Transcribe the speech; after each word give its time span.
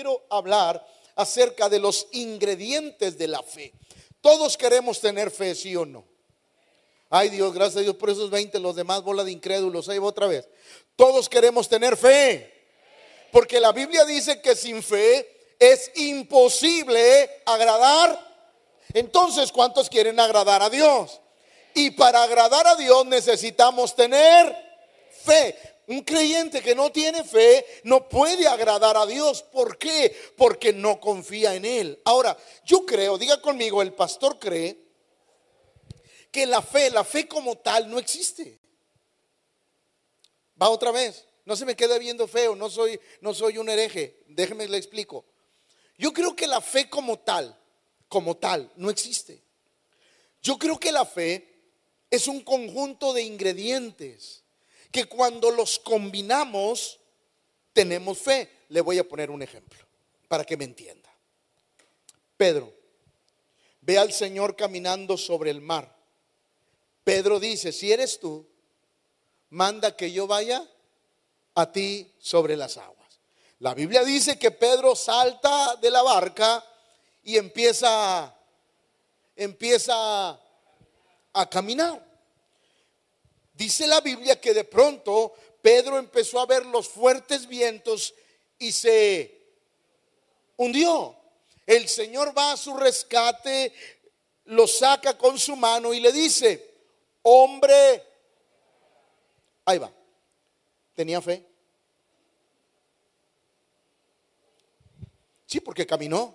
quiero 0.00 0.24
hablar 0.30 0.82
acerca 1.14 1.68
de 1.68 1.78
los 1.78 2.06
ingredientes 2.12 3.18
de 3.18 3.28
la 3.28 3.42
fe. 3.42 3.74
Todos 4.22 4.56
queremos 4.56 4.98
tener 4.98 5.30
fe, 5.30 5.54
sí 5.54 5.76
o 5.76 5.84
no. 5.84 6.06
Ay 7.10 7.28
Dios, 7.28 7.52
gracias 7.52 7.76
a 7.76 7.80
Dios 7.80 7.96
por 7.96 8.08
esos 8.08 8.30
20, 8.30 8.58
los 8.60 8.76
demás 8.76 9.02
bola 9.02 9.24
de 9.24 9.32
incrédulos. 9.32 9.90
Ahí 9.90 9.98
va 9.98 10.06
otra 10.06 10.26
vez. 10.26 10.48
Todos 10.96 11.28
queremos 11.28 11.68
tener 11.68 11.98
fe. 11.98 12.50
Porque 13.30 13.60
la 13.60 13.72
Biblia 13.72 14.06
dice 14.06 14.40
que 14.40 14.56
sin 14.56 14.82
fe 14.82 15.54
es 15.58 15.92
imposible 15.96 17.42
agradar. 17.44 18.18
Entonces, 18.94 19.52
¿cuántos 19.52 19.90
quieren 19.90 20.18
agradar 20.18 20.62
a 20.62 20.70
Dios? 20.70 21.20
Y 21.74 21.90
para 21.90 22.22
agradar 22.22 22.66
a 22.66 22.74
Dios 22.74 23.04
necesitamos 23.04 23.94
tener 23.94 24.56
fe. 25.10 25.58
Un 25.90 26.02
creyente 26.02 26.62
que 26.62 26.76
no 26.76 26.92
tiene 26.92 27.24
fe 27.24 27.66
no 27.82 28.08
puede 28.08 28.46
agradar 28.46 28.96
a 28.96 29.06
Dios. 29.06 29.42
¿Por 29.42 29.76
qué? 29.76 30.16
Porque 30.36 30.72
no 30.72 31.00
confía 31.00 31.56
en 31.56 31.64
Él. 31.64 32.00
Ahora, 32.04 32.36
yo 32.64 32.86
creo, 32.86 33.18
diga 33.18 33.42
conmigo, 33.42 33.82
el 33.82 33.92
pastor 33.92 34.38
cree 34.38 34.78
que 36.30 36.46
la 36.46 36.62
fe, 36.62 36.90
la 36.90 37.02
fe 37.02 37.26
como 37.26 37.58
tal 37.58 37.90
no 37.90 37.98
existe. 37.98 38.60
Va 40.62 40.68
otra 40.68 40.92
vez. 40.92 41.26
No 41.44 41.56
se 41.56 41.64
me 41.64 41.74
quede 41.74 41.98
viendo 41.98 42.28
feo, 42.28 42.54
no 42.54 42.70
soy, 42.70 43.00
no 43.20 43.34
soy 43.34 43.58
un 43.58 43.68
hereje. 43.68 44.22
Déjeme 44.28 44.68
le 44.68 44.76
explico. 44.76 45.24
Yo 45.98 46.12
creo 46.12 46.36
que 46.36 46.46
la 46.46 46.60
fe 46.60 46.88
como 46.88 47.18
tal, 47.18 47.60
como 48.06 48.36
tal, 48.36 48.70
no 48.76 48.90
existe. 48.90 49.42
Yo 50.40 50.56
creo 50.56 50.78
que 50.78 50.92
la 50.92 51.04
fe 51.04 51.48
es 52.08 52.28
un 52.28 52.42
conjunto 52.42 53.12
de 53.12 53.24
ingredientes 53.24 54.44
que 54.90 55.04
cuando 55.04 55.50
los 55.50 55.78
combinamos 55.78 56.98
tenemos 57.72 58.18
fe. 58.18 58.48
Le 58.68 58.80
voy 58.80 58.98
a 58.98 59.08
poner 59.08 59.30
un 59.30 59.42
ejemplo 59.42 59.84
para 60.28 60.44
que 60.44 60.56
me 60.56 60.64
entienda. 60.64 61.10
Pedro 62.36 62.72
ve 63.80 63.98
al 63.98 64.12
Señor 64.12 64.56
caminando 64.56 65.16
sobre 65.16 65.50
el 65.50 65.60
mar. 65.60 65.94
Pedro 67.04 67.40
dice, 67.40 67.72
si 67.72 67.92
eres 67.92 68.20
tú, 68.20 68.46
manda 69.50 69.96
que 69.96 70.12
yo 70.12 70.26
vaya 70.26 70.64
a 71.54 71.72
ti 71.72 72.12
sobre 72.18 72.56
las 72.56 72.76
aguas. 72.76 73.18
La 73.58 73.74
Biblia 73.74 74.04
dice 74.04 74.38
que 74.38 74.50
Pedro 74.50 74.94
salta 74.94 75.76
de 75.76 75.90
la 75.90 76.02
barca 76.02 76.64
y 77.22 77.36
empieza 77.36 78.34
empieza 79.36 80.38
a 81.32 81.50
caminar. 81.50 82.09
Dice 83.60 83.86
la 83.86 84.00
Biblia 84.00 84.40
que 84.40 84.54
de 84.54 84.64
pronto 84.64 85.34
Pedro 85.60 85.98
empezó 85.98 86.40
a 86.40 86.46
ver 86.46 86.64
los 86.64 86.88
fuertes 86.88 87.46
vientos 87.46 88.14
y 88.58 88.72
se 88.72 89.38
hundió. 90.56 91.14
El 91.66 91.86
Señor 91.86 92.32
va 92.34 92.52
a 92.52 92.56
su 92.56 92.74
rescate, 92.74 93.74
lo 94.46 94.66
saca 94.66 95.18
con 95.18 95.38
su 95.38 95.56
mano 95.56 95.92
y 95.92 96.00
le 96.00 96.10
dice, 96.10 96.72
hombre, 97.20 98.02
ahí 99.66 99.76
va, 99.76 99.92
tenía 100.94 101.20
fe. 101.20 101.46
Sí, 105.44 105.60
porque 105.60 105.86
caminó. 105.86 106.34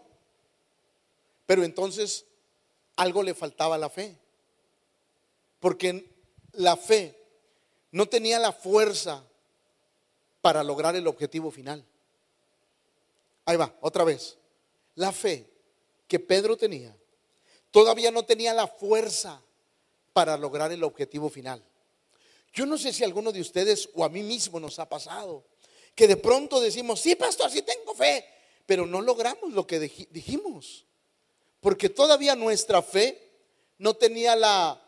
Pero 1.48 1.64
entonces 1.64 2.24
algo 2.96 3.24
le 3.24 3.34
faltaba 3.34 3.74
a 3.74 3.80
la 3.80 3.90
fe. 3.90 4.16
Porque 5.60 6.15
la 6.58 6.78
fe 6.78 7.16
no 7.92 8.08
tenía 8.08 8.40
la 8.40 8.52
fuerza 8.52 9.24
para 10.42 10.64
lograr 10.64 10.96
el 10.96 11.08
objetivo 11.08 11.52
final. 11.52 11.84
Ahí 13.46 13.58
va, 13.58 13.74
otra 13.82 14.04
vez. 14.04 14.38
La 14.96 15.12
fe 15.12 15.50
que 16.08 16.20
Pedro 16.20 16.58
tenía 16.58 16.96
todavía 17.72 18.10
no 18.10 18.24
tenía 18.24 18.54
la 18.54 18.68
fuerza 18.68 19.42
para 20.14 20.38
lograr 20.38 20.72
el 20.72 20.84
objetivo 20.84 21.30
final. 21.30 21.62
Yo 22.54 22.66
no 22.66 22.78
sé 22.78 22.94
si 22.94 23.04
alguno 23.04 23.34
de 23.34 23.42
ustedes 23.42 23.90
o 23.94 24.06
a 24.06 24.10
mí 24.10 24.24
mismo 24.24 24.62
nos 24.62 24.80
ha 24.80 24.88
pasado 24.88 25.44
que 25.94 26.08
de 26.08 26.16
pronto 26.16 26.62
decimos, 26.62 27.02
sí, 27.02 27.16
pastor, 27.16 27.52
sí 27.52 27.62
tengo 27.64 27.94
fe, 27.94 28.26
pero 28.66 28.86
no 28.86 29.02
logramos 29.02 29.52
lo 29.52 29.68
que 29.68 29.80
dijimos. 29.80 30.86
Porque 31.60 31.90
todavía 31.90 32.36
nuestra 32.36 32.82
fe 32.82 33.32
no 33.78 33.96
tenía 33.96 34.36
la 34.36 34.82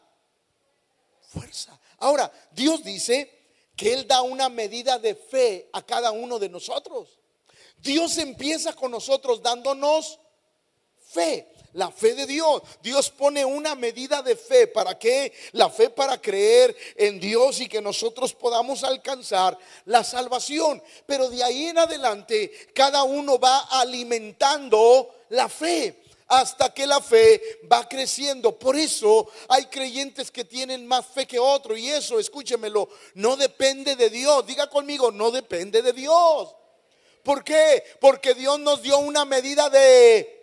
fuerza. 1.28 1.80
Ahora, 2.00 2.32
Dios 2.52 2.84
dice 2.84 3.38
que 3.76 3.94
Él 3.94 4.08
da 4.08 4.22
una 4.22 4.50
medida 4.50 4.98
de 4.98 5.16
fe 5.16 5.70
a 5.74 5.86
cada 5.86 6.12
uno 6.12 6.40
de 6.40 6.50
nosotros. 6.50 7.20
Dios 7.78 8.18
empieza 8.18 8.74
con 8.74 8.92
nosotros 8.92 9.42
dándonos 9.42 10.20
fe, 11.00 11.48
la 11.74 11.92
fe 11.92 12.16
de 12.16 12.26
Dios. 12.26 12.64
Dios 12.82 13.12
pone 13.12 13.46
una 13.46 13.76
medida 13.76 14.24
de 14.24 14.36
fe. 14.36 14.68
¿Para 14.68 14.98
qué? 14.98 15.32
La 15.52 15.70
fe 15.70 15.90
para 15.90 16.20
creer 16.20 16.76
en 16.96 17.20
Dios 17.20 17.62
y 17.62 17.68
que 17.68 17.82
nosotros 17.82 18.34
podamos 18.34 18.84
alcanzar 18.84 19.58
la 19.86 20.04
salvación. 20.04 20.82
Pero 21.06 21.30
de 21.30 21.44
ahí 21.44 21.68
en 21.68 21.78
adelante, 21.78 22.52
cada 22.74 23.04
uno 23.04 23.38
va 23.38 23.60
alimentando 23.80 25.24
la 25.30 25.50
fe 25.50 26.07
hasta 26.28 26.74
que 26.74 26.86
la 26.86 27.02
fe 27.02 27.60
va 27.72 27.88
creciendo. 27.88 28.58
Por 28.58 28.76
eso 28.76 29.30
hay 29.48 29.66
creyentes 29.66 30.32
que 30.32 30.44
tienen 30.44 30.86
más 30.86 31.06
fe 31.06 31.26
que 31.26 31.40
otro 31.40 31.76
y 31.76 31.90
eso, 31.90 32.20
escúchemelo, 32.20 32.90
no 33.16 33.36
depende 33.36 33.96
de 33.96 34.10
Dios. 34.10 34.46
Diga 34.46 34.70
conmigo, 34.70 35.12
no 35.12 35.32
depende 35.32 35.82
de 35.82 35.94
Dios. 35.94 36.56
¿Por 37.24 37.44
qué? 37.44 37.84
Porque 38.00 38.34
Dios 38.34 38.60
nos 38.60 38.82
dio 38.82 39.00
una 39.00 39.26
medida 39.26 39.70
de 39.70 40.34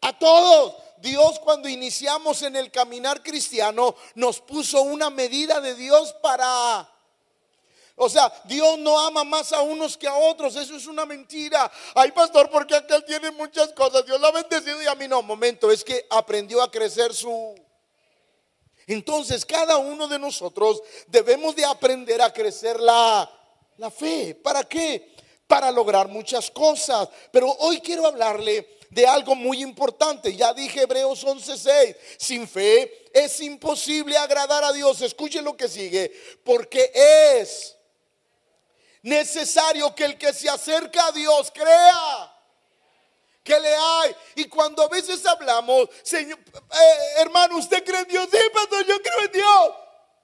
a 0.00 0.18
todos. 0.18 0.74
Dios 0.98 1.38
cuando 1.40 1.68
iniciamos 1.68 2.42
en 2.42 2.56
el 2.56 2.70
caminar 2.70 3.22
cristiano 3.22 3.94
nos 4.14 4.40
puso 4.40 4.82
una 4.82 5.10
medida 5.10 5.60
de 5.60 5.74
Dios 5.74 6.14
para 6.22 6.88
o 7.98 8.10
sea, 8.10 8.30
Dios 8.44 8.78
no 8.78 9.00
ama 9.00 9.24
más 9.24 9.52
a 9.52 9.62
unos 9.62 9.96
que 9.96 10.06
a 10.06 10.14
otros. 10.14 10.54
Eso 10.54 10.76
es 10.76 10.86
una 10.86 11.06
mentira. 11.06 11.70
Ay, 11.94 12.12
pastor, 12.12 12.50
porque 12.50 12.74
aquel 12.74 13.02
tiene 13.06 13.30
muchas 13.30 13.72
cosas. 13.72 14.04
Dios 14.04 14.20
lo 14.20 14.26
ha 14.26 14.32
bendecido 14.32 14.82
y 14.82 14.86
a 14.86 14.94
mí 14.94 15.08
no. 15.08 15.22
Momento, 15.22 15.70
es 15.70 15.82
que 15.82 16.06
aprendió 16.10 16.62
a 16.62 16.70
crecer 16.70 17.14
su... 17.14 17.54
Entonces, 18.86 19.46
cada 19.46 19.78
uno 19.78 20.06
de 20.08 20.18
nosotros 20.18 20.82
debemos 21.06 21.56
de 21.56 21.64
aprender 21.64 22.20
a 22.20 22.32
crecer 22.32 22.78
la, 22.78 23.28
la 23.78 23.90
fe. 23.90 24.34
¿Para 24.34 24.62
qué? 24.64 25.14
Para 25.46 25.70
lograr 25.72 26.06
muchas 26.06 26.50
cosas. 26.50 27.08
Pero 27.32 27.50
hoy 27.60 27.80
quiero 27.80 28.06
hablarle 28.06 28.76
de 28.90 29.06
algo 29.06 29.34
muy 29.34 29.62
importante. 29.62 30.36
Ya 30.36 30.52
dije 30.52 30.82
Hebreos 30.82 31.24
11:6. 31.24 31.96
Sin 32.18 32.46
fe 32.46 33.06
es 33.14 33.40
imposible 33.40 34.18
agradar 34.18 34.64
a 34.64 34.72
Dios. 34.74 35.00
Escuchen 35.00 35.46
lo 35.46 35.56
que 35.56 35.66
sigue. 35.66 36.12
Porque 36.44 36.92
es 36.94 37.75
necesario 39.06 39.94
que 39.94 40.04
el 40.04 40.18
que 40.18 40.32
se 40.32 40.48
acerca 40.48 41.06
a 41.06 41.12
Dios 41.12 41.52
crea 41.54 42.32
que 43.44 43.58
le 43.60 43.74
hay. 43.74 44.16
Y 44.34 44.46
cuando 44.46 44.82
a 44.82 44.88
veces 44.88 45.24
hablamos, 45.24 45.88
Señor, 46.02 46.38
eh, 46.38 46.98
hermano, 47.18 47.56
¿usted 47.56 47.84
cree 47.84 48.00
en 48.00 48.08
Dios? 48.08 48.28
Sí, 48.30 48.38
pastor, 48.52 48.84
yo 48.84 49.00
creo 49.00 49.20
en 49.24 49.32
Dios. 49.32 49.70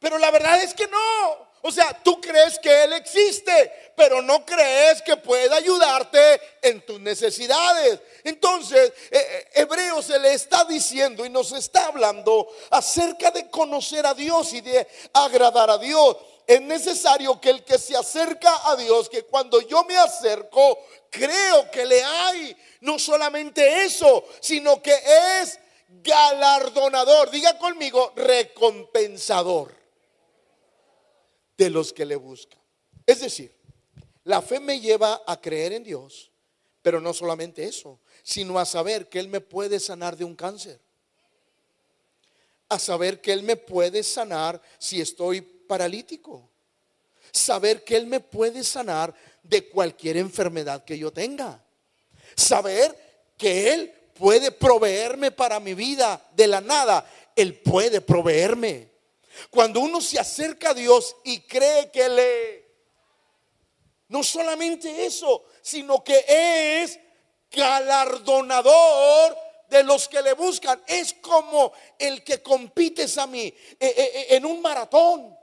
Pero 0.01 0.19
la 0.19 0.33
verdad 0.33 0.61
es 0.61 0.75
que 0.75 0.89
no. 0.89 1.53
O 1.65 1.71
sea, 1.71 1.97
tú 2.03 2.21
crees 2.21 2.59
que 2.59 2.83
Él 2.83 2.93
existe, 2.95 3.93
pero 3.95 4.21
no 4.21 4.45
crees 4.45 5.01
que 5.01 5.17
pueda 5.17 5.55
ayudarte 5.55 6.41
en 6.61 6.85
tus 6.85 6.99
necesidades. 6.99 8.01
Entonces, 8.25 8.93
eh, 9.13 9.17
eh, 9.17 9.49
Hebreo 9.55 10.03
se 10.03 10.19
le 10.19 10.35
está 10.35 10.65
diciendo 10.65 11.25
y 11.25 11.31
nos 11.31 11.53
está 11.53 11.87
hablando 11.87 12.49
acerca 12.71 13.31
de 13.31 13.49
conocer 13.49 14.05
a 14.07 14.15
Dios 14.15 14.53
y 14.55 14.61
de 14.61 14.89
agradar 15.13 15.71
a 15.71 15.79
Dios 15.79 16.17
es 16.47 16.61
necesario 16.61 17.41
que 17.41 17.51
el 17.51 17.65
que 17.65 17.79
se 17.79 17.97
acerca 17.97 18.71
a 18.71 18.77
Dios, 18.77 19.09
que 19.09 19.25
cuando 19.25 19.61
yo 19.61 19.85
me 19.85 19.97
acerco, 19.97 20.79
creo 21.11 21.71
que 21.71 21.87
le 21.87 22.03
hay. 22.03 22.57
No 22.81 22.99
solamente 22.99 23.85
eso, 23.85 24.25
sino 24.41 24.83
que 24.83 24.95
es 25.41 25.59
galardonador. 26.03 27.31
Diga 27.31 27.59
conmigo, 27.59 28.13
recompensador 28.17 29.75
de 31.57 31.71
los 31.71 31.93
que 31.93 32.05
le 32.05 32.17
buscan. 32.17 32.61
Es 33.07 33.21
decir, 33.21 33.55
la 34.25 34.43
fe 34.43 34.61
me 34.61 34.81
lleva 34.81 35.23
a 35.27 35.41
creer 35.41 35.73
en 35.73 35.85
Dios, 35.85 36.31
pero 36.81 37.01
no 37.01 37.13
solamente 37.13 37.65
eso, 37.65 38.01
sino 38.23 38.59
a 38.59 38.65
saber 38.65 39.09
que 39.09 39.19
Él 39.19 39.29
me 39.29 39.41
puede 39.41 39.81
sanar 39.81 40.17
de 40.17 40.25
un 40.25 40.35
cáncer. 40.35 40.81
A 42.69 42.79
saber 42.79 43.21
que 43.21 43.33
Él 43.33 43.43
me 43.43 43.57
puede 43.57 44.03
sanar 44.03 44.61
si 44.79 45.01
estoy 45.01 45.43
paralítico. 45.73 46.51
Saber 47.31 47.83
que 47.83 47.97
Él 47.97 48.07
me 48.07 48.21
puede 48.21 48.63
sanar 48.63 49.15
de 49.43 49.71
cualquier 49.71 50.19
enfermedad 50.19 50.85
que 50.85 50.99
yo 50.99 51.11
tenga. 51.11 51.65
Saber 52.37 52.95
que 53.39 53.73
Él 53.73 53.91
puede 54.13 54.53
proveerme 54.53 55.31
para 55.31 55.61
mi 55.61 55.73
vida 55.73 56.23
de 56.37 56.47
la 56.47 56.61
nada. 56.61 57.11
Él 57.35 57.55
puede 57.63 58.03
proveerme. 58.03 58.91
Cuando 59.49 59.81
uno 59.81 60.03
se 60.03 60.21
acerca 60.21 60.73
a 60.73 60.75
Dios 60.75 61.17
y 61.25 61.41
cree 61.41 61.91
que 61.91 62.07
le... 62.07 62.67
No 64.09 64.23
solamente 64.23 65.07
eso, 65.07 65.43
sino 65.63 66.05
que 66.05 66.23
es 66.83 67.01
galardonador 67.51 69.39
de 69.71 69.83
los 69.85 70.07
que 70.07 70.21
le 70.21 70.35
buscan. 70.35 70.83
Es 70.87 71.15
como 71.15 71.73
el 71.99 72.23
que 72.23 72.43
compites 72.43 73.17
a 73.17 73.27
mí 73.27 73.45
eh, 73.45 73.55
eh, 73.81 73.95
eh, 73.97 74.27
en 74.37 74.45
un 74.45 74.61
maratón. 74.61 75.42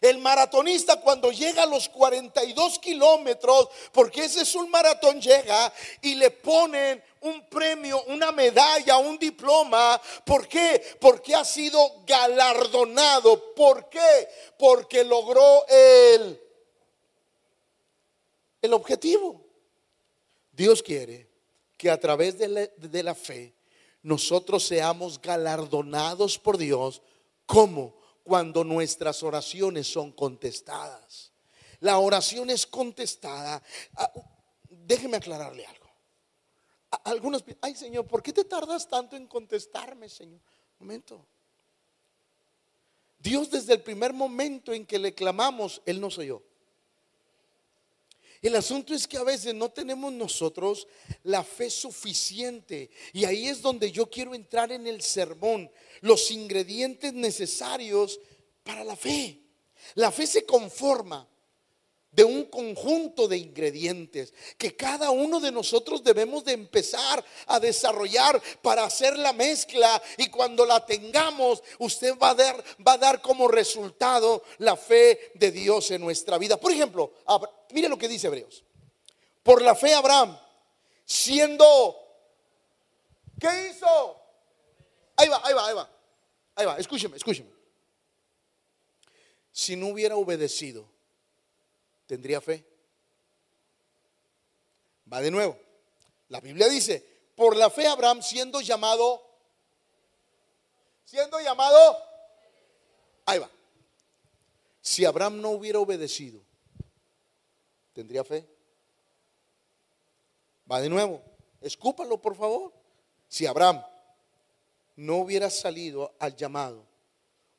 El 0.00 0.18
maratonista 0.18 0.98
cuando 1.00 1.30
llega 1.30 1.64
a 1.64 1.66
los 1.66 1.88
42 1.90 2.78
kilómetros, 2.78 3.68
porque 3.92 4.24
ese 4.24 4.42
es 4.42 4.54
un 4.54 4.70
maratón, 4.70 5.20
llega 5.20 5.70
y 6.00 6.14
le 6.14 6.30
ponen 6.30 7.02
un 7.20 7.46
premio, 7.48 8.02
una 8.04 8.32
medalla, 8.32 8.96
un 8.96 9.18
diploma. 9.18 10.00
¿Por 10.24 10.48
qué? 10.48 10.96
Porque 10.98 11.34
ha 11.34 11.44
sido 11.44 12.02
galardonado. 12.06 13.54
¿Por 13.54 13.90
qué? 13.90 14.28
Porque 14.58 15.04
logró 15.04 15.66
el, 15.68 16.40
el 18.62 18.72
objetivo. 18.72 19.44
Dios 20.50 20.82
quiere 20.82 21.28
que 21.76 21.90
a 21.90 22.00
través 22.00 22.38
de 22.38 22.48
la, 22.48 22.66
de 22.76 23.02
la 23.02 23.14
fe 23.14 23.54
nosotros 24.02 24.66
seamos 24.66 25.20
galardonados 25.20 26.38
por 26.38 26.56
Dios 26.56 27.02
como 27.44 27.99
cuando 28.30 28.62
nuestras 28.62 29.24
oraciones 29.24 29.88
son 29.88 30.12
contestadas. 30.12 31.32
La 31.80 31.98
oración 31.98 32.48
es 32.48 32.64
contestada. 32.64 33.60
Ah, 33.96 34.12
déjeme 34.68 35.16
aclararle 35.16 35.66
algo. 35.66 35.90
Algunos, 37.02 37.44
ay 37.60 37.74
Señor, 37.74 38.06
¿por 38.06 38.22
qué 38.22 38.32
te 38.32 38.44
tardas 38.44 38.88
tanto 38.88 39.16
en 39.16 39.26
contestarme, 39.26 40.08
Señor? 40.08 40.40
momento. 40.78 41.26
Dios 43.18 43.50
desde 43.50 43.72
el 43.72 43.82
primer 43.82 44.12
momento 44.12 44.72
en 44.72 44.86
que 44.86 45.00
le 45.00 45.12
clamamos, 45.12 45.82
Él 45.84 46.00
nos 46.00 46.16
oyó. 46.16 46.40
El 48.42 48.56
asunto 48.56 48.94
es 48.94 49.06
que 49.06 49.18
a 49.18 49.22
veces 49.22 49.54
no 49.54 49.70
tenemos 49.70 50.12
nosotros 50.12 50.88
la 51.24 51.44
fe 51.44 51.68
suficiente. 51.68 52.90
Y 53.12 53.26
ahí 53.26 53.48
es 53.48 53.60
donde 53.60 53.92
yo 53.92 54.08
quiero 54.08 54.34
entrar 54.34 54.72
en 54.72 54.86
el 54.86 55.02
sermón. 55.02 55.70
Los 56.00 56.30
ingredientes 56.30 57.12
necesarios 57.12 58.18
para 58.62 58.82
la 58.82 58.96
fe. 58.96 59.42
La 59.94 60.10
fe 60.10 60.26
se 60.26 60.46
conforma 60.46 61.28
de 62.12 62.24
un 62.24 62.44
conjunto 62.46 63.28
de 63.28 63.36
ingredientes 63.38 64.34
que 64.58 64.74
cada 64.74 65.10
uno 65.10 65.38
de 65.38 65.52
nosotros 65.52 66.02
debemos 66.02 66.44
de 66.44 66.52
empezar 66.52 67.24
a 67.46 67.60
desarrollar 67.60 68.40
para 68.62 68.84
hacer 68.84 69.16
la 69.16 69.32
mezcla 69.32 70.02
y 70.16 70.28
cuando 70.28 70.66
la 70.66 70.84
tengamos 70.84 71.62
usted 71.78 72.18
va 72.18 72.30
a 72.30 72.34
dar, 72.34 72.64
va 72.86 72.94
a 72.94 72.98
dar 72.98 73.22
como 73.22 73.46
resultado 73.46 74.42
la 74.58 74.76
fe 74.76 75.32
de 75.34 75.52
Dios 75.52 75.90
en 75.92 76.00
nuestra 76.00 76.36
vida. 76.38 76.56
Por 76.58 76.72
ejemplo, 76.72 77.12
mire 77.72 77.88
lo 77.88 77.98
que 77.98 78.08
dice 78.08 78.26
Hebreos. 78.26 78.64
Por 79.42 79.62
la 79.62 79.74
fe 79.74 79.94
Abraham, 79.94 80.38
siendo, 81.04 81.96
¿qué 83.38 83.70
hizo? 83.70 84.20
Ahí 85.16 85.28
va, 85.28 85.40
ahí 85.44 85.54
va, 85.54 85.68
ahí 85.68 85.74
va, 85.74 85.90
ahí 86.56 86.66
va, 86.66 86.76
escúcheme, 86.78 87.16
escúcheme. 87.16 87.50
Si 89.52 89.76
no 89.76 89.88
hubiera 89.88 90.16
obedecido, 90.16 90.88
tendría 92.10 92.40
fe. 92.40 92.66
Va 95.12 95.20
de 95.20 95.30
nuevo. 95.30 95.56
La 96.26 96.40
Biblia 96.40 96.68
dice, 96.68 97.06
por 97.36 97.54
la 97.54 97.70
fe 97.70 97.86
Abraham 97.86 98.20
siendo 98.20 98.60
llamado, 98.60 99.22
siendo 101.04 101.38
llamado, 101.38 101.96
ahí 103.26 103.38
va. 103.38 103.48
Si 104.80 105.04
Abraham 105.04 105.40
no 105.40 105.50
hubiera 105.50 105.78
obedecido, 105.78 106.42
¿tendría 107.92 108.24
fe? 108.24 108.44
Va 110.68 110.80
de 110.80 110.88
nuevo. 110.88 111.22
Escúpalo, 111.60 112.20
por 112.20 112.34
favor. 112.34 112.72
Si 113.28 113.46
Abraham 113.46 113.84
no 114.96 115.18
hubiera 115.18 115.48
salido 115.48 116.12
al 116.18 116.34
llamado 116.34 116.84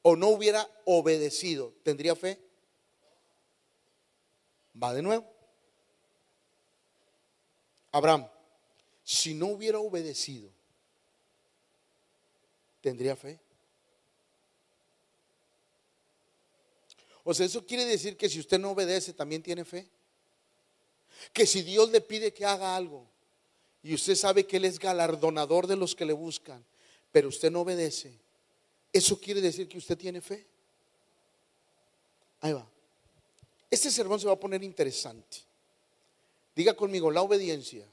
o 0.01 0.17
no 0.17 0.27
hubiera 0.27 0.69
obedecido, 0.83 1.73
¿tendría 1.83 2.17
fe? 2.17 2.50
Va 4.81 4.93
de 4.93 5.01
nuevo. 5.01 5.25
Abraham, 7.91 8.27
si 9.03 9.33
no 9.33 9.47
hubiera 9.47 9.79
obedecido, 9.79 10.49
¿tendría 12.81 13.15
fe? 13.15 13.39
O 17.23 17.33
sea, 17.33 17.45
eso 17.45 17.65
quiere 17.65 17.85
decir 17.85 18.17
que 18.17 18.29
si 18.29 18.39
usted 18.39 18.59
no 18.59 18.71
obedece, 18.71 19.13
también 19.13 19.43
tiene 19.43 19.65
fe. 19.65 19.87
Que 21.33 21.45
si 21.45 21.61
Dios 21.61 21.91
le 21.91 22.01
pide 22.01 22.33
que 22.33 22.45
haga 22.45 22.75
algo 22.75 23.05
y 23.83 23.93
usted 23.93 24.15
sabe 24.15 24.47
que 24.47 24.57
Él 24.57 24.65
es 24.65 24.79
galardonador 24.79 25.67
de 25.67 25.75
los 25.75 25.95
que 25.95 26.05
le 26.05 26.13
buscan, 26.13 26.65
pero 27.11 27.27
usted 27.27 27.51
no 27.51 27.61
obedece, 27.61 28.17
¿eso 28.91 29.19
quiere 29.19 29.41
decir 29.41 29.67
que 29.67 29.77
usted 29.77 29.97
tiene 29.97 30.21
fe? 30.21 30.47
Ahí 32.39 32.53
va. 32.53 32.70
Este 33.71 33.89
sermón 33.89 34.19
se 34.19 34.27
va 34.27 34.33
a 34.33 34.39
poner 34.39 34.61
interesante. 34.63 35.37
Diga 36.53 36.75
conmigo, 36.75 37.09
la 37.09 37.21
obediencia 37.21 37.87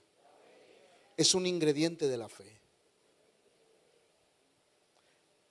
es 1.16 1.34
un 1.34 1.46
ingrediente 1.46 2.08
de 2.08 2.16
la 2.16 2.28
fe. 2.28 2.58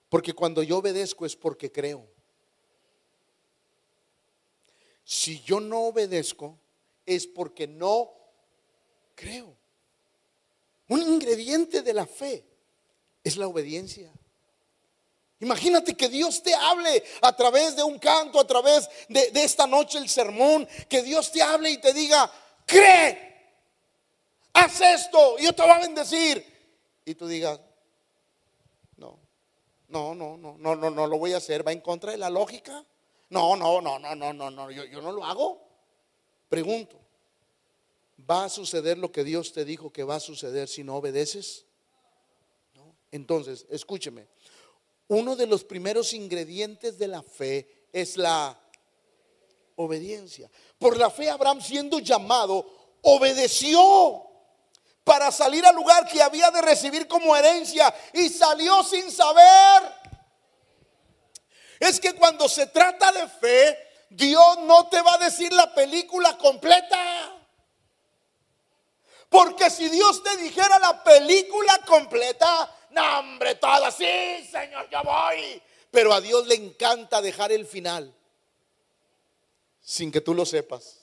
Porque 0.10 0.34
cuando 0.34 0.62
yo 0.64 0.80
obedezco 0.80 1.26
es 1.26 1.38
porque 1.38 1.72
creo. 1.72 2.06
Si 5.06 5.42
yo 5.42 5.62
no 5.62 5.86
obedezco 5.86 6.60
es 7.06 7.26
porque 7.26 7.66
no 7.66 8.12
creo. 9.16 9.56
Un 10.90 11.02
ingrediente 11.02 11.82
de 11.82 11.94
la 11.94 12.06
fe 12.06 12.46
es 13.24 13.38
la 13.38 13.48
obediencia. 13.48 14.12
Imagínate 15.40 15.96
que 15.96 16.10
Dios 16.10 16.42
te 16.42 16.54
hable 16.54 17.04
a 17.22 17.36
través 17.36 17.76
de 17.76 17.84
un 17.84 18.00
canto, 18.00 18.40
a 18.40 18.48
través 18.48 18.90
de, 19.08 19.30
esta 19.36 19.68
noche 19.68 20.00
el 20.00 20.10
sermón, 20.10 20.68
que 20.90 21.04
Dios 21.04 21.32
te 21.32 21.44
hable 21.44 21.70
y 21.70 21.78
te 21.78 21.94
diga, 21.94 22.32
cree, 22.66 23.36
haz 24.54 24.82
esto 24.82 25.38
y 25.38 25.44
yo 25.44 25.54
te 25.54 25.62
voy 25.62 25.72
a 25.72 25.80
bendecir. 25.80 26.44
Y 27.06 27.14
tú 27.14 27.28
digas, 27.28 27.60
no, 28.96 29.20
no, 29.90 30.16
no, 30.16 30.38
no, 30.38 30.58
no, 30.58 30.76
no, 30.76 30.90
no 30.90 31.08
lo 31.08 31.20
voy 31.20 31.34
a 31.34 31.38
hacer, 31.38 31.66
va 31.66 31.72
en 31.72 31.82
contra 31.82 32.12
de 32.12 32.18
la 32.18 32.32
lógica. 32.32 32.84
No, 33.30 33.56
no, 33.56 33.80
no, 33.80 34.00
no, 34.00 34.16
no, 34.16 34.34
no, 34.34 34.50
no, 34.50 34.72
yo, 34.72 35.02
no 35.02 35.12
lo 35.12 35.24
hago. 35.24 35.62
Pregunto, 36.50 37.00
¿va 38.18 38.46
a 38.46 38.50
suceder 38.50 38.98
lo 38.98 39.12
que 39.12 39.24
Dios 39.24 39.54
te 39.54 39.66
dijo 39.66 39.92
que 39.92 40.04
va 40.04 40.16
a 40.16 40.20
suceder 40.20 40.68
si 40.68 40.84
no 40.84 40.96
obedeces? 40.96 41.66
Entonces, 43.12 43.66
escúcheme 43.70 44.28
uno 45.08 45.36
de 45.36 45.48
los 45.48 45.64
primeros 45.64 46.14
ingredientes 46.14 46.98
de 46.98 47.08
la 47.08 47.24
fe 47.24 47.88
es 47.94 48.18
la 48.18 48.60
obediencia. 49.76 50.50
Por 50.78 50.98
la 50.98 51.10
fe 51.10 51.30
Abraham 51.30 51.62
siendo 51.62 52.00
llamado, 52.00 52.98
obedeció 53.02 54.24
para 55.04 55.32
salir 55.32 55.66
al 55.66 55.76
lugar 55.76 56.06
que 56.08 56.22
había 56.22 56.52
de 56.52 56.62
recibir 56.62 57.08
como 57.08 57.36
herencia 57.36 57.94
y 58.14 58.28
salió 58.30 58.84
sin 58.84 59.10
saber. 59.10 59.84
Es 61.80 62.00
que 62.00 62.14
cuando 62.14 62.50
se 62.50 62.68
trata 62.68 63.12
de 63.14 63.28
fe, 63.28 63.78
Dios 64.10 64.60
no 64.60 64.90
te 64.90 65.02
va 65.02 65.14
a 65.14 65.20
decir 65.20 65.54
la 65.54 65.74
película 65.74 66.38
completa. 66.38 67.34
Porque 69.30 69.70
si 69.70 69.90
Dios 69.90 70.24
te 70.24 70.36
dijera 70.38 70.80
la 70.80 71.04
película 71.04 71.80
completa, 71.86 72.74
no, 72.98 73.20
hombre, 73.20 73.56
todo, 73.56 73.92
sí, 73.92 74.48
Señor, 74.52 74.90
yo 74.90 75.04
voy. 75.04 75.62
Pero 75.92 76.14
a 76.14 76.20
Dios 76.20 76.48
le 76.48 76.56
encanta 76.56 77.22
dejar 77.22 77.52
el 77.52 77.66
final 77.66 78.12
sin 79.80 80.12
que 80.12 80.20
tú 80.20 80.34
lo 80.34 80.46
sepas. 80.46 80.96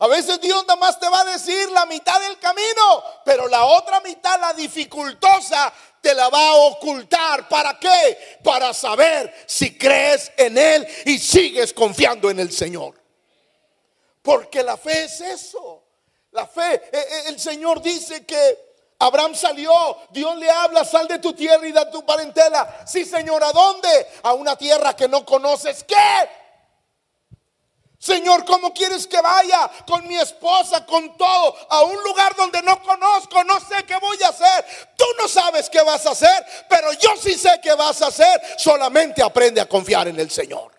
A 0.00 0.06
veces 0.06 0.40
Dios 0.40 0.64
nada 0.66 0.78
más 0.78 1.00
te 1.00 1.08
va 1.08 1.22
a 1.22 1.24
decir 1.24 1.70
la 1.70 1.86
mitad 1.86 2.20
del 2.20 2.38
camino, 2.38 3.02
pero 3.24 3.48
la 3.48 3.64
otra 3.64 4.00
mitad, 4.00 4.38
la 4.38 4.52
dificultosa, 4.52 5.72
te 6.00 6.14
la 6.14 6.28
va 6.28 6.50
a 6.50 6.54
ocultar. 6.54 7.48
¿Para 7.48 7.78
qué? 7.80 8.38
Para 8.44 8.72
saber 8.72 9.34
si 9.46 9.76
crees 9.76 10.30
en 10.36 10.56
Él 10.56 10.86
y 11.06 11.18
sigues 11.18 11.72
confiando 11.72 12.30
en 12.30 12.38
el 12.38 12.52
Señor. 12.52 12.94
Porque 14.22 14.62
la 14.62 14.76
fe 14.76 15.04
es 15.04 15.20
eso. 15.20 15.82
La 16.32 16.46
fe, 16.46 16.74
eh, 16.74 16.90
eh, 16.92 17.22
el 17.28 17.40
Señor 17.40 17.82
dice 17.82 18.24
que 18.26 18.67
Abraham 19.00 19.34
salió, 19.34 19.72
Dios 20.10 20.36
le 20.36 20.50
habla, 20.50 20.84
sal 20.84 21.06
de 21.06 21.20
tu 21.20 21.32
tierra 21.32 21.66
y 21.66 21.72
de 21.72 21.86
tu 21.86 22.04
parentela. 22.04 22.84
Sí, 22.86 23.04
Señor, 23.04 23.44
¿a 23.44 23.52
dónde? 23.52 23.88
A 24.24 24.32
una 24.32 24.56
tierra 24.56 24.96
que 24.96 25.06
no 25.06 25.24
conoces. 25.24 25.84
¿Qué? 25.84 25.94
Señor, 28.00 28.44
¿cómo 28.44 28.72
quieres 28.72 29.06
que 29.06 29.20
vaya 29.20 29.70
con 29.86 30.06
mi 30.06 30.16
esposa, 30.16 30.86
con 30.86 31.16
todo, 31.16 31.56
a 31.68 31.82
un 31.82 32.02
lugar 32.04 32.34
donde 32.36 32.62
no 32.62 32.80
conozco, 32.82 33.42
no 33.44 33.58
sé 33.60 33.84
qué 33.86 33.96
voy 34.00 34.16
a 34.22 34.28
hacer? 34.28 34.64
Tú 34.96 35.04
no 35.18 35.28
sabes 35.28 35.68
qué 35.68 35.82
vas 35.82 36.06
a 36.06 36.10
hacer, 36.10 36.46
pero 36.68 36.92
yo 36.94 37.16
sí 37.20 37.34
sé 37.34 37.60
qué 37.62 37.74
vas 37.74 38.02
a 38.02 38.08
hacer. 38.08 38.40
Solamente 38.56 39.22
aprende 39.22 39.60
a 39.60 39.68
confiar 39.68 40.08
en 40.08 40.18
el 40.18 40.30
Señor. 40.30 40.72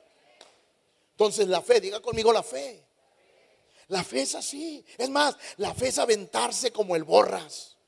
Entonces 1.12 1.48
la 1.48 1.62
fe, 1.62 1.82
diga 1.82 2.02
conmigo 2.02 2.32
la 2.34 2.44
fe. 2.44 2.86
La 3.88 4.04
fe 4.04 4.22
es 4.22 4.36
así. 4.36 4.86
Es 4.98 5.10
más, 5.10 5.36
la 5.58 5.74
fe 5.74 5.90
es 5.90 6.00
aventarse 6.00 6.72
como 6.72 6.96
el 6.96 7.04
borras. 7.04 7.79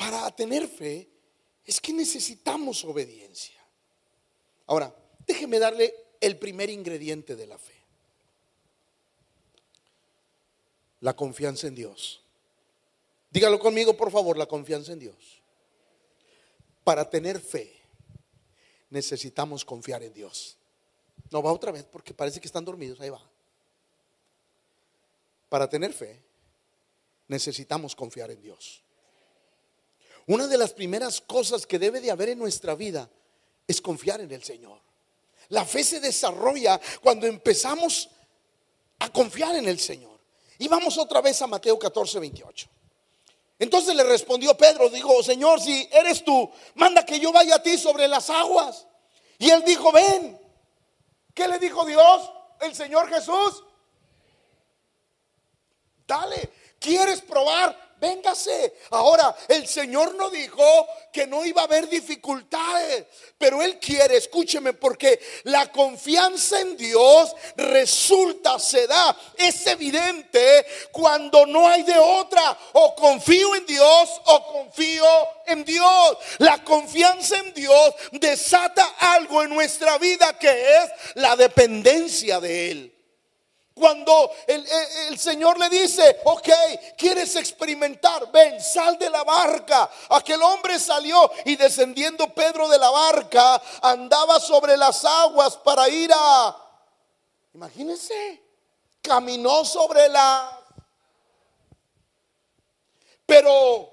Para 0.00 0.30
tener 0.30 0.66
fe 0.66 1.10
es 1.62 1.78
que 1.78 1.92
necesitamos 1.92 2.82
obediencia. 2.86 3.60
Ahora, 4.66 4.94
déjeme 5.26 5.58
darle 5.58 5.94
el 6.22 6.38
primer 6.38 6.70
ingrediente 6.70 7.36
de 7.36 7.46
la 7.46 7.58
fe. 7.58 7.74
La 11.00 11.14
confianza 11.14 11.66
en 11.66 11.74
Dios. 11.74 12.22
Dígalo 13.30 13.58
conmigo, 13.58 13.94
por 13.94 14.10
favor, 14.10 14.38
la 14.38 14.46
confianza 14.46 14.92
en 14.92 15.00
Dios. 15.00 15.42
Para 16.82 17.10
tener 17.10 17.38
fe 17.38 17.70
necesitamos 18.88 19.66
confiar 19.66 20.02
en 20.02 20.14
Dios. 20.14 20.56
No 21.30 21.42
va 21.42 21.52
otra 21.52 21.72
vez 21.72 21.84
porque 21.84 22.14
parece 22.14 22.40
que 22.40 22.46
están 22.46 22.64
dormidos, 22.64 22.98
ahí 23.02 23.10
va. 23.10 23.22
Para 25.50 25.68
tener 25.68 25.92
fe 25.92 26.22
necesitamos 27.28 27.94
confiar 27.94 28.30
en 28.30 28.40
Dios. 28.40 28.82
Una 30.30 30.46
de 30.46 30.56
las 30.56 30.72
primeras 30.72 31.20
cosas 31.20 31.66
que 31.66 31.76
debe 31.76 32.00
de 32.00 32.08
haber 32.08 32.28
en 32.28 32.38
nuestra 32.38 32.76
vida 32.76 33.10
es 33.66 33.80
confiar 33.80 34.20
en 34.20 34.30
el 34.30 34.44
Señor. 34.44 34.80
La 35.48 35.64
fe 35.64 35.82
se 35.82 35.98
desarrolla 35.98 36.80
cuando 37.02 37.26
empezamos 37.26 38.08
a 39.00 39.12
confiar 39.12 39.56
en 39.56 39.66
el 39.66 39.80
Señor. 39.80 40.20
Y 40.58 40.68
vamos 40.68 40.96
otra 40.98 41.20
vez 41.20 41.42
a 41.42 41.48
Mateo 41.48 41.76
14, 41.76 42.20
28. 42.20 42.68
Entonces 43.58 43.92
le 43.92 44.04
respondió 44.04 44.56
Pedro, 44.56 44.88
dijo, 44.88 45.20
Señor, 45.24 45.60
si 45.60 45.88
eres 45.90 46.22
tú, 46.24 46.48
manda 46.76 47.04
que 47.04 47.18
yo 47.18 47.32
vaya 47.32 47.56
a 47.56 47.62
ti 47.64 47.76
sobre 47.76 48.06
las 48.06 48.30
aguas. 48.30 48.86
Y 49.36 49.50
él 49.50 49.64
dijo, 49.66 49.90
ven. 49.90 50.40
¿Qué 51.34 51.48
le 51.48 51.58
dijo 51.58 51.84
Dios? 51.84 52.30
El 52.60 52.72
Señor 52.72 53.08
Jesús. 53.08 53.64
Dale, 56.06 56.52
¿quieres 56.78 57.20
probar? 57.20 57.89
Véngase. 58.00 58.74
Ahora, 58.90 59.36
el 59.48 59.66
Señor 59.66 60.14
no 60.14 60.30
dijo 60.30 60.64
que 61.12 61.26
no 61.26 61.44
iba 61.44 61.62
a 61.62 61.64
haber 61.64 61.88
dificultades, 61.88 63.04
pero 63.38 63.62
Él 63.62 63.78
quiere, 63.78 64.16
escúcheme, 64.16 64.72
porque 64.72 65.20
la 65.44 65.70
confianza 65.70 66.60
en 66.60 66.76
Dios 66.76 67.34
resulta, 67.56 68.58
se 68.58 68.86
da, 68.86 69.16
es 69.36 69.66
evidente 69.66 70.66
cuando 70.90 71.46
no 71.46 71.68
hay 71.68 71.82
de 71.82 71.98
otra, 71.98 72.56
o 72.72 72.94
confío 72.94 73.54
en 73.54 73.66
Dios 73.66 74.20
o 74.24 74.52
confío 74.52 75.06
en 75.46 75.64
Dios. 75.64 76.16
La 76.38 76.62
confianza 76.64 77.38
en 77.38 77.52
Dios 77.54 77.94
desata 78.12 78.84
algo 78.98 79.42
en 79.42 79.50
nuestra 79.50 79.98
vida 79.98 80.38
que 80.38 80.48
es 80.50 80.90
la 81.14 81.36
dependencia 81.36 82.40
de 82.40 82.70
Él. 82.70 82.99
Cuando 83.80 84.30
el, 84.46 85.18
Señor 85.18 85.58
le 85.58 85.70
dice, 85.70 86.20
ok, 86.24 86.48
¿quieres 86.98 87.34
experimentar? 87.36 88.30
Ven, 88.30 88.60
sal 88.60 88.98
de 88.98 89.08
la 89.08 89.24
barca. 89.24 89.90
Aquel 90.10 90.42
hombre 90.42 90.78
salió 90.78 91.32
y 91.46 91.56
descendiendo 91.56 92.28
Pedro 92.34 92.68
de 92.68 92.76
la 92.76 92.90
barca, 92.90 93.60
andaba 93.80 94.38
sobre 94.38 94.76
las 94.76 95.02
aguas 95.06 95.56
para 95.56 95.88
ir 95.88 96.10
a... 96.14 96.56
Imagínense, 97.54 98.42
caminó 99.00 99.64
sobre 99.64 100.10
la... 100.10 100.60
Pero... 103.24 103.88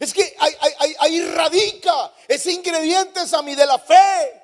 Es 0.00 0.14
que 0.14 0.34
ahí, 1.00 1.20
radica 1.32 2.14
ese 2.28 2.52
ingrediente 2.52 3.20
mí 3.42 3.54
de 3.54 3.66
la 3.66 3.78
fe 3.78 4.37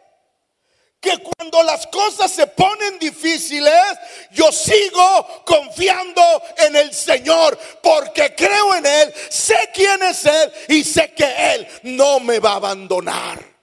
que 1.04 1.18
cuando 1.18 1.62
las 1.62 1.86
cosas 1.88 2.30
se 2.30 2.46
ponen 2.46 2.98
difíciles, 2.98 3.84
yo 4.30 4.50
sigo 4.50 5.44
confiando 5.44 6.22
en 6.56 6.76
el 6.76 6.94
Señor, 6.94 7.58
porque 7.82 8.34
creo 8.34 8.74
en 8.74 8.86
Él, 8.86 9.14
sé 9.28 9.70
quién 9.74 10.02
es 10.02 10.24
Él 10.24 10.52
y 10.68 10.82
sé 10.82 11.12
que 11.12 11.54
Él 11.54 11.68
no 11.82 12.20
me 12.20 12.38
va 12.38 12.52
a 12.52 12.56
abandonar. 12.56 13.54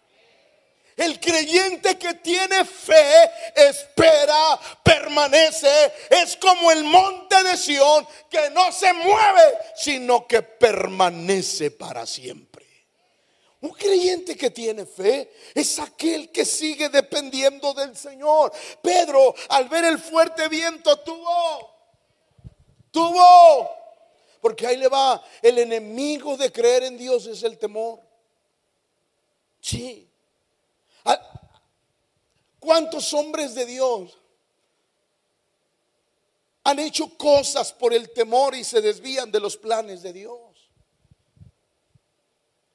El 0.95 1.19
creyente 1.19 1.97
que 1.97 2.13
tiene 2.15 2.63
fe 2.63 3.31
espera, 3.55 4.59
permanece, 4.83 5.91
es 6.11 6.37
como 6.37 6.71
el 6.71 6.83
monte 6.83 7.41
de 7.43 7.57
Sión 7.57 8.07
que 8.29 8.51
no 8.51 8.71
se 8.71 8.93
mueve, 8.93 9.41
sino 9.75 10.27
que 10.27 10.43
permanece 10.43 11.71
para 11.71 12.05
siempre. 12.05 12.50
Un 13.61 13.71
creyente 13.71 14.35
que 14.35 14.49
tiene 14.49 14.87
fe 14.87 15.31
es 15.53 15.77
aquel 15.77 16.31
que 16.31 16.45
sigue 16.45 16.89
dependiendo 16.89 17.75
del 17.75 17.95
Señor. 17.95 18.51
Pedro, 18.81 19.35
al 19.49 19.69
ver 19.69 19.85
el 19.85 19.99
fuerte 19.99 20.47
viento, 20.47 20.97
tuvo, 21.01 21.71
tuvo, 22.89 23.69
porque 24.41 24.65
ahí 24.65 24.77
le 24.77 24.87
va, 24.87 25.23
el 25.43 25.59
enemigo 25.59 26.35
de 26.37 26.51
creer 26.51 26.83
en 26.83 26.97
Dios 26.97 27.27
es 27.27 27.43
el 27.43 27.59
temor. 27.59 27.99
Sí. 29.59 30.09
Ah, 31.05 31.21
¿Cuántos 32.59 33.13
hombres 33.13 33.53
de 33.53 33.67
Dios 33.67 34.17
han 36.63 36.79
hecho 36.79 37.15
cosas 37.15 37.71
por 37.71 37.93
el 37.93 38.09
temor 38.11 38.55
y 38.55 38.63
se 38.63 38.81
desvían 38.81 39.31
de 39.31 39.39
los 39.39 39.55
planes 39.55 40.01
de 40.01 40.13
Dios? 40.13 40.70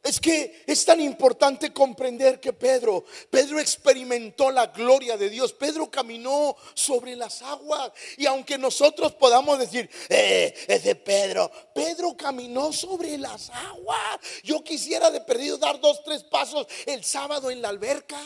Es 0.07 0.21
que 0.21 0.63
es 0.69 0.85
tan 0.85 1.01
importante 1.01 1.73
comprender 1.73 2.39
que 2.39 2.53
Pedro, 2.53 3.05
Pedro 3.29 3.59
experimentó 3.59 4.53
la 4.53 4.67
gloria 4.67 5.17
de 5.17 5.29
Dios, 5.29 5.53
Pedro 5.53 5.91
caminó 5.91 6.57
sobre 6.75 7.17
las 7.17 7.43
aguas. 7.43 7.91
Y 8.17 8.25
aunque 8.27 8.57
nosotros 8.57 9.15
podamos 9.15 9.59
decir, 9.59 9.91
eh, 10.09 10.55
es 10.69 10.85
de 10.85 10.95
Pedro, 10.95 11.51
Pedro 11.75 12.17
caminó 12.17 12.73
sobre 12.73 13.19
las 13.19 13.51
aguas. 13.51 14.21
Yo 14.45 14.63
quisiera 14.63 15.11
de 15.11 15.23
perdido 15.23 15.59
dar 15.59 15.81
dos, 15.81 16.05
tres 16.05 16.23
pasos 16.23 16.69
el 16.87 17.03
sábado 17.03 17.51
en 17.51 17.61
la 17.61 17.71
alberca. 17.71 18.21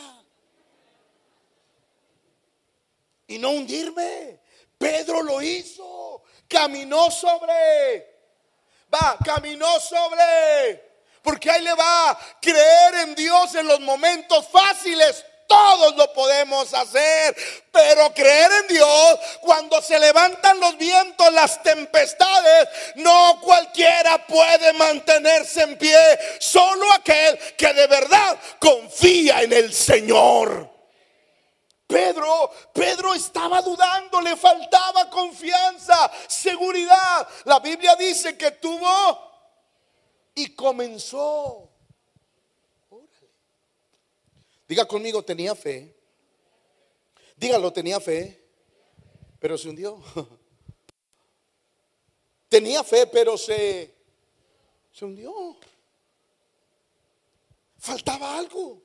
Y 3.25 3.39
no 3.39 3.49
hundirme. 3.49 4.39
Pedro 4.77 5.23
lo 5.23 5.41
hizo, 5.41 6.21
caminó 6.47 7.09
sobre, 7.09 8.19
va, 8.93 9.17
caminó 9.25 9.79
sobre 9.79 10.90
porque 11.21 11.51
ahí 11.51 11.61
le 11.61 11.73
va 11.73 12.17
creer 12.41 12.95
en 13.03 13.15
Dios 13.15 13.55
en 13.55 13.67
los 13.67 13.79
momentos 13.79 14.47
fáciles. 14.47 15.25
Todos 15.47 15.97
lo 15.97 16.13
podemos 16.13 16.73
hacer, 16.73 17.35
pero 17.73 18.13
creer 18.13 18.49
en 18.61 18.67
Dios 18.67 19.19
cuando 19.41 19.81
se 19.81 19.99
levantan 19.99 20.57
los 20.61 20.77
vientos, 20.77 21.33
las 21.33 21.61
tempestades, 21.61 22.69
no 22.95 23.37
cualquiera 23.41 24.25
puede 24.25 24.71
mantenerse 24.73 25.63
en 25.63 25.77
pie, 25.77 25.97
solo 26.39 26.89
aquel 26.93 27.37
que 27.57 27.73
de 27.73 27.85
verdad 27.87 28.37
confía 28.59 29.41
en 29.41 29.51
el 29.51 29.73
Señor. 29.73 30.71
Pedro, 31.85 32.49
Pedro 32.73 33.13
estaba 33.13 33.61
dudando, 33.61 34.21
le 34.21 34.37
faltaba 34.37 35.09
confianza, 35.09 36.09
seguridad. 36.27 37.27
La 37.43 37.59
Biblia 37.59 37.97
dice 37.97 38.37
que 38.37 38.51
tuvo 38.51 39.30
y 40.41 40.55
comenzó. 40.55 41.69
Diga 44.67 44.87
conmigo, 44.87 45.23
tenía 45.23 45.53
fe. 45.53 45.95
Dígalo, 47.35 47.73
tenía 47.73 47.99
fe, 47.99 48.41
pero 49.39 49.57
se 49.57 49.69
hundió. 49.69 50.01
Tenía 52.47 52.83
fe, 52.83 53.07
pero 53.07 53.37
se, 53.37 53.95
se 54.91 55.05
hundió. 55.05 55.55
Faltaba 57.77 58.37
algo. 58.37 58.81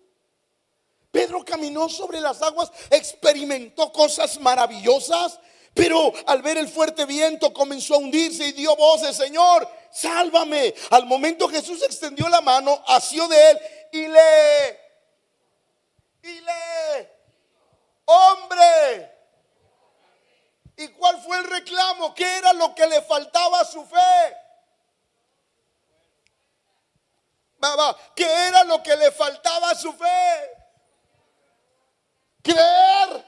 Pedro 1.10 1.44
caminó 1.44 1.88
sobre 1.88 2.20
las 2.20 2.42
aguas, 2.42 2.70
experimentó 2.90 3.92
cosas 3.92 4.38
maravillosas, 4.40 5.40
pero 5.76 6.10
al 6.26 6.40
ver 6.40 6.56
el 6.56 6.68
fuerte 6.68 7.04
viento 7.04 7.52
comenzó 7.52 7.94
a 7.94 7.98
hundirse 7.98 8.46
y 8.46 8.52
dio 8.52 8.74
voces, 8.76 9.14
Señor, 9.14 9.68
sálvame. 9.92 10.74
Al 10.90 11.04
momento 11.04 11.46
Jesús 11.48 11.82
extendió 11.82 12.30
la 12.30 12.40
mano, 12.40 12.82
asió 12.86 13.28
de 13.28 13.50
él 13.50 13.60
y 13.92 14.08
le, 14.08 14.80
y 16.22 16.40
le, 16.40 17.12
hombre. 18.06 19.12
¿Y 20.78 20.88
cuál 20.88 21.20
fue 21.20 21.36
el 21.36 21.44
reclamo? 21.44 22.14
¿Qué 22.14 22.38
era 22.38 22.54
lo 22.54 22.74
que 22.74 22.86
le 22.86 23.02
faltaba 23.02 23.60
a 23.60 23.64
su 23.66 23.84
fe? 23.84 24.36
¿Qué 28.14 28.24
era 28.24 28.64
lo 28.64 28.82
que 28.82 28.96
le 28.96 29.12
faltaba 29.12 29.70
a 29.70 29.74
su 29.74 29.92
fe? 29.92 30.50
Creer. 32.42 33.25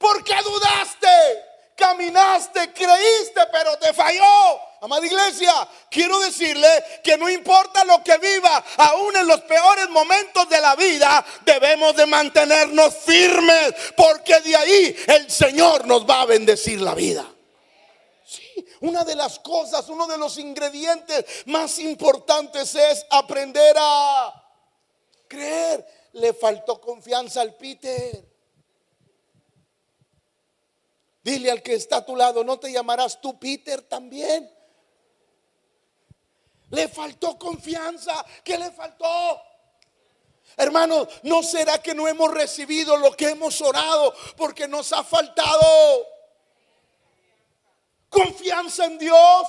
¿Por 0.00 0.24
qué 0.24 0.34
dudaste? 0.42 1.44
Caminaste, 1.76 2.72
creíste, 2.72 3.42
pero 3.52 3.76
te 3.76 3.92
falló. 3.92 4.58
Amada 4.80 5.04
iglesia, 5.04 5.52
quiero 5.90 6.18
decirle 6.20 6.66
que 7.04 7.18
no 7.18 7.28
importa 7.28 7.84
lo 7.84 8.02
que 8.02 8.16
viva, 8.16 8.64
aún 8.78 9.14
en 9.14 9.26
los 9.26 9.42
peores 9.42 9.90
momentos 9.90 10.48
de 10.48 10.58
la 10.58 10.74
vida, 10.74 11.22
debemos 11.44 11.94
de 11.96 12.06
mantenernos 12.06 12.94
firmes, 12.96 13.74
porque 13.94 14.40
de 14.40 14.56
ahí 14.56 14.96
el 15.06 15.30
Señor 15.30 15.86
nos 15.86 16.08
va 16.08 16.22
a 16.22 16.26
bendecir 16.26 16.80
la 16.80 16.94
vida. 16.94 17.30
Sí, 18.24 18.66
una 18.80 19.04
de 19.04 19.16
las 19.16 19.38
cosas, 19.40 19.86
uno 19.90 20.06
de 20.06 20.16
los 20.16 20.38
ingredientes 20.38 21.26
más 21.44 21.78
importantes 21.78 22.74
es 22.74 23.04
aprender 23.10 23.76
a 23.78 24.32
creer. 25.28 25.86
Le 26.14 26.32
faltó 26.32 26.80
confianza 26.80 27.42
al 27.42 27.54
Peter. 27.54 28.29
Dile 31.22 31.50
al 31.50 31.62
que 31.62 31.74
está 31.74 31.98
a 31.98 32.06
tu 32.06 32.16
lado, 32.16 32.42
no 32.42 32.58
te 32.58 32.72
llamarás 32.72 33.20
tú 33.20 33.38
Peter 33.38 33.82
también. 33.82 34.50
Le 36.70 36.88
faltó 36.88 37.38
confianza. 37.38 38.24
¿Qué 38.44 38.56
le 38.56 38.70
faltó? 38.70 39.42
Hermano, 40.56 41.06
¿no 41.24 41.42
será 41.42 41.80
que 41.82 41.94
no 41.94 42.08
hemos 42.08 42.30
recibido 42.32 42.96
lo 42.96 43.12
que 43.12 43.30
hemos 43.30 43.60
orado 43.60 44.14
porque 44.36 44.66
nos 44.66 44.92
ha 44.92 45.04
faltado 45.04 46.06
confianza 48.08 48.86
en 48.86 48.98
Dios? 48.98 49.46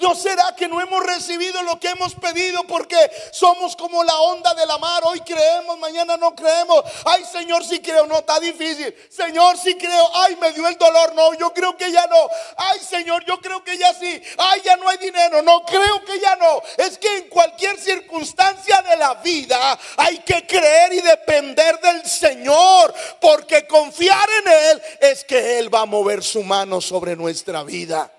¿No 0.00 0.14
será 0.14 0.54
que 0.56 0.66
no 0.66 0.80
hemos 0.80 1.04
recibido 1.04 1.62
lo 1.62 1.78
que 1.78 1.88
hemos 1.88 2.14
pedido 2.14 2.64
porque 2.64 2.96
somos 3.32 3.76
como 3.76 4.02
la 4.02 4.18
onda 4.20 4.54
de 4.54 4.64
la 4.64 4.78
mar? 4.78 5.02
Hoy 5.04 5.20
creemos, 5.20 5.78
mañana 5.78 6.16
no 6.16 6.34
creemos. 6.34 6.82
Ay, 7.04 7.22
Señor, 7.30 7.62
si 7.64 7.80
creo, 7.80 8.06
no, 8.06 8.18
está 8.18 8.40
difícil. 8.40 8.94
Señor, 9.10 9.58
si 9.58 9.74
creo, 9.74 10.10
ay, 10.14 10.36
me 10.36 10.52
dio 10.52 10.66
el 10.66 10.78
dolor, 10.78 11.14
no, 11.14 11.34
yo 11.34 11.52
creo 11.52 11.76
que 11.76 11.92
ya 11.92 12.06
no. 12.06 12.30
Ay, 12.56 12.80
Señor, 12.80 13.26
yo 13.26 13.38
creo 13.42 13.62
que 13.62 13.76
ya 13.76 13.92
sí. 13.92 14.22
Ay, 14.38 14.62
ya 14.64 14.76
no 14.78 14.88
hay 14.88 14.96
dinero, 14.96 15.42
no, 15.42 15.66
creo 15.66 16.02
que 16.06 16.18
ya 16.18 16.34
no. 16.36 16.62
Es 16.78 16.96
que 16.96 17.18
en 17.18 17.28
cualquier 17.28 17.78
circunstancia 17.78 18.80
de 18.80 18.96
la 18.96 19.14
vida 19.16 19.78
hay 19.98 20.18
que 20.20 20.46
creer 20.46 20.94
y 20.94 21.02
depender 21.02 21.78
del 21.78 22.06
Señor, 22.06 22.94
porque 23.20 23.66
confiar 23.66 24.28
en 24.44 24.52
Él 24.52 24.82
es 25.02 25.24
que 25.24 25.58
Él 25.58 25.72
va 25.72 25.82
a 25.82 25.86
mover 25.86 26.24
su 26.24 26.42
mano 26.42 26.80
sobre 26.80 27.16
nuestra 27.16 27.62
vida. 27.64 28.10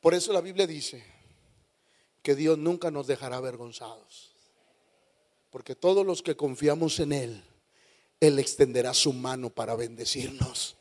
Por 0.00 0.14
eso 0.14 0.32
la 0.32 0.40
Biblia 0.40 0.66
dice 0.66 1.04
que 2.22 2.34
Dios 2.34 2.58
nunca 2.58 2.90
nos 2.90 3.06
dejará 3.06 3.36
avergonzados. 3.36 4.30
Porque 5.50 5.74
todos 5.74 6.06
los 6.06 6.22
que 6.22 6.36
confiamos 6.36 6.98
en 7.00 7.12
Él, 7.12 7.44
Él 8.20 8.38
extenderá 8.38 8.94
su 8.94 9.12
mano 9.12 9.50
para 9.50 9.74
bendecirnos. 9.74 10.76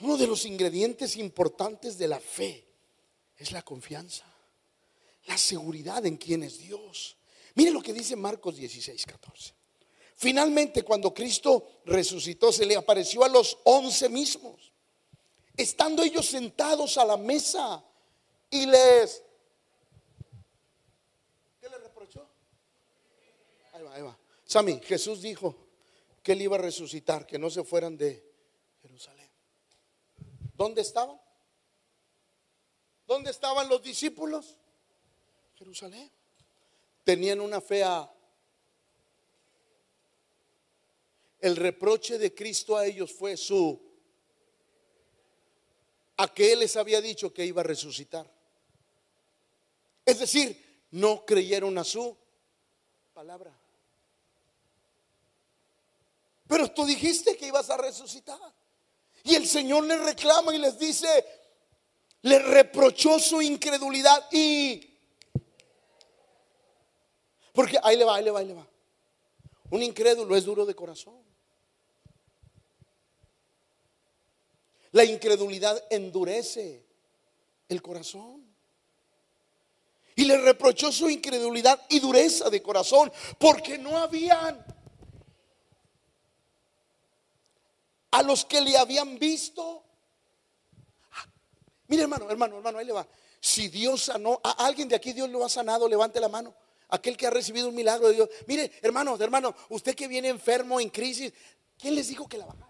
Uno 0.00 0.16
de 0.16 0.26
los 0.26 0.44
ingredientes 0.44 1.16
importantes 1.16 1.98
de 1.98 2.08
la 2.08 2.20
fe 2.20 2.64
es 3.36 3.52
la 3.52 3.62
confianza, 3.62 4.24
la 5.26 5.36
seguridad 5.36 6.04
en 6.06 6.16
quién 6.16 6.42
es 6.42 6.58
Dios. 6.58 7.16
Mire 7.54 7.70
lo 7.70 7.82
que 7.82 7.92
dice 7.92 8.16
Marcos 8.16 8.56
16, 8.56 9.06
14. 9.06 9.54
Finalmente, 10.16 10.82
cuando 10.82 11.12
Cristo 11.14 11.80
resucitó, 11.84 12.52
se 12.52 12.66
le 12.66 12.76
apareció 12.76 13.24
a 13.24 13.28
los 13.28 13.58
once 13.64 14.08
mismos 14.08 14.72
estando 15.58 16.04
ellos 16.04 16.24
sentados 16.24 16.96
a 16.96 17.04
la 17.04 17.16
mesa 17.16 17.84
y 18.48 18.64
les... 18.64 19.22
¿Qué 21.60 21.68
le 21.68 21.78
reprochó? 21.78 22.26
Ahí 23.72 23.82
va, 23.82 23.94
ahí 23.94 24.02
va. 24.02 24.16
Sami, 24.44 24.80
Jesús 24.80 25.20
dijo 25.20 25.56
que 26.22 26.32
él 26.32 26.42
iba 26.42 26.56
a 26.56 26.60
resucitar, 26.60 27.26
que 27.26 27.38
no 27.38 27.50
se 27.50 27.64
fueran 27.64 27.96
de 27.96 28.24
Jerusalén. 28.82 29.28
¿Dónde 30.54 30.80
estaban? 30.80 31.20
¿Dónde 33.06 33.30
estaban 33.30 33.68
los 33.68 33.82
discípulos? 33.82 34.56
Jerusalén. 35.56 36.08
Tenían 37.02 37.40
una 37.40 37.60
fea. 37.60 38.08
El 41.40 41.56
reproche 41.56 42.16
de 42.18 42.32
Cristo 42.32 42.76
a 42.76 42.86
ellos 42.86 43.12
fue 43.12 43.36
su 43.36 43.87
a 46.18 46.28
que 46.34 46.52
Él 46.52 46.60
les 46.60 46.76
había 46.76 47.00
dicho 47.00 47.32
que 47.32 47.46
iba 47.46 47.62
a 47.62 47.64
resucitar. 47.64 48.28
Es 50.04 50.18
decir, 50.18 50.86
no 50.90 51.24
creyeron 51.24 51.78
a 51.78 51.84
su 51.84 52.16
palabra. 53.14 53.56
Pero 56.48 56.70
tú 56.72 56.84
dijiste 56.84 57.36
que 57.36 57.46
ibas 57.46 57.70
a 57.70 57.76
resucitar. 57.76 58.38
Y 59.22 59.34
el 59.34 59.46
Señor 59.46 59.84
les 59.84 60.00
reclama 60.00 60.54
y 60.54 60.58
les 60.58 60.78
dice, 60.78 61.08
le 62.22 62.38
reprochó 62.40 63.18
su 63.18 63.40
incredulidad 63.40 64.28
y... 64.32 64.84
Porque 67.52 67.78
ahí 67.82 67.96
le 67.96 68.04
va, 68.04 68.16
ahí 68.16 68.24
le 68.24 68.30
va, 68.30 68.40
ahí 68.40 68.46
le 68.46 68.54
va. 68.54 68.66
Un 69.70 69.82
incrédulo 69.82 70.34
es 70.36 70.44
duro 70.44 70.64
de 70.66 70.74
corazón. 70.74 71.27
La 74.98 75.04
incredulidad 75.04 75.80
endurece 75.90 76.84
el 77.68 77.80
corazón. 77.80 78.44
Y 80.16 80.24
le 80.24 80.38
reprochó 80.38 80.90
su 80.90 81.08
incredulidad 81.08 81.80
y 81.88 82.00
dureza 82.00 82.50
de 82.50 82.60
corazón 82.60 83.12
porque 83.38 83.78
no 83.78 83.96
habían 83.96 84.58
a 88.10 88.22
los 88.24 88.44
que 88.44 88.60
le 88.60 88.76
habían 88.76 89.20
visto. 89.20 89.84
Mire 91.86 92.02
hermano, 92.02 92.28
hermano, 92.28 92.56
hermano, 92.56 92.78
ahí 92.78 92.86
le 92.86 92.92
va. 92.92 93.06
Si 93.38 93.68
Dios 93.68 94.02
sanó, 94.02 94.40
a 94.42 94.66
alguien 94.66 94.88
de 94.88 94.96
aquí 94.96 95.12
Dios 95.12 95.30
lo 95.30 95.44
ha 95.44 95.48
sanado, 95.48 95.88
levante 95.88 96.18
la 96.18 96.28
mano. 96.28 96.52
Aquel 96.88 97.16
que 97.16 97.28
ha 97.28 97.30
recibido 97.30 97.68
un 97.68 97.76
milagro 97.76 98.08
de 98.08 98.14
Dios. 98.14 98.28
Mire, 98.48 98.72
hermano, 98.82 99.16
hermano, 99.20 99.54
usted 99.68 99.94
que 99.94 100.08
viene 100.08 100.26
enfermo, 100.26 100.80
en 100.80 100.90
crisis, 100.90 101.32
¿quién 101.78 101.94
les 101.94 102.08
dijo 102.08 102.28
que 102.28 102.38
la 102.38 102.46
bajara? 102.46 102.67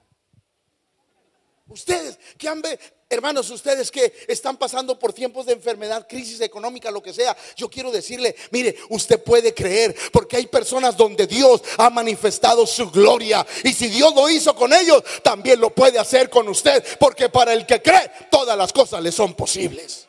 Ustedes 1.68 2.18
que 2.38 2.48
han, 2.48 2.62
hermanos, 3.10 3.50
ustedes 3.50 3.90
que 3.90 4.12
están 4.26 4.56
pasando 4.56 4.98
por 4.98 5.12
tiempos 5.12 5.44
de 5.44 5.52
enfermedad, 5.52 6.06
crisis 6.08 6.40
económica, 6.40 6.90
lo 6.90 7.02
que 7.02 7.12
sea, 7.12 7.36
yo 7.56 7.68
quiero 7.68 7.90
decirle, 7.90 8.34
mire, 8.50 8.74
usted 8.88 9.22
puede 9.22 9.52
creer 9.52 9.94
porque 10.10 10.38
hay 10.38 10.46
personas 10.46 10.96
donde 10.96 11.26
Dios 11.26 11.62
ha 11.76 11.90
manifestado 11.90 12.66
su 12.66 12.90
gloria. 12.90 13.46
Y 13.64 13.74
si 13.74 13.88
Dios 13.88 14.14
lo 14.14 14.30
hizo 14.30 14.54
con 14.54 14.72
ellos, 14.72 15.02
también 15.22 15.60
lo 15.60 15.68
puede 15.68 15.98
hacer 15.98 16.30
con 16.30 16.48
usted, 16.48 16.82
porque 16.98 17.28
para 17.28 17.52
el 17.52 17.66
que 17.66 17.82
cree, 17.82 18.10
todas 18.30 18.56
las 18.56 18.72
cosas 18.72 19.02
le 19.02 19.12
son 19.12 19.34
posibles. 19.34 20.08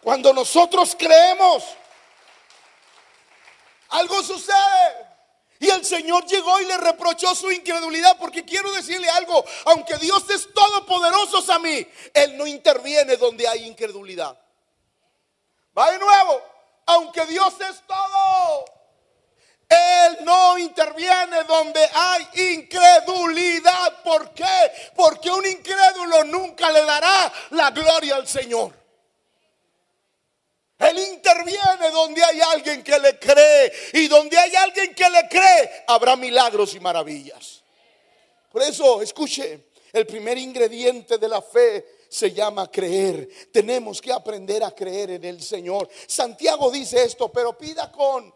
Cuando 0.00 0.32
nosotros 0.32 0.94
creemos, 0.96 1.64
algo 3.88 4.22
sucede. 4.22 5.07
Y 5.60 5.68
el 5.68 5.84
Señor 5.84 6.24
llegó 6.26 6.60
y 6.60 6.66
le 6.66 6.76
reprochó 6.76 7.34
su 7.34 7.50
incredulidad 7.50 8.16
porque 8.18 8.44
quiero 8.44 8.70
decirle 8.72 9.08
algo, 9.10 9.44
aunque 9.64 9.96
Dios 9.96 10.28
es 10.30 10.52
todopoderoso 10.54 11.52
a 11.52 11.58
mí, 11.58 11.86
Él 12.14 12.36
no 12.36 12.46
interviene 12.46 13.16
donde 13.16 13.48
hay 13.48 13.66
incredulidad. 13.66 14.38
Va 15.76 15.90
de 15.90 15.98
nuevo, 15.98 16.42
aunque 16.86 17.26
Dios 17.26 17.54
es 17.60 17.82
todo, 17.86 18.64
Él 19.68 20.18
no 20.22 20.58
interviene 20.58 21.42
donde 21.44 21.80
hay 21.92 22.28
incredulidad. 22.54 24.02
¿Por 24.02 24.32
qué? 24.32 24.72
Porque 24.94 25.30
un 25.30 25.44
incrédulo 25.44 26.24
nunca 26.24 26.70
le 26.70 26.84
dará 26.84 27.32
la 27.50 27.70
gloria 27.70 28.14
al 28.14 28.28
Señor. 28.28 28.87
Él 30.78 30.98
interviene 30.98 31.90
donde 31.92 32.22
hay 32.22 32.40
alguien 32.40 32.84
que 32.84 32.98
le 32.98 33.18
cree. 33.18 33.72
Y 33.94 34.08
donde 34.08 34.38
hay 34.38 34.54
alguien 34.54 34.94
que 34.94 35.10
le 35.10 35.28
cree, 35.28 35.84
habrá 35.88 36.14
milagros 36.14 36.74
y 36.74 36.80
maravillas. 36.80 37.62
Por 38.50 38.62
eso, 38.62 39.02
escuche, 39.02 39.68
el 39.92 40.06
primer 40.06 40.38
ingrediente 40.38 41.18
de 41.18 41.28
la 41.28 41.42
fe 41.42 41.98
se 42.08 42.32
llama 42.32 42.70
creer. 42.70 43.28
Tenemos 43.52 44.00
que 44.00 44.12
aprender 44.12 44.62
a 44.62 44.70
creer 44.70 45.10
en 45.10 45.24
el 45.24 45.42
Señor. 45.42 45.88
Santiago 46.06 46.70
dice 46.70 47.02
esto, 47.02 47.30
pero 47.30 47.58
pida 47.58 47.90
con... 47.90 48.32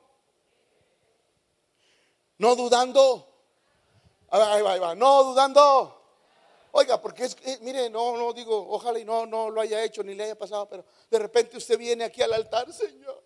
No 2.38 2.56
dudando. 2.56 3.28
Ahí 4.30 4.62
va, 4.62 4.72
ahí 4.72 4.80
va. 4.80 4.94
No 4.96 5.22
dudando. 5.22 6.01
Oiga, 6.72 7.00
porque 7.00 7.24
es, 7.24 7.36
eh, 7.44 7.58
mire, 7.60 7.90
no, 7.90 8.16
no 8.16 8.32
digo, 8.32 8.66
ojalá 8.70 8.98
y 8.98 9.04
no, 9.04 9.26
no 9.26 9.50
lo 9.50 9.60
haya 9.60 9.84
hecho 9.84 10.02
ni 10.02 10.14
le 10.14 10.24
haya 10.24 10.38
pasado, 10.38 10.66
pero 10.68 10.84
de 11.10 11.18
repente 11.18 11.58
usted 11.58 11.78
viene 11.78 12.04
aquí 12.04 12.22
al 12.22 12.32
altar, 12.32 12.72
Señor. 12.72 13.22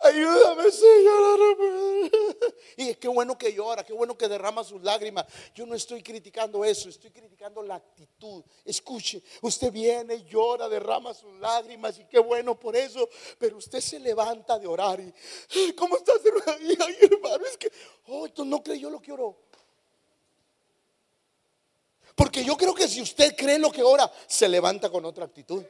Ayúdame, 0.00 0.70
Señor. 0.70 1.40
Y 2.76 2.94
que 2.96 3.06
bueno 3.06 3.38
que 3.38 3.52
llora, 3.52 3.84
qué 3.84 3.92
bueno 3.92 4.18
que 4.18 4.26
derrama 4.26 4.64
sus 4.64 4.82
lágrimas. 4.82 5.26
Yo 5.54 5.64
no 5.64 5.74
estoy 5.74 6.02
criticando 6.02 6.64
eso, 6.64 6.88
estoy 6.88 7.10
criticando 7.10 7.62
la 7.62 7.76
actitud. 7.76 8.42
Escuche, 8.64 9.22
usted 9.42 9.70
viene, 9.70 10.24
llora, 10.24 10.68
derrama 10.68 11.14
sus 11.14 11.32
lágrimas 11.38 11.98
y 11.98 12.06
qué 12.06 12.18
bueno 12.18 12.58
por 12.58 12.74
eso. 12.74 13.08
Pero 13.38 13.58
usted 13.58 13.80
se 13.80 14.00
levanta 14.00 14.58
de 14.58 14.66
orar 14.66 14.98
y, 15.00 15.72
¿cómo 15.74 15.96
estás, 15.96 16.20
hermano? 16.24 16.58
Ay, 16.86 16.96
hermano, 17.02 17.44
es 17.46 17.56
que, 17.56 17.70
oh, 18.08 18.26
no 18.44 18.62
creyó 18.62 18.90
lo 18.90 19.00
que 19.00 19.12
oró. 19.12 19.43
Porque 22.14 22.44
yo 22.44 22.56
creo 22.56 22.74
que 22.74 22.86
si 22.86 23.00
usted 23.00 23.34
cree 23.36 23.58
lo 23.58 23.72
que 23.72 23.82
ora, 23.82 24.10
se 24.26 24.48
levanta 24.48 24.90
con 24.90 25.04
otra 25.04 25.24
actitud. 25.24 25.64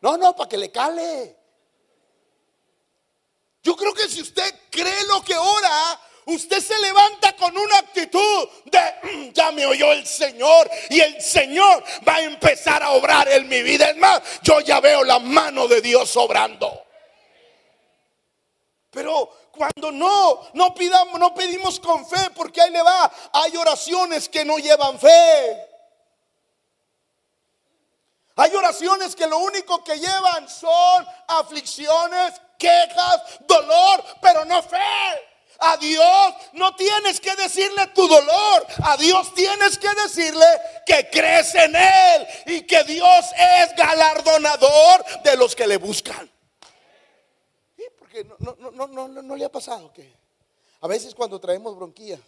No, 0.00 0.16
no, 0.16 0.34
para 0.34 0.48
que 0.48 0.56
le 0.56 0.70
cale. 0.70 1.36
Yo 3.62 3.76
creo 3.76 3.92
que 3.92 4.08
si 4.08 4.22
usted 4.22 4.54
cree 4.70 5.04
lo 5.06 5.22
que 5.22 5.36
ora, 5.36 6.00
usted 6.26 6.60
se 6.60 6.78
levanta 6.80 7.36
con 7.36 7.56
una 7.56 7.78
actitud 7.78 8.48
de, 8.64 9.32
ya 9.34 9.52
me 9.52 9.66
oyó 9.66 9.92
el 9.92 10.06
Señor 10.06 10.70
y 10.88 11.00
el 11.00 11.20
Señor 11.20 11.84
va 12.08 12.16
a 12.16 12.22
empezar 12.22 12.82
a 12.82 12.92
obrar 12.92 13.28
en 13.28 13.48
mi 13.48 13.62
vida. 13.62 13.90
Es 13.90 13.96
más, 13.98 14.22
yo 14.42 14.60
ya 14.60 14.80
veo 14.80 15.04
la 15.04 15.18
mano 15.18 15.68
de 15.68 15.80
Dios 15.80 16.16
obrando. 16.16 16.89
Pero 18.90 19.30
cuando 19.52 19.92
no, 19.92 20.48
no 20.54 20.74
pidamos, 20.74 21.18
no 21.18 21.32
pedimos 21.32 21.78
con 21.78 22.06
fe, 22.08 22.30
porque 22.34 22.60
ahí 22.60 22.70
le 22.70 22.82
va, 22.82 23.10
hay 23.32 23.56
oraciones 23.56 24.28
que 24.28 24.44
no 24.44 24.58
llevan 24.58 24.98
fe. 24.98 25.66
Hay 28.36 28.54
oraciones 28.54 29.14
que 29.14 29.26
lo 29.26 29.38
único 29.38 29.84
que 29.84 29.98
llevan 29.98 30.48
son 30.48 31.06
aflicciones, 31.28 32.40
quejas, 32.58 33.22
dolor, 33.46 34.02
pero 34.20 34.44
no 34.44 34.62
fe. 34.62 34.78
A 35.60 35.76
Dios 35.76 36.34
no 36.54 36.74
tienes 36.74 37.20
que 37.20 37.36
decirle 37.36 37.88
tu 37.88 38.08
dolor. 38.08 38.66
A 38.82 38.96
Dios 38.96 39.34
tienes 39.34 39.76
que 39.76 39.90
decirle 40.02 40.46
que 40.86 41.10
crees 41.10 41.54
en 41.54 41.76
Él 41.76 42.26
y 42.46 42.62
que 42.62 42.82
Dios 42.84 43.26
es 43.36 43.76
galardonador 43.76 45.04
de 45.22 45.36
los 45.36 45.54
que 45.54 45.66
le 45.66 45.76
buscan. 45.76 46.30
Porque 48.10 48.28
no, 48.40 48.56
no, 48.72 48.88
no, 48.88 49.22
no, 49.22 49.36
le 49.36 49.44
ha 49.44 49.52
pasado 49.52 49.92
que 49.92 50.12
a 50.80 50.88
veces 50.88 51.14
cuando 51.14 51.38
traemos 51.38 51.76
bronquillas, 51.76 52.20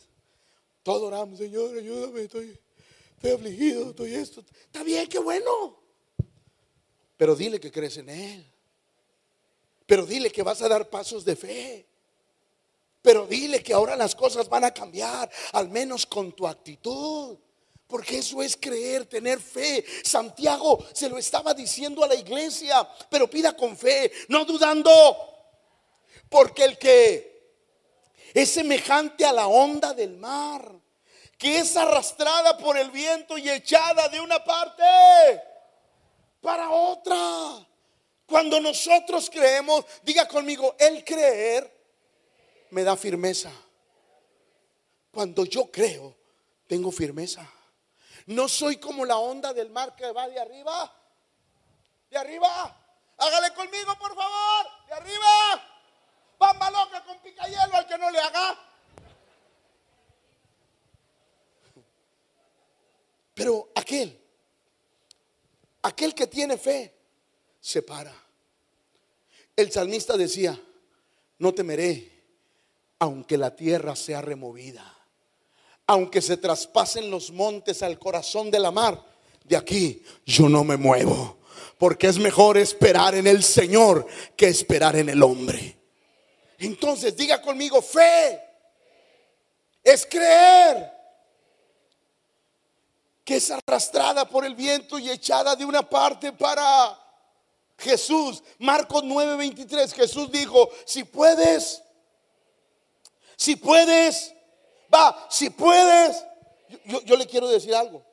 todos 0.84 1.02
oramos, 1.02 1.38
Señor, 1.38 1.76
ayúdame, 1.76 2.22
estoy, 2.22 2.56
estoy 3.16 3.30
afligido, 3.32 3.90
estoy 3.90 4.14
esto. 4.14 4.44
Está 4.66 4.84
bien, 4.84 5.08
qué 5.08 5.18
bueno. 5.18 5.76
Pero 7.16 7.34
dile 7.34 7.58
que 7.58 7.72
crees 7.72 7.96
en 7.96 8.10
Él. 8.10 8.46
Pero 9.84 10.06
dile 10.06 10.30
que 10.30 10.44
vas 10.44 10.62
a 10.62 10.68
dar 10.68 10.88
pasos 10.88 11.24
de 11.24 11.34
fe. 11.34 11.86
Pero 13.00 13.26
dile 13.26 13.60
que 13.60 13.72
ahora 13.72 13.96
las 13.96 14.14
cosas 14.14 14.48
van 14.48 14.64
a 14.64 14.72
cambiar, 14.72 15.28
al 15.52 15.68
menos 15.68 16.06
con 16.06 16.30
tu 16.30 16.46
actitud. 16.46 17.36
Porque 17.88 18.18
eso 18.18 18.40
es 18.40 18.56
creer, 18.56 19.06
tener 19.06 19.40
fe. 19.40 19.84
Santiago 20.04 20.78
se 20.92 21.08
lo 21.08 21.18
estaba 21.18 21.52
diciendo 21.52 22.04
a 22.04 22.08
la 22.08 22.14
iglesia, 22.14 22.88
pero 23.10 23.28
pida 23.28 23.56
con 23.56 23.76
fe, 23.76 24.12
no 24.28 24.44
dudando. 24.44 25.31
Porque 26.32 26.64
el 26.64 26.78
que 26.78 27.30
es 28.32 28.50
semejante 28.50 29.26
a 29.26 29.32
la 29.32 29.48
onda 29.48 29.92
del 29.92 30.16
mar, 30.16 30.66
que 31.36 31.58
es 31.58 31.76
arrastrada 31.76 32.56
por 32.56 32.78
el 32.78 32.90
viento 32.90 33.36
y 33.36 33.50
echada 33.50 34.08
de 34.08 34.18
una 34.18 34.42
parte 34.42 34.82
para 36.40 36.70
otra. 36.70 37.68
Cuando 38.24 38.60
nosotros 38.60 39.28
creemos, 39.28 39.84
diga 40.02 40.26
conmigo, 40.26 40.74
el 40.78 41.04
creer 41.04 41.70
me 42.70 42.82
da 42.82 42.96
firmeza. 42.96 43.52
Cuando 45.10 45.44
yo 45.44 45.70
creo, 45.70 46.16
tengo 46.66 46.90
firmeza. 46.90 47.46
No 48.24 48.48
soy 48.48 48.78
como 48.78 49.04
la 49.04 49.18
onda 49.18 49.52
del 49.52 49.68
mar 49.68 49.94
que 49.94 50.10
va 50.12 50.28
de 50.28 50.40
arriba. 50.40 50.96
De 52.08 52.16
arriba. 52.16 52.74
Hágale 53.18 53.52
conmigo, 53.52 53.94
por 53.98 54.14
favor. 54.14 54.66
De 54.88 54.94
arriba. 54.94 55.71
Pamba 56.42 56.72
loca 56.72 57.04
con 57.04 57.20
picayelo 57.20 57.76
al 57.76 57.86
que 57.86 57.98
no 57.98 58.10
le 58.10 58.18
haga. 58.18 58.58
Pero 63.32 63.70
aquel 63.76 64.18
Aquel 65.82 66.16
que 66.16 66.26
tiene 66.26 66.58
fe 66.58 66.92
se 67.60 67.82
para. 67.82 68.12
El 69.54 69.70
salmista 69.70 70.16
decía, 70.16 70.60
no 71.38 71.54
temeré 71.54 72.10
aunque 72.98 73.38
la 73.38 73.54
tierra 73.54 73.94
sea 73.94 74.20
removida, 74.20 74.96
aunque 75.86 76.20
se 76.20 76.36
traspasen 76.38 77.08
los 77.08 77.30
montes 77.30 77.84
al 77.84 78.00
corazón 78.00 78.50
de 78.50 78.58
la 78.58 78.72
mar, 78.72 79.00
de 79.44 79.56
aquí 79.56 80.02
yo 80.26 80.48
no 80.48 80.64
me 80.64 80.76
muevo, 80.76 81.38
porque 81.78 82.08
es 82.08 82.18
mejor 82.18 82.58
esperar 82.58 83.14
en 83.14 83.28
el 83.28 83.44
Señor 83.44 84.06
que 84.36 84.48
esperar 84.48 84.96
en 84.96 85.08
el 85.08 85.22
hombre. 85.22 85.81
Entonces 86.62 87.16
diga 87.16 87.42
conmigo, 87.42 87.82
fe 87.82 88.40
es 89.82 90.06
creer 90.06 90.92
que 93.24 93.36
es 93.36 93.50
arrastrada 93.50 94.28
por 94.28 94.44
el 94.44 94.54
viento 94.54 94.96
y 94.96 95.10
echada 95.10 95.56
de 95.56 95.64
una 95.64 95.88
parte 95.88 96.32
para 96.32 96.96
Jesús. 97.78 98.44
Marcos 98.60 99.02
9:23, 99.02 99.92
Jesús 99.92 100.30
dijo, 100.30 100.70
si 100.86 101.02
puedes, 101.02 101.82
si 103.36 103.56
puedes, 103.56 104.32
va, 104.92 105.26
si 105.28 105.50
puedes. 105.50 106.24
Yo, 107.04 107.16
le 107.16 107.26
quiero 107.26 107.48
decir 107.48 107.74
algo. 107.74 108.04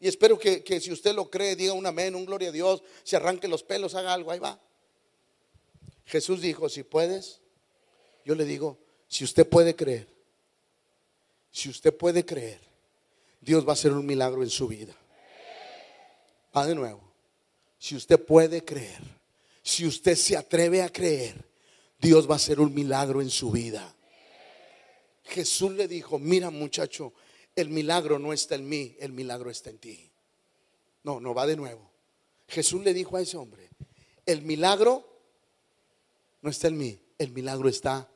Y 0.00 0.08
espero 0.08 0.36
que, 0.36 0.64
que, 0.64 0.80
si 0.80 0.90
usted 0.90 1.14
lo 1.14 1.30
cree, 1.30 1.54
diga 1.54 1.72
un 1.72 1.86
amén, 1.86 2.16
un 2.16 2.26
gloria 2.26 2.48
a 2.48 2.52
Dios, 2.52 2.82
se 3.04 3.14
arranque 3.14 3.46
los 3.46 3.62
pelos, 3.62 3.94
haga 3.94 4.12
algo, 4.12 4.32
ahí 4.32 4.40
va. 4.40 4.60
Jesús 6.04 6.40
dijo, 6.40 6.68
si 6.68 6.82
puedes, 6.82 7.41
yo 8.24 8.34
le 8.34 8.44
digo, 8.44 8.78
si 9.08 9.24
usted 9.24 9.48
puede 9.48 9.74
creer, 9.76 10.08
si 11.50 11.68
usted 11.68 11.94
puede 11.94 12.24
creer, 12.24 12.60
Dios 13.40 13.66
va 13.66 13.70
a 13.70 13.72
hacer 13.74 13.92
un 13.92 14.06
milagro 14.06 14.42
en 14.42 14.50
su 14.50 14.68
vida. 14.68 14.96
Va 16.56 16.66
de 16.66 16.74
nuevo. 16.74 17.12
Si 17.78 17.96
usted 17.96 18.24
puede 18.24 18.64
creer, 18.64 19.00
si 19.62 19.86
usted 19.86 20.14
se 20.14 20.36
atreve 20.36 20.82
a 20.82 20.90
creer, 20.90 21.44
Dios 21.98 22.28
va 22.28 22.34
a 22.34 22.36
hacer 22.36 22.60
un 22.60 22.72
milagro 22.72 23.20
en 23.20 23.30
su 23.30 23.50
vida. 23.50 23.94
Jesús 25.24 25.72
le 25.72 25.88
dijo, 25.88 26.18
mira 26.18 26.50
muchacho, 26.50 27.12
el 27.54 27.68
milagro 27.68 28.18
no 28.18 28.32
está 28.32 28.54
en 28.54 28.68
mí, 28.68 28.96
el 28.98 29.12
milagro 29.12 29.50
está 29.50 29.70
en 29.70 29.78
ti. 29.78 30.10
No, 31.04 31.20
no 31.20 31.34
va 31.34 31.46
de 31.46 31.56
nuevo. 31.56 31.90
Jesús 32.48 32.82
le 32.82 32.94
dijo 32.94 33.16
a 33.16 33.20
ese 33.20 33.36
hombre, 33.36 33.70
el 34.26 34.42
milagro 34.42 35.08
no 36.40 36.50
está 36.50 36.68
en 36.68 36.78
mí, 36.78 37.00
el 37.18 37.32
milagro 37.32 37.68
está. 37.68 38.11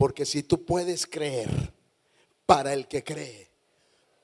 Porque 0.00 0.24
si 0.24 0.44
tú 0.44 0.64
puedes 0.64 1.06
creer, 1.06 1.50
para 2.46 2.72
el 2.72 2.88
que 2.88 3.04
cree, 3.04 3.50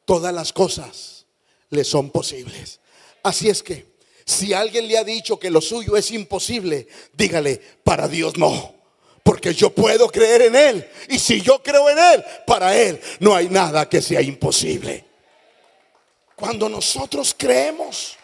todas 0.07 0.33
las 0.33 0.51
cosas 0.51 1.27
le 1.69 1.85
son 1.85 2.09
posibles. 2.09 2.81
Así 3.23 3.51
es 3.51 3.63
que, 3.63 3.85
si 4.25 4.55
alguien 4.55 4.89
le 4.89 4.97
ha 4.97 5.05
dicho 5.05 5.39
que 5.39 5.51
lo 5.51 5.61
suyo 5.61 5.99
es 5.99 6.13
imposible, 6.13 6.89
dígale, 7.13 7.61
para 7.85 8.09
Dios 8.09 8.39
no. 8.39 8.75
Porque 9.23 9.53
yo 9.53 9.69
puedo 9.69 10.09
creer 10.09 10.41
en 10.41 10.57
Él. 10.57 10.89
Y 11.11 11.19
si 11.19 11.43
yo 11.43 11.63
creo 11.63 11.91
en 11.91 11.99
Él, 11.99 12.25
para 12.47 12.75
Él 12.75 12.99
no 13.21 13.35
hay 13.35 13.51
nada 13.51 13.87
que 13.87 14.01
sea 14.01 14.23
imposible. 14.23 15.05
Cuando 16.37 16.71
nosotros 16.71 17.35
creemos, 17.37 18.17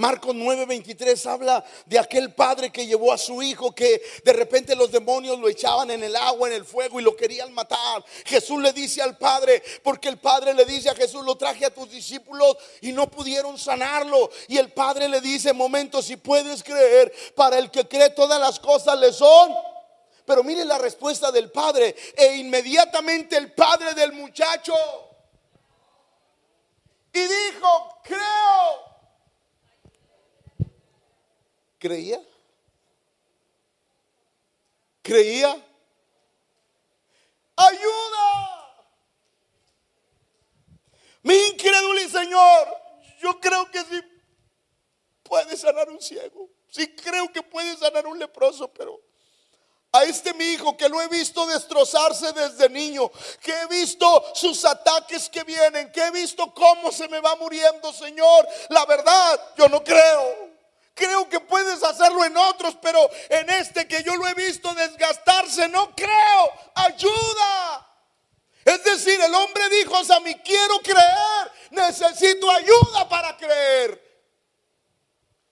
Marcos 0.00 0.34
9:23 0.34 1.26
habla 1.26 1.62
de 1.84 1.98
aquel 1.98 2.32
padre 2.32 2.72
que 2.72 2.86
llevó 2.86 3.12
a 3.12 3.18
su 3.18 3.42
hijo 3.42 3.74
que 3.74 4.00
de 4.24 4.32
repente 4.32 4.74
los 4.74 4.90
demonios 4.90 5.38
lo 5.38 5.46
echaban 5.46 5.90
en 5.90 6.02
el 6.02 6.16
agua, 6.16 6.48
en 6.48 6.54
el 6.54 6.64
fuego 6.64 6.98
y 6.98 7.02
lo 7.02 7.14
querían 7.14 7.52
matar. 7.52 8.02
Jesús 8.24 8.62
le 8.62 8.72
dice 8.72 9.02
al 9.02 9.18
padre, 9.18 9.62
porque 9.82 10.08
el 10.08 10.18
padre 10.18 10.54
le 10.54 10.64
dice 10.64 10.88
a 10.88 10.94
Jesús, 10.94 11.22
lo 11.22 11.36
traje 11.36 11.66
a 11.66 11.74
tus 11.74 11.90
discípulos 11.90 12.56
y 12.80 12.92
no 12.92 13.10
pudieron 13.10 13.58
sanarlo. 13.58 14.30
Y 14.48 14.56
el 14.56 14.72
padre 14.72 15.06
le 15.06 15.20
dice, 15.20 15.52
momento, 15.52 16.00
si 16.00 16.16
puedes 16.16 16.62
creer, 16.62 17.12
para 17.36 17.58
el 17.58 17.70
que 17.70 17.86
cree 17.86 18.08
todas 18.08 18.40
las 18.40 18.58
cosas 18.58 18.98
le 18.98 19.12
son. 19.12 19.54
Pero 20.24 20.42
mire 20.42 20.64
la 20.64 20.78
respuesta 20.78 21.30
del 21.30 21.50
padre. 21.50 21.94
E 22.16 22.36
inmediatamente 22.36 23.36
el 23.36 23.52
padre 23.52 23.92
del 23.92 24.14
muchacho 24.14 24.74
y 27.12 27.20
dijo, 27.20 27.98
creo 28.02 28.90
¿Creía? 31.80 32.20
¿Creía? 35.00 35.66
¡Ayuda! 37.56 38.84
Mi 41.22 41.34
incredulidad, 41.48 42.20
Señor, 42.20 42.68
yo 43.22 43.40
creo 43.40 43.70
que 43.70 43.80
sí 43.80 43.98
puede 45.22 45.56
sanar 45.56 45.88
un 45.88 46.02
ciego. 46.02 46.50
Sí 46.68 46.94
creo 46.94 47.32
que 47.32 47.42
puede 47.42 47.74
sanar 47.78 48.06
un 48.06 48.18
leproso, 48.18 48.68
pero 48.68 49.00
a 49.92 50.04
este 50.04 50.34
mi 50.34 50.44
hijo 50.44 50.76
que 50.76 50.88
lo 50.88 51.00
he 51.00 51.08
visto 51.08 51.46
destrozarse 51.46 52.34
desde 52.34 52.68
niño, 52.68 53.10
que 53.40 53.52
he 53.52 53.66
visto 53.68 54.32
sus 54.34 54.66
ataques 54.66 55.30
que 55.30 55.44
vienen, 55.44 55.90
que 55.90 56.02
he 56.02 56.10
visto 56.10 56.52
cómo 56.52 56.92
se 56.92 57.08
me 57.08 57.20
va 57.20 57.36
muriendo, 57.36 57.90
Señor. 57.90 58.46
La 58.68 58.84
verdad, 58.84 59.54
yo 59.56 59.66
no 59.70 59.82
creo. 59.82 60.49
Creo 60.94 61.28
que 61.28 61.40
puedes 61.40 61.82
hacerlo 61.82 62.24
en 62.24 62.36
otros, 62.36 62.76
pero 62.82 62.98
en 63.28 63.48
este 63.50 63.86
que 63.86 64.02
yo 64.02 64.16
lo 64.16 64.26
he 64.28 64.34
visto 64.34 64.72
desgastarse, 64.74 65.68
no 65.68 65.94
creo. 65.94 66.50
Ayuda. 66.74 67.86
Es 68.64 68.84
decir, 68.84 69.18
el 69.20 69.34
hombre 69.34 69.62
dijo, 69.70 69.96
a 69.96 70.20
mí 70.20 70.34
quiero 70.44 70.78
creer, 70.80 71.52
necesito 71.70 72.50
ayuda 72.50 73.08
para 73.08 73.36
creer. 73.36 74.10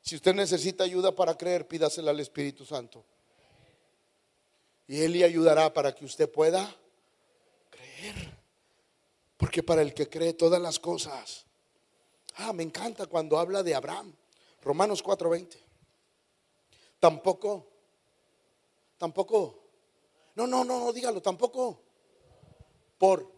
Si 0.02 0.16
usted 0.16 0.34
necesita 0.34 0.84
ayuda 0.84 1.14
para 1.14 1.36
creer, 1.36 1.66
pídasela 1.66 2.10
al 2.10 2.20
Espíritu 2.20 2.64
Santo. 2.64 3.04
Y 4.86 5.02
Él 5.02 5.12
le 5.12 5.24
ayudará 5.24 5.72
para 5.72 5.94
que 5.94 6.04
usted 6.04 6.30
pueda 6.30 6.74
creer. 7.68 8.38
Porque 9.36 9.62
para 9.62 9.82
el 9.82 9.92
que 9.94 10.08
cree 10.08 10.32
todas 10.32 10.60
las 10.60 10.78
cosas. 10.78 11.46
Ah, 12.36 12.52
me 12.52 12.62
encanta 12.62 13.06
cuando 13.06 13.38
habla 13.38 13.62
de 13.62 13.74
Abraham. 13.74 14.14
Romanos 14.68 15.02
4:20. 15.02 15.56
Tampoco, 17.00 17.66
tampoco. 18.98 19.64
No, 20.34 20.46
no, 20.46 20.62
no, 20.62 20.78
no, 20.78 20.92
dígalo, 20.92 21.22
tampoco. 21.22 21.82
Por 22.98 23.32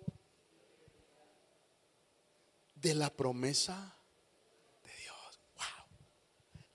de 2.74 2.94
la 2.94 3.10
promesa 3.10 3.96
de 4.82 4.90
Dios. 5.02 5.40
Wow. 5.54 5.86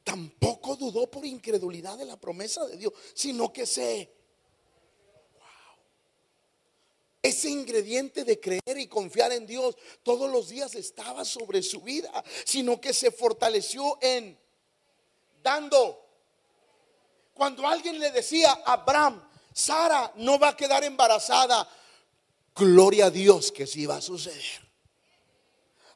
Tampoco 0.06 0.78
dudó 0.78 1.12
por 1.12 1.26
incredulidad 1.26 1.98
de 1.98 2.06
la 2.06 2.16
promesa 2.16 2.66
de 2.66 2.78
Dios, 2.78 2.94
sino 3.14 3.52
que 3.52 3.66
se 3.66 4.16
Ese 7.22 7.50
ingrediente 7.50 8.24
de 8.24 8.40
creer 8.40 8.78
y 8.78 8.86
confiar 8.86 9.32
en 9.32 9.48
Dios 9.48 9.76
todos 10.04 10.32
los 10.32 10.50
días 10.50 10.76
estaba 10.76 11.26
sobre 11.26 11.64
su 11.64 11.82
vida, 11.82 12.24
sino 12.46 12.80
que 12.80 12.94
se 12.94 13.10
fortaleció 13.10 13.98
en 14.00 14.45
dando. 15.46 16.04
Cuando 17.34 17.68
alguien 17.68 18.00
le 18.00 18.12
decía 18.12 18.52
a 18.66 18.74
Abraham, 18.74 19.22
Sara 19.54 20.12
no 20.16 20.40
va 20.40 20.50
a 20.50 20.58
quedar 20.58 20.84
embarazada, 20.84 21.68
gloria 22.56 23.06
a 23.06 23.10
Dios 23.12 23.52
que 23.52 23.68
sí 23.68 23.86
va 23.86 23.98
a 23.98 24.02
suceder. 24.02 24.66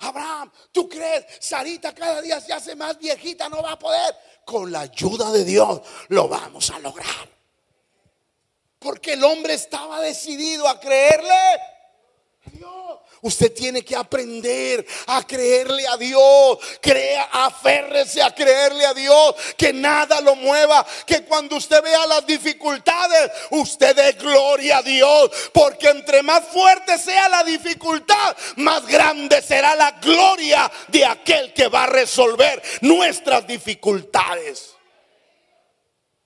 Abraham, 0.01 0.51
¿tú 0.71 0.87
crees? 0.87 1.25
Sarita 1.41 1.93
cada 1.93 2.21
día 2.21 2.39
se 2.39 2.53
hace 2.53 2.75
más 2.75 2.97
viejita, 2.97 3.49
no 3.49 3.61
va 3.61 3.73
a 3.73 3.79
poder. 3.79 4.15
Con 4.45 4.71
la 4.71 4.81
ayuda 4.81 5.31
de 5.31 5.43
Dios 5.43 5.81
lo 6.09 6.27
vamos 6.27 6.69
a 6.69 6.79
lograr. 6.79 7.27
Porque 8.77 9.13
el 9.13 9.23
hombre 9.23 9.55
estaba 9.55 9.99
decidido 9.99 10.67
a 10.67 10.79
creerle 10.79 11.33
a 11.33 12.49
Dios. 12.53 12.78
Usted 13.21 13.53
tiene 13.53 13.83
que 13.83 13.95
aprender 13.95 14.85
a 15.07 15.25
creerle 15.25 15.85
a 15.87 15.97
Dios. 15.97 16.57
Crea, 16.81 17.29
aférrese 17.31 18.21
a 18.21 18.33
creerle 18.33 18.85
a 18.85 18.93
Dios. 18.93 19.35
Que 19.57 19.73
nada 19.73 20.21
lo 20.21 20.35
mueva. 20.35 20.85
Que 21.05 21.23
cuando 21.23 21.57
usted 21.57 21.81
vea 21.83 22.07
las 22.07 22.25
dificultades, 22.25 23.31
usted 23.51 23.95
dé 23.95 24.13
gloria 24.13 24.77
a 24.77 24.83
Dios. 24.83 25.31
Porque 25.53 25.89
entre 25.89 26.23
más 26.23 26.45
fuerte 26.45 26.97
sea 26.97 27.27
la 27.29 27.43
dificultad, 27.43 28.37
más 28.57 28.85
grande 28.87 29.41
será 29.41 29.75
la 29.75 29.91
gloria 29.91 30.71
de 30.87 31.05
aquel 31.05 31.53
que 31.53 31.67
va 31.67 31.83
a 31.83 31.87
resolver 31.87 32.61
nuestras 32.81 33.45
dificultades. 33.45 34.75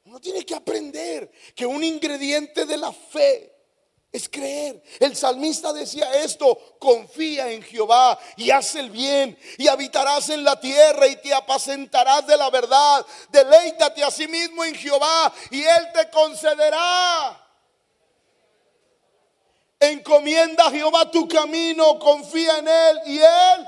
Uno 0.06 0.20
tiene 0.20 0.46
que 0.46 0.54
aprender 0.54 1.32
que 1.56 1.66
un 1.66 1.84
ingrediente 1.84 2.68
de 2.68 2.78
la 2.78 2.92
fe 2.92 3.53
es 4.14 4.30
creer. 4.30 4.82
El 5.00 5.16
salmista 5.16 5.74
decía 5.74 6.14
esto, 6.24 6.76
confía 6.78 7.50
en 7.50 7.64
Jehová 7.64 8.18
y 8.38 8.52
haz 8.52 8.76
el 8.76 8.92
bien 8.92 9.36
y 9.58 9.68
habitarás 9.68 10.30
en 10.30 10.44
la 10.44 10.60
tierra 10.60 11.08
y 11.08 11.16
te 11.16 11.34
apacentarás 11.34 12.28
de 12.28 12.38
la 12.38 12.52
verdad. 12.52 13.04
Deleítate 13.30 14.04
a 14.04 14.12
sí 14.12 14.28
mismo 14.28 14.64
en 14.64 14.76
Jehová 14.76 15.34
y 15.50 15.64
él 15.64 15.92
te 15.96 16.12
concederá. 16.12 17.40
Encomienda 19.80 20.68
a 20.68 20.72
Jehová 20.72 21.10
tu 21.10 21.28
camino, 21.28 21.98
confía 21.98 22.60
en 22.60 22.68
él 22.68 23.02
y 23.08 23.18
él. 23.18 23.68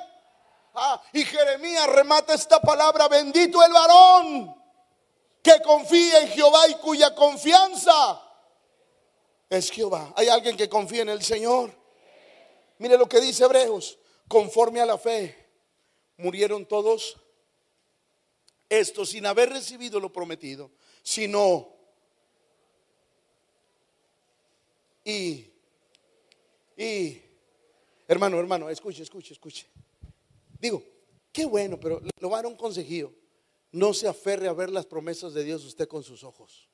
Ah, 0.76 1.02
y 1.12 1.26
Jeremías 1.26 1.88
remata 1.88 2.36
esta 2.36 2.62
palabra, 2.62 3.08
bendito 3.08 3.64
el 3.64 3.74
varón 3.74 4.64
que 5.42 5.60
confía 5.64 6.20
en 6.20 6.28
Jehová 6.30 6.68
y 6.68 6.76
cuya 6.76 7.16
confianza 7.16 8.25
es 9.50 9.72
Jehová. 9.72 10.14
¿Hay 10.16 10.28
alguien 10.28 10.58
que 10.58 10.70
confía 10.70 11.02
en 11.02 11.10
el 11.10 11.22
Señor? 11.22 11.72
Mire 12.78 12.98
lo 12.98 13.08
que 13.08 13.22
dice 13.22 13.44
Hebreos, 13.44 13.98
conforme 14.28 14.82
a 14.82 14.86
la 14.86 14.98
fe, 14.98 15.36
murieron 16.18 16.66
todos 16.66 17.18
estos 18.70 19.10
sin 19.10 19.26
haber 19.26 19.50
recibido 19.50 20.00
lo 20.00 20.12
prometido, 20.12 20.72
sino 21.04 21.74
y 25.04 25.52
y 26.78 27.22
hermano, 28.08 28.40
hermano, 28.40 28.70
escuche, 28.70 29.04
escuche, 29.04 29.34
escuche. 29.34 29.68
Digo, 30.60 30.84
qué 31.32 31.46
bueno, 31.46 31.80
pero 31.80 32.02
lo 32.20 32.30
va 32.30 32.40
a 32.40 32.48
un 32.48 32.56
consejillo. 32.56 33.14
No 33.72 33.94
se 33.94 34.08
aferre 34.08 34.48
a 34.48 34.54
ver 34.54 34.70
las 34.70 34.86
promesas 34.86 35.34
de 35.34 35.44
Dios 35.44 35.64
usted 35.64 35.88
con 35.88 36.04
sus 36.04 36.24
ojos. 36.24 36.70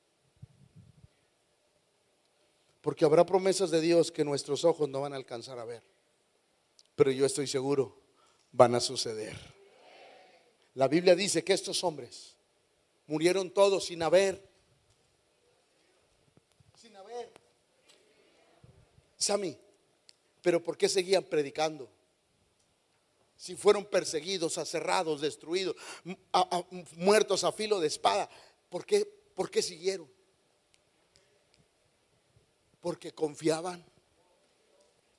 Porque 2.82 3.06
habrá 3.06 3.26
promesas 3.26 3.72
de 3.72 3.80
Dios 3.80 4.12
que 4.12 4.26
nuestros 4.26 4.65
ojos 4.65 4.89
no 4.89 5.02
van 5.02 5.13
a 5.13 5.15
alcanzar 5.15 5.60
a 5.60 5.65
ver. 5.65 5.84
Pero 6.96 7.12
yo 7.12 7.26
estoy 7.26 7.48
seguro, 7.48 8.02
van 8.52 8.76
a 8.76 8.80
suceder. 8.80 9.38
La 10.74 10.88
Biblia 10.88 11.15
dice 11.15 11.44
que 11.44 11.54
estos 11.54 11.84
hombres 11.84 12.36
murieron 13.08 13.52
todos 13.52 13.86
sin 13.86 14.02
haber. 14.02 14.44
Sin 16.76 16.96
haber. 16.96 17.32
Sami, 19.17 19.58
pero 20.41 20.63
¿por 20.63 20.78
qué 20.78 20.89
seguían 20.89 21.24
predicando? 21.24 21.89
si 23.41 23.56
fueron 23.56 23.86
perseguidos, 23.86 24.60
aserrados, 24.60 25.20
destruidos, 25.20 25.76
muertos 26.96 27.44
a 27.44 27.52
filo 27.52 27.80
de 27.80 27.88
espada, 27.88 28.30
¿por 28.70 28.86
qué, 28.86 29.04
¿por 29.34 29.50
qué 29.50 29.63
siguieron? 29.63 30.08
Porque 32.82 33.13
confiaban 33.13 33.86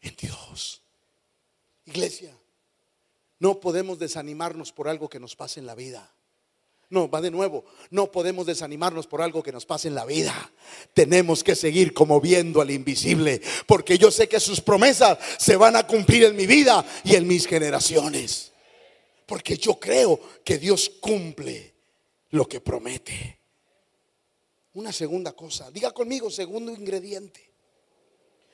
en 0.00 0.16
Dios. 0.16 0.82
Iglesia, 1.86 2.36
no 3.38 3.58
podemos 3.60 3.98
desanimarnos 3.98 4.72
por 4.72 4.88
algo 4.88 5.08
que 5.08 5.18
nos 5.18 5.34
pase 5.34 5.60
en 5.60 5.66
la 5.66 5.74
vida. 5.74 6.12
No, 6.90 7.08
va 7.08 7.22
de 7.22 7.30
nuevo. 7.30 7.64
No 7.90 8.12
podemos 8.12 8.44
desanimarnos 8.44 9.06
por 9.06 9.22
algo 9.22 9.42
que 9.42 9.50
nos 9.50 9.64
pase 9.64 9.88
en 9.88 9.94
la 9.94 10.04
vida. 10.04 10.52
Tenemos 10.92 11.42
que 11.42 11.56
seguir 11.56 11.94
como 11.94 12.20
viendo 12.20 12.60
al 12.60 12.70
invisible. 12.70 13.40
Porque 13.66 13.96
yo 13.96 14.10
sé 14.10 14.28
que 14.28 14.38
sus 14.38 14.60
promesas 14.60 15.18
se 15.38 15.56
van 15.56 15.74
a 15.74 15.86
cumplir 15.86 16.24
en 16.24 16.36
mi 16.36 16.46
vida 16.46 16.84
y 17.02 17.14
en 17.14 17.26
mis 17.26 17.46
generaciones. 17.46 18.52
Porque 19.24 19.56
yo 19.56 19.80
creo 19.80 20.20
que 20.44 20.58
Dios 20.58 20.90
cumple 21.00 21.72
lo 22.30 22.46
que 22.46 22.60
promete. 22.60 23.38
Una 24.74 24.92
segunda 24.92 25.32
cosa. 25.32 25.70
Diga 25.70 25.92
conmigo, 25.92 26.30
segundo 26.30 26.72
ingrediente. 26.72 27.51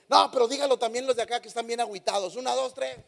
No, 0.09 0.31
pero 0.31 0.49
dígalo 0.49 0.79
también 0.79 1.07
los 1.07 1.17
de 1.17 1.23
acá 1.23 1.41
que 1.41 1.49
están 1.49 1.67
bien 1.67 1.81
aguitados. 1.81 2.37
Una, 2.37 2.55
dos, 2.55 2.73
tres. 2.75 2.99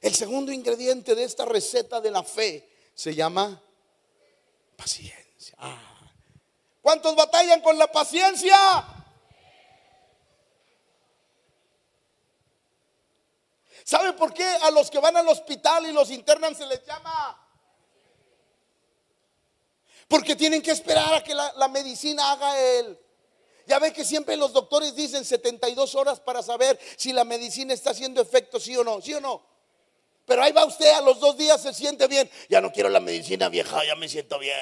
El 0.00 0.14
segundo 0.14 0.52
ingrediente 0.52 1.14
de 1.14 1.24
esta 1.24 1.44
receta 1.44 2.00
de 2.00 2.10
la 2.10 2.22
fe 2.22 2.68
se 2.94 3.14
llama 3.14 3.60
paciencia. 4.76 5.56
Ah. 5.58 6.12
¿Cuántos 6.80 7.14
batallan 7.14 7.60
con 7.60 7.76
la 7.76 7.90
paciencia? 7.90 8.56
¿Sabe 13.84 14.12
por 14.12 14.32
qué 14.32 14.44
a 14.44 14.70
los 14.70 14.90
que 14.90 14.98
van 14.98 15.16
al 15.16 15.28
hospital 15.28 15.86
y 15.86 15.92
los 15.92 16.10
internan 16.10 16.54
se 16.54 16.66
les 16.66 16.84
llama? 16.84 17.44
Porque 20.06 20.36
tienen 20.36 20.62
que 20.62 20.70
esperar 20.70 21.12
a 21.12 21.24
que 21.24 21.34
la, 21.34 21.52
la 21.54 21.68
medicina 21.68 22.32
haga 22.32 22.58
el... 22.58 22.98
Ya 23.68 23.78
ve 23.78 23.92
que 23.92 24.02
siempre 24.02 24.34
los 24.34 24.54
doctores 24.54 24.94
dicen 24.96 25.26
72 25.26 25.94
horas 25.94 26.20
para 26.20 26.42
saber 26.42 26.78
si 26.96 27.12
la 27.12 27.24
medicina 27.24 27.74
está 27.74 27.90
haciendo 27.90 28.22
efecto, 28.22 28.58
sí 28.58 28.74
o 28.74 28.82
no, 28.82 29.02
sí 29.02 29.12
o 29.12 29.20
no. 29.20 29.42
Pero 30.24 30.42
ahí 30.42 30.52
va 30.52 30.64
usted, 30.64 30.90
a 30.92 31.02
los 31.02 31.20
dos 31.20 31.36
días 31.36 31.60
se 31.60 31.74
siente 31.74 32.06
bien. 32.06 32.30
Ya 32.48 32.62
no 32.62 32.72
quiero 32.72 32.88
la 32.88 32.98
medicina 32.98 33.50
vieja, 33.50 33.84
ya 33.84 33.94
me 33.94 34.08
siento 34.08 34.38
bien. 34.38 34.56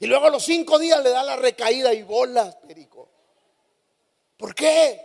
Y 0.00 0.06
luego 0.06 0.26
a 0.26 0.30
los 0.30 0.42
cinco 0.42 0.78
días 0.78 1.02
le 1.02 1.10
da 1.10 1.22
la 1.22 1.36
recaída 1.36 1.92
y 1.92 2.02
bolas, 2.02 2.56
perico. 2.56 3.10
¿Por 4.38 4.54
qué? 4.54 5.00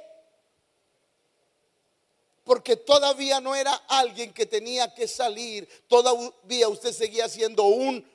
Porque 2.45 2.77
todavía 2.77 3.41
no 3.41 3.55
era 3.55 3.73
alguien 3.89 4.33
que 4.33 4.45
tenía 4.45 4.93
que 4.93 5.05
salir. 5.05 5.67
Todavía 5.89 6.69
usted 6.69 6.93
seguía 6.93 7.27
siendo 7.27 7.63
un. 7.63 8.09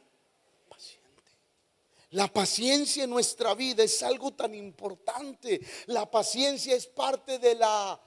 La 2.12 2.28
paciencia 2.28 3.04
en 3.04 3.10
nuestra 3.10 3.54
vida 3.54 3.82
es 3.82 4.02
algo 4.02 4.32
tan 4.34 4.54
importante. 4.54 5.60
La 5.86 6.10
paciencia 6.10 6.74
es 6.74 6.86
parte 6.86 7.38
de 7.38 7.54
la 7.54 7.98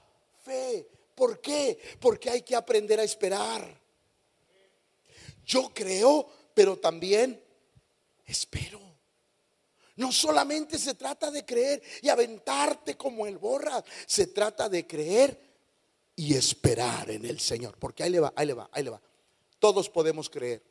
fe. 0.44 0.88
¿Por 1.14 1.40
qué? 1.40 1.78
Porque 1.98 2.30
hay 2.30 2.42
que 2.42 2.54
aprender 2.54 3.00
a 3.00 3.04
esperar. 3.04 3.80
Yo 5.44 5.72
creo, 5.74 6.28
pero 6.54 6.78
también 6.78 7.42
espero. 8.24 8.80
No 9.96 10.12
solamente 10.12 10.78
se 10.78 10.94
trata 10.94 11.30
de 11.30 11.44
creer 11.44 11.82
y 12.00 12.08
aventarte 12.08 12.96
como 12.96 13.26
el 13.26 13.38
borra, 13.38 13.82
se 14.06 14.28
trata 14.28 14.68
de 14.68 14.86
creer 14.86 15.40
y 16.14 16.36
esperar 16.36 17.10
en 17.10 17.24
el 17.24 17.40
Señor. 17.40 17.76
Porque 17.76 18.04
ahí 18.04 18.10
le 18.10 18.20
va, 18.20 18.32
ahí 18.36 18.46
le 18.46 18.54
va, 18.54 18.68
ahí 18.70 18.84
le 18.84 18.90
va. 18.90 19.02
Todos 19.58 19.90
podemos 19.90 20.30
creer, 20.30 20.62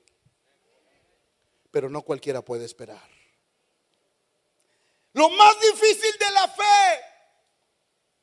pero 1.69 1.89
no 1.89 2.01
cualquiera 2.01 2.41
puede 2.45 2.63
esperar. 2.63 3.14
Lo 5.15 5.29
más 5.29 5.55
difícil 5.61 6.11
de 6.19 6.31
la 6.31 6.47
fe 6.49 7.01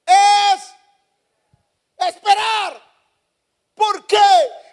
es 0.04 0.74
esperar. 2.06 2.82
¿Por 3.74 4.06
qué? 4.06 4.18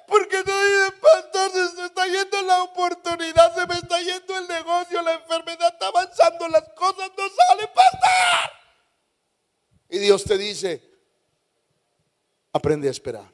Porque 0.05 0.43
no 0.43 0.63
dice, 0.63 0.91
pastor, 1.01 1.51
se 1.75 1.85
está 1.85 2.05
yendo 2.07 2.41
la 2.41 2.63
oportunidad, 2.63 3.55
se 3.55 3.65
me 3.65 3.75
está 3.75 4.01
yendo 4.01 4.37
el 4.37 4.47
negocio, 4.49 5.01
la 5.01 5.13
enfermedad 5.13 5.71
está 5.71 5.87
avanzando, 5.87 6.49
las 6.49 6.67
cosas 6.75 7.09
no 7.17 7.23
salen, 7.29 7.69
pastor. 7.73 8.51
Y 9.87 9.99
Dios 9.99 10.25
te 10.25 10.37
dice, 10.37 10.83
aprende 12.51 12.89
a 12.89 12.91
esperar. 12.91 13.31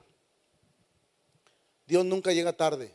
Dios 1.87 2.05
nunca 2.05 2.31
llega 2.33 2.53
tarde, 2.53 2.93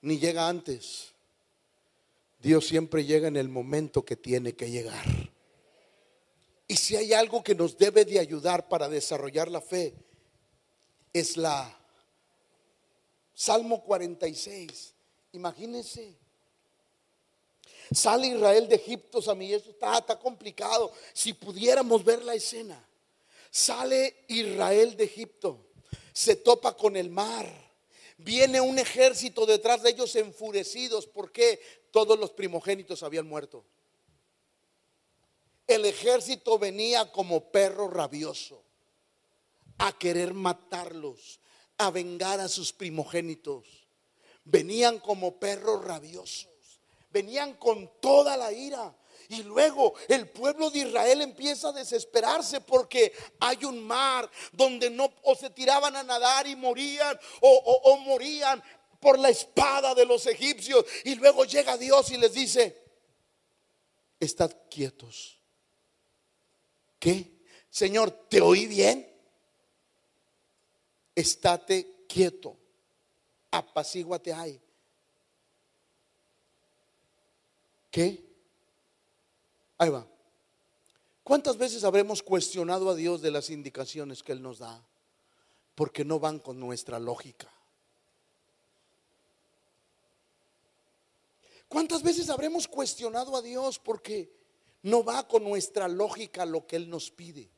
ni 0.00 0.18
llega 0.18 0.48
antes. 0.48 1.11
Dios 2.42 2.66
siempre 2.66 3.04
llega 3.04 3.28
en 3.28 3.36
el 3.36 3.48
momento 3.48 4.04
que 4.04 4.16
tiene 4.16 4.54
que 4.54 4.68
llegar. 4.68 5.04
Y 6.66 6.76
si 6.76 6.96
hay 6.96 7.12
algo 7.12 7.44
que 7.44 7.54
nos 7.54 7.78
debe 7.78 8.04
de 8.04 8.18
ayudar 8.18 8.68
para 8.68 8.88
desarrollar 8.88 9.48
la 9.48 9.60
fe, 9.60 9.94
es 11.12 11.36
la 11.36 11.78
Salmo 13.32 13.84
46. 13.84 14.92
Imagínense. 15.32 16.16
Sale 17.92 18.26
Israel 18.26 18.68
de 18.68 18.74
Egipto, 18.74 19.18
a 19.30 19.42
está 19.42 20.18
complicado. 20.18 20.92
Si 21.12 21.34
pudiéramos 21.34 22.04
ver 22.04 22.24
la 22.24 22.34
escena. 22.34 22.84
Sale 23.52 24.24
Israel 24.28 24.96
de 24.96 25.04
Egipto, 25.04 25.66
se 26.12 26.36
topa 26.36 26.74
con 26.74 26.96
el 26.96 27.10
mar. 27.10 27.61
Viene 28.24 28.60
un 28.60 28.78
ejército 28.78 29.46
detrás 29.46 29.82
de 29.82 29.90
ellos 29.90 30.14
enfurecidos 30.16 31.06
porque 31.06 31.60
todos 31.90 32.18
los 32.18 32.30
primogénitos 32.30 33.02
habían 33.02 33.26
muerto. 33.26 33.64
El 35.66 35.84
ejército 35.84 36.58
venía 36.58 37.10
como 37.10 37.50
perro 37.50 37.88
rabioso 37.88 38.62
a 39.78 39.92
querer 39.98 40.34
matarlos, 40.34 41.40
a 41.78 41.90
vengar 41.90 42.40
a 42.40 42.48
sus 42.48 42.72
primogénitos. 42.72 43.88
Venían 44.44 44.98
como 44.98 45.38
perros 45.38 45.84
rabiosos, 45.84 46.80
venían 47.10 47.54
con 47.54 47.90
toda 48.00 48.36
la 48.36 48.52
ira. 48.52 48.94
Y 49.32 49.42
luego 49.42 49.94
el 50.08 50.28
pueblo 50.28 50.70
de 50.70 50.80
Israel 50.80 51.22
empieza 51.22 51.68
a 51.68 51.72
desesperarse 51.72 52.60
porque 52.60 53.12
hay 53.40 53.64
un 53.64 53.82
mar 53.82 54.30
donde 54.52 54.90
no 54.90 55.12
o 55.22 55.34
se 55.34 55.50
tiraban 55.50 55.96
a 55.96 56.02
nadar 56.02 56.46
y 56.46 56.56
morían 56.56 57.18
o, 57.40 57.50
o 57.84 57.96
morían 57.98 58.62
por 59.00 59.18
la 59.18 59.30
espada 59.30 59.94
de 59.94 60.06
los 60.06 60.26
egipcios. 60.26 60.84
Y 61.04 61.14
luego 61.16 61.44
llega 61.44 61.76
Dios 61.76 62.10
y 62.10 62.16
les 62.16 62.32
dice, 62.32 62.76
estad 64.20 64.54
quietos. 64.70 65.38
¿Qué? 66.98 67.42
Señor, 67.68 68.10
¿te 68.28 68.40
oí 68.40 68.66
bien? 68.66 69.12
estate 71.14 72.04
quieto, 72.08 72.56
apacíguate 73.50 74.32
ahí. 74.32 74.60
¿Qué? 77.90 78.31
Ahí 79.82 79.88
va. 79.88 80.06
¿Cuántas 81.24 81.56
veces 81.56 81.82
habremos 81.82 82.22
cuestionado 82.22 82.88
a 82.88 82.94
Dios 82.94 83.20
de 83.20 83.32
las 83.32 83.50
indicaciones 83.50 84.22
que 84.22 84.30
Él 84.30 84.40
nos 84.40 84.60
da? 84.60 84.80
Porque 85.74 86.04
no 86.04 86.20
van 86.20 86.38
con 86.38 86.60
nuestra 86.60 87.00
lógica. 87.00 87.52
¿Cuántas 91.66 92.04
veces 92.04 92.30
habremos 92.30 92.68
cuestionado 92.68 93.34
a 93.34 93.42
Dios 93.42 93.80
porque 93.80 94.32
no 94.82 95.02
va 95.02 95.26
con 95.26 95.42
nuestra 95.42 95.88
lógica 95.88 96.46
lo 96.46 96.64
que 96.64 96.76
Él 96.76 96.88
nos 96.88 97.10
pide? 97.10 97.50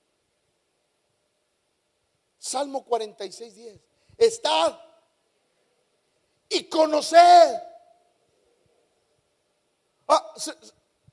Salmo 2.38 2.87
46, 2.87 3.54
10. 3.54 3.80
Estad 4.16 4.80
y 6.48 6.64
conoced. 6.70 7.60
Ah, 10.08 10.34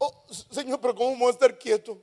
oh, 0.01 0.23
Señor, 0.51 0.81
pero 0.81 0.95
¿cómo 0.95 1.15
voy 1.17 1.27
a 1.27 1.31
estar 1.31 1.57
quieto? 1.57 2.01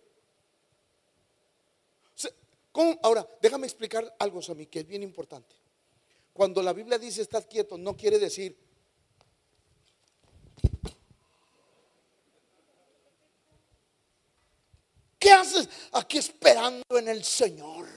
Ahora, 3.02 3.28
déjame 3.42 3.66
explicar 3.66 4.14
algo, 4.20 4.40
mí 4.54 4.66
que 4.66 4.80
es 4.80 4.86
bien 4.86 5.02
importante. 5.02 5.54
Cuando 6.32 6.62
la 6.62 6.72
Biblia 6.72 6.96
dice 6.96 7.22
estad 7.22 7.44
quieto, 7.48 7.76
no 7.76 7.96
quiere 7.96 8.18
decir 8.18 8.56
¿Qué 15.18 15.32
haces 15.32 15.68
aquí 15.92 16.18
esperando 16.18 16.84
en 16.90 17.08
el 17.08 17.24
Señor? 17.24 17.88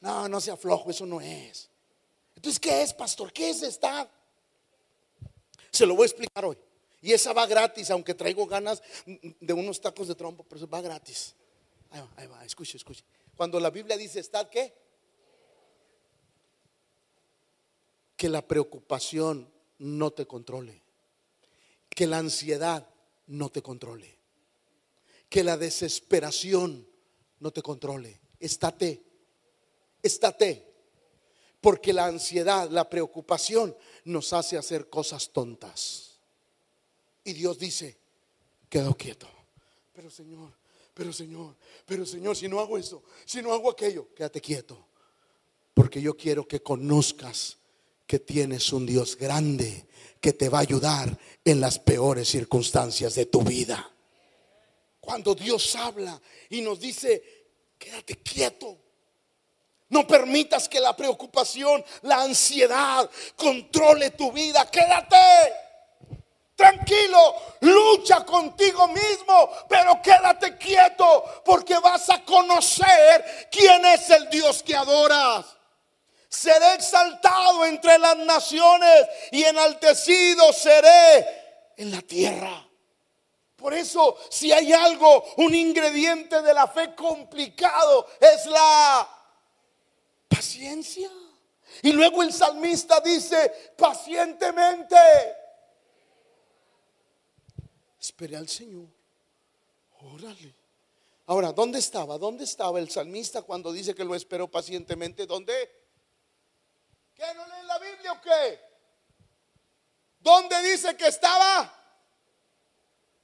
No, 0.00 0.26
no 0.26 0.40
sea 0.40 0.56
flojo, 0.56 0.90
eso 0.90 1.04
no 1.04 1.20
es. 1.20 1.68
Entonces, 2.34 2.58
¿qué 2.58 2.82
es, 2.82 2.94
pastor? 2.94 3.30
¿Qué 3.32 3.50
es 3.50 3.62
esta? 3.62 4.10
Se 5.70 5.84
lo 5.84 5.94
voy 5.94 6.04
a 6.04 6.06
explicar 6.06 6.46
hoy. 6.46 6.56
Y 7.02 7.12
esa 7.12 7.34
va 7.34 7.46
gratis, 7.46 7.90
aunque 7.90 8.14
traigo 8.14 8.46
ganas 8.46 8.82
de 9.04 9.52
unos 9.52 9.80
tacos 9.80 10.08
de 10.08 10.14
trompo, 10.14 10.44
pero 10.48 10.66
va 10.68 10.80
gratis. 10.80 11.34
Ahí 11.90 12.00
va, 12.00 12.08
ahí 12.16 12.26
va, 12.28 12.44
escuche, 12.44 12.78
escuche. 12.78 13.04
Cuando 13.36 13.60
la 13.60 13.68
Biblia 13.68 13.96
dice, 13.96 14.20
¿estad 14.20 14.48
qué? 14.48 14.72
Que 18.16 18.28
la 18.28 18.46
preocupación 18.46 19.52
no 19.78 20.12
te 20.12 20.26
controle. 20.26 20.80
Que 21.90 22.06
la 22.06 22.18
ansiedad 22.18 22.88
no 23.26 23.50
te 23.50 23.60
controle. 23.60 24.16
Que 25.28 25.44
la 25.44 25.58
desesperación 25.58 26.88
no 27.40 27.50
te 27.50 27.60
controle. 27.60 28.20
Estate 28.38 29.12
estate. 30.02 30.68
Porque 31.60 31.92
la 31.92 32.06
ansiedad, 32.06 32.68
la 32.70 32.90
preocupación 32.90 33.76
nos 34.04 34.32
hace 34.32 34.58
hacer 34.58 34.90
cosas 34.90 35.30
tontas. 35.30 36.11
Y 37.24 37.32
Dios 37.32 37.58
dice, 37.58 37.96
quedo 38.68 38.96
quieto. 38.96 39.28
Pero 39.92 40.10
Señor, 40.10 40.52
pero 40.94 41.12
Señor, 41.12 41.54
pero 41.86 42.04
Señor, 42.04 42.36
si 42.36 42.48
no 42.48 42.60
hago 42.60 42.78
eso, 42.78 43.02
si 43.24 43.42
no 43.42 43.52
hago 43.52 43.70
aquello, 43.70 44.08
quédate 44.14 44.40
quieto. 44.40 44.86
Porque 45.74 46.02
yo 46.02 46.16
quiero 46.16 46.46
que 46.46 46.62
conozcas 46.62 47.58
que 48.06 48.18
tienes 48.18 48.72
un 48.72 48.84
Dios 48.84 49.16
grande 49.16 49.86
que 50.20 50.32
te 50.32 50.48
va 50.48 50.58
a 50.58 50.62
ayudar 50.62 51.18
en 51.44 51.60
las 51.60 51.78
peores 51.78 52.28
circunstancias 52.28 53.14
de 53.14 53.26
tu 53.26 53.42
vida. 53.42 53.90
Cuando 55.00 55.34
Dios 55.34 55.74
habla 55.76 56.20
y 56.50 56.60
nos 56.60 56.78
dice, 56.78 57.22
quédate 57.78 58.16
quieto, 58.16 58.78
no 59.88 60.06
permitas 60.06 60.68
que 60.68 60.80
la 60.80 60.96
preocupación, 60.96 61.84
la 62.02 62.22
ansiedad 62.22 63.10
controle 63.36 64.10
tu 64.10 64.32
vida. 64.32 64.70
Quédate 64.70 65.16
tranquilo, 66.62 67.34
lucha 67.60 68.24
contigo 68.24 68.86
mismo, 68.86 69.50
pero 69.68 70.00
quédate 70.00 70.56
quieto 70.56 71.42
porque 71.44 71.76
vas 71.78 72.08
a 72.10 72.24
conocer 72.24 73.48
quién 73.50 73.84
es 73.86 74.08
el 74.10 74.30
Dios 74.30 74.62
que 74.62 74.76
adoras. 74.76 75.44
Seré 76.28 76.74
exaltado 76.74 77.64
entre 77.64 77.98
las 77.98 78.16
naciones 78.16 79.08
y 79.32 79.42
enaltecido 79.42 80.52
seré 80.52 81.72
en 81.76 81.90
la 81.90 82.00
tierra. 82.00 82.64
Por 83.56 83.74
eso, 83.74 84.16
si 84.30 84.52
hay 84.52 84.72
algo, 84.72 85.24
un 85.38 85.54
ingrediente 85.54 86.42
de 86.42 86.54
la 86.54 86.68
fe 86.68 86.94
complicado, 86.94 88.06
es 88.20 88.46
la 88.46 89.08
Paciencia. 90.28 91.10
Y 91.82 91.92
luego 91.92 92.22
el 92.22 92.32
salmista 92.32 93.00
dice, 93.00 93.74
pacientemente, 93.76 94.96
espere 98.02 98.36
al 98.36 98.48
Señor. 98.48 98.88
Órale. 100.02 100.54
Ahora, 101.24 101.52
¿dónde 101.52 101.78
estaba? 101.78 102.18
¿Dónde 102.18 102.44
estaba 102.44 102.80
el 102.80 102.90
salmista 102.90 103.40
cuando 103.40 103.72
dice 103.72 103.94
que 103.94 104.04
lo 104.04 104.14
esperó 104.14 104.50
pacientemente? 104.50 105.24
¿Dónde? 105.24 105.54
¿Qué 107.14 107.24
no 107.34 107.46
lee 107.46 107.66
la 107.66 107.78
Biblia 107.78 108.12
o 108.12 108.20
qué? 108.20 108.60
¿Dónde 110.20 110.62
dice 110.70 110.94
que 110.96 111.06
estaba? 111.06 111.72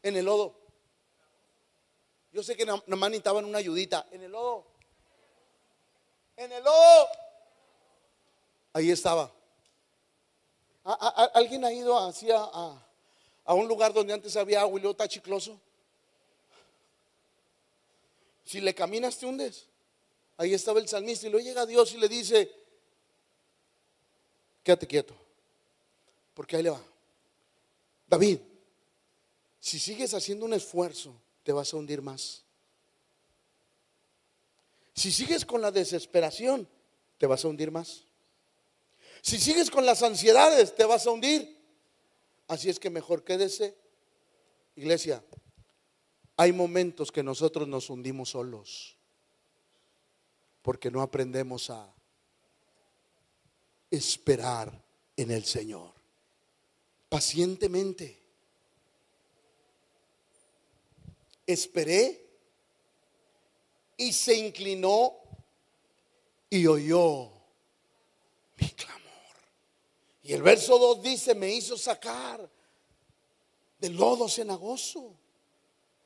En 0.02 0.16
el 0.16 0.24
lodo. 0.24 0.58
Yo 2.32 2.42
sé 2.42 2.56
que 2.56 2.64
nomás 2.64 3.10
necesitaban 3.10 3.44
una 3.44 3.58
ayudita. 3.58 4.06
En 4.12 4.22
el 4.22 4.32
lodo 4.32 4.78
en 6.38 6.52
el 6.52 6.64
lodo. 6.64 7.08
Ahí 8.72 8.90
estaba. 8.90 9.30
¿Alguien 11.34 11.64
ha 11.64 11.72
ido 11.72 11.98
hacia 11.98 12.36
a, 12.38 12.87
a 13.48 13.54
un 13.54 13.66
lugar 13.66 13.94
donde 13.94 14.12
antes 14.12 14.36
había 14.36 14.60
agua 14.60 14.78
y 14.78 14.82
luego 14.82 14.92
está 14.92 15.08
chicloso. 15.08 15.58
Si 18.44 18.60
le 18.60 18.74
caminas 18.74 19.16
te 19.16 19.24
hundes. 19.24 19.64
Ahí 20.36 20.52
estaba 20.52 20.80
el 20.80 20.86
salmista 20.86 21.26
y 21.26 21.30
luego 21.30 21.46
llega 21.46 21.64
Dios 21.64 21.94
y 21.94 21.96
le 21.96 22.10
dice, 22.10 22.52
quédate 24.62 24.86
quieto, 24.86 25.14
porque 26.34 26.56
ahí 26.56 26.62
le 26.62 26.68
va. 26.68 26.82
David, 28.06 28.38
si 29.58 29.78
sigues 29.78 30.12
haciendo 30.12 30.44
un 30.44 30.52
esfuerzo, 30.52 31.14
te 31.42 31.50
vas 31.50 31.72
a 31.72 31.78
hundir 31.78 32.02
más. 32.02 32.42
Si 34.92 35.10
sigues 35.10 35.46
con 35.46 35.62
la 35.62 35.70
desesperación, 35.70 36.68
te 37.16 37.26
vas 37.26 37.46
a 37.46 37.48
hundir 37.48 37.70
más. 37.70 38.04
Si 39.22 39.38
sigues 39.38 39.70
con 39.70 39.86
las 39.86 40.02
ansiedades, 40.02 40.74
te 40.74 40.84
vas 40.84 41.06
a 41.06 41.12
hundir. 41.12 41.57
Así 42.48 42.68
es 42.70 42.80
que 42.80 42.90
mejor 42.90 43.22
quédese. 43.22 43.76
Iglesia, 44.74 45.22
hay 46.36 46.52
momentos 46.52 47.12
que 47.12 47.22
nosotros 47.22 47.68
nos 47.68 47.90
hundimos 47.90 48.30
solos 48.30 48.96
porque 50.62 50.90
no 50.90 51.02
aprendemos 51.02 51.70
a 51.70 51.94
esperar 53.90 54.82
en 55.16 55.30
el 55.30 55.44
Señor. 55.44 55.92
Pacientemente. 57.08 58.22
Esperé 61.46 62.28
y 63.96 64.12
se 64.12 64.36
inclinó 64.36 65.14
y 66.50 66.66
oyó 66.66 67.30
mi 68.60 68.68
clamor. 68.70 68.97
Y 70.28 70.34
el 70.34 70.42
verso 70.42 70.78
2 70.78 71.00
dice, 71.00 71.34
me 71.34 71.50
hizo 71.50 71.74
sacar 71.78 72.50
del 73.78 73.96
lodo 73.96 74.28
cenagoso. 74.28 75.18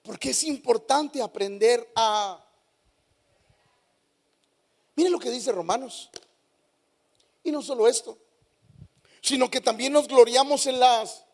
Porque 0.01 0.31
es 0.31 0.45
importante 0.45 1.21
aprender 1.21 1.91
a... 1.97 2.41
Miren 4.95 5.11
lo 5.11 5.19
que 5.19 5.29
dice 5.29 5.51
Romanos. 5.51 6.09
Y 7.43 7.51
no 7.51 7.63
solo 7.63 7.89
esto, 7.89 8.17
sino 9.21 9.51
que 9.51 9.61
también 9.61 9.93
nos 9.93 10.07
gloriamos 10.07 10.69
en 10.69 10.79
las... 10.79 11.25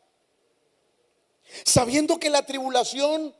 Sabiendo 1.66 2.18
que 2.18 2.30
la 2.30 2.46
tribulación, 2.46 3.36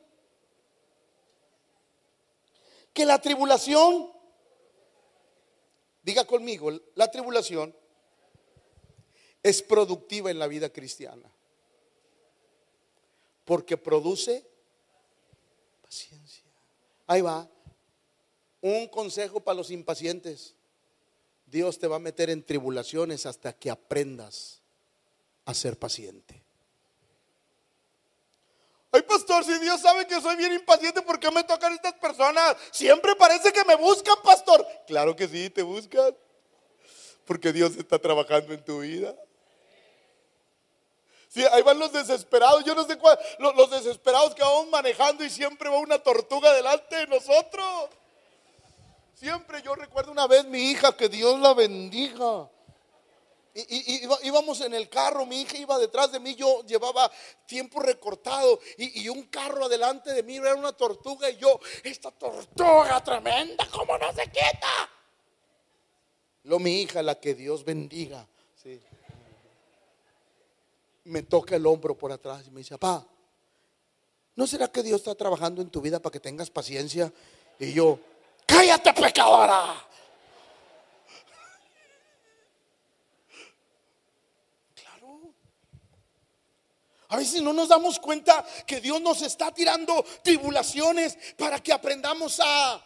que 2.93 3.07
la 3.07 3.19
tribulación, 3.19 4.13
diga 6.03 6.27
conmigo, 6.27 6.71
la 6.95 7.11
tribulación 7.11 7.75
es 9.43 9.63
productiva 9.63 10.31
en 10.31 10.39
la 10.39 10.47
vida 10.47 10.71
cristiana. 10.71 11.31
Porque 13.45 13.77
produce 13.77 14.47
paciencia. 15.83 16.45
Ahí 17.07 17.23
va. 17.23 17.49
Un 18.61 18.89
consejo 18.89 19.41
para 19.41 19.57
los 19.57 19.71
impacientes. 19.71 20.55
Dios 21.47 21.79
te 21.79 21.87
va 21.87 21.97
a 21.97 22.01
meter 22.01 22.29
en 22.29 22.45
tribulaciones 22.45 23.25
hasta 23.25 23.53
que 23.55 23.71
aprendas 23.71 24.61
a 25.47 25.55
ser 25.55 25.79
paciente. 25.79 26.45
Ay, 28.91 29.03
pastor, 29.03 29.45
si 29.45 29.59
Dios 29.59 29.81
sabe 29.81 30.07
que 30.07 30.21
soy 30.21 30.37
bien 30.37 30.53
impaciente, 30.53 31.03
¿por 31.03 31.21
qué 31.21 31.31
me 31.31 31.45
tocan 31.45 31.73
estas 31.73 31.95
personas? 31.95 32.57
Siempre 32.71 33.15
parece 33.17 33.53
que 33.53 33.65
me 33.65 33.77
buscan, 33.77 34.17
pastor. 34.23 34.67
Claro 34.87 35.15
que 35.15 35.29
sí, 35.29 35.51
te 35.51 35.63
buscan. 35.63 36.15
Porque 37.25 37.53
Dios 37.53 37.77
está 37.77 37.99
trabajando 37.99 38.53
en 38.55 38.65
tu 38.65 38.81
vida. 38.81 39.15
Sí, 41.29 41.45
ahí 41.53 41.63
van 41.63 41.79
los 41.79 41.93
desesperados. 41.93 42.65
Yo 42.65 42.75
no 42.75 42.85
sé 42.87 42.97
cuál, 42.97 43.19
los, 43.39 43.71
desesperados 43.71 44.35
que 44.35 44.43
vamos 44.43 44.69
manejando 44.69 45.25
y 45.25 45.31
siempre 45.31 45.69
va 45.69 45.79
una 45.79 45.99
tortuga 45.99 46.53
delante 46.55 46.97
de 46.97 47.07
nosotros. 47.07 47.91
Siempre 49.15 49.63
yo 49.63 49.75
recuerdo 49.75 50.13
una 50.13 50.27
vez 50.27 50.45
mi 50.47 50.71
hija, 50.71 50.97
que 50.97 51.09
Dios 51.09 51.39
la 51.41 51.53
bendiga. 51.53 52.49
Y, 53.55 54.07
íbamos 54.23 54.61
en 54.61 54.73
el 54.73 54.89
carro, 54.89 55.27
mi 55.27 55.43
hija 55.43 55.57
iba 55.57 55.79
detrás 55.79 56.13
de 56.13 56.21
mí, 56.21 56.37
yo 56.37 56.65
llevaba 56.65 57.11
tiempo 57.45 57.81
recortado 57.81 58.61
y, 58.77 59.03
y, 59.03 59.09
un 59.09 59.25
carro 59.25 59.65
adelante 59.65 60.13
de 60.13 60.23
mí 60.23 60.37
era 60.37 60.55
una 60.55 60.73
tortuga 60.73 61.29
y 61.29 61.39
yo, 61.39 61.59
esta 61.83 62.13
tortuga 62.13 63.03
tremenda, 63.03 63.67
¿cómo 63.73 63.99
no 63.99 64.13
se 64.13 64.27
quita? 64.27 64.91
Lo 66.45 66.61
mi 66.61 66.83
hija, 66.83 67.03
la 67.03 67.17
que 67.17 67.35
Dios 67.35 67.65
bendiga, 67.65 68.29
sí. 68.63 68.81
Me 71.09 71.23
toca 71.23 71.57
el 71.57 71.67
hombro 71.67 71.97
por 71.97 72.13
atrás 72.13 72.45
y 72.47 72.51
me 72.51 72.59
dice, 72.59 72.77
papá, 72.79 73.07
¿no 74.37 74.47
será 74.47 74.69
que 74.69 74.83
Dios 74.83 75.01
está 75.01 75.15
trabajando 75.15 75.63
en 75.63 75.71
tu 75.71 75.81
vida 75.81 76.01
para 76.01 76.13
que 76.13 76.21
tengas 76.21 76.51
paciencia? 76.51 77.13
Y 77.59 77.73
yo, 77.73 77.99
cállate 78.47 78.93
pecadora. 78.93 79.75
Claro. 84.75 85.35
A 87.09 87.17
veces 87.17 87.43
no 87.43 87.53
nos 87.53 87.69
damos 87.69 87.99
cuenta 87.99 88.45
que 88.67 88.81
Dios 88.81 89.01
nos 89.01 89.23
está 89.23 89.53
tirando 89.53 90.05
tribulaciones 90.23 91.17
para 91.37 91.61
que 91.61 91.73
aprendamos 91.73 92.39
a 92.45 92.85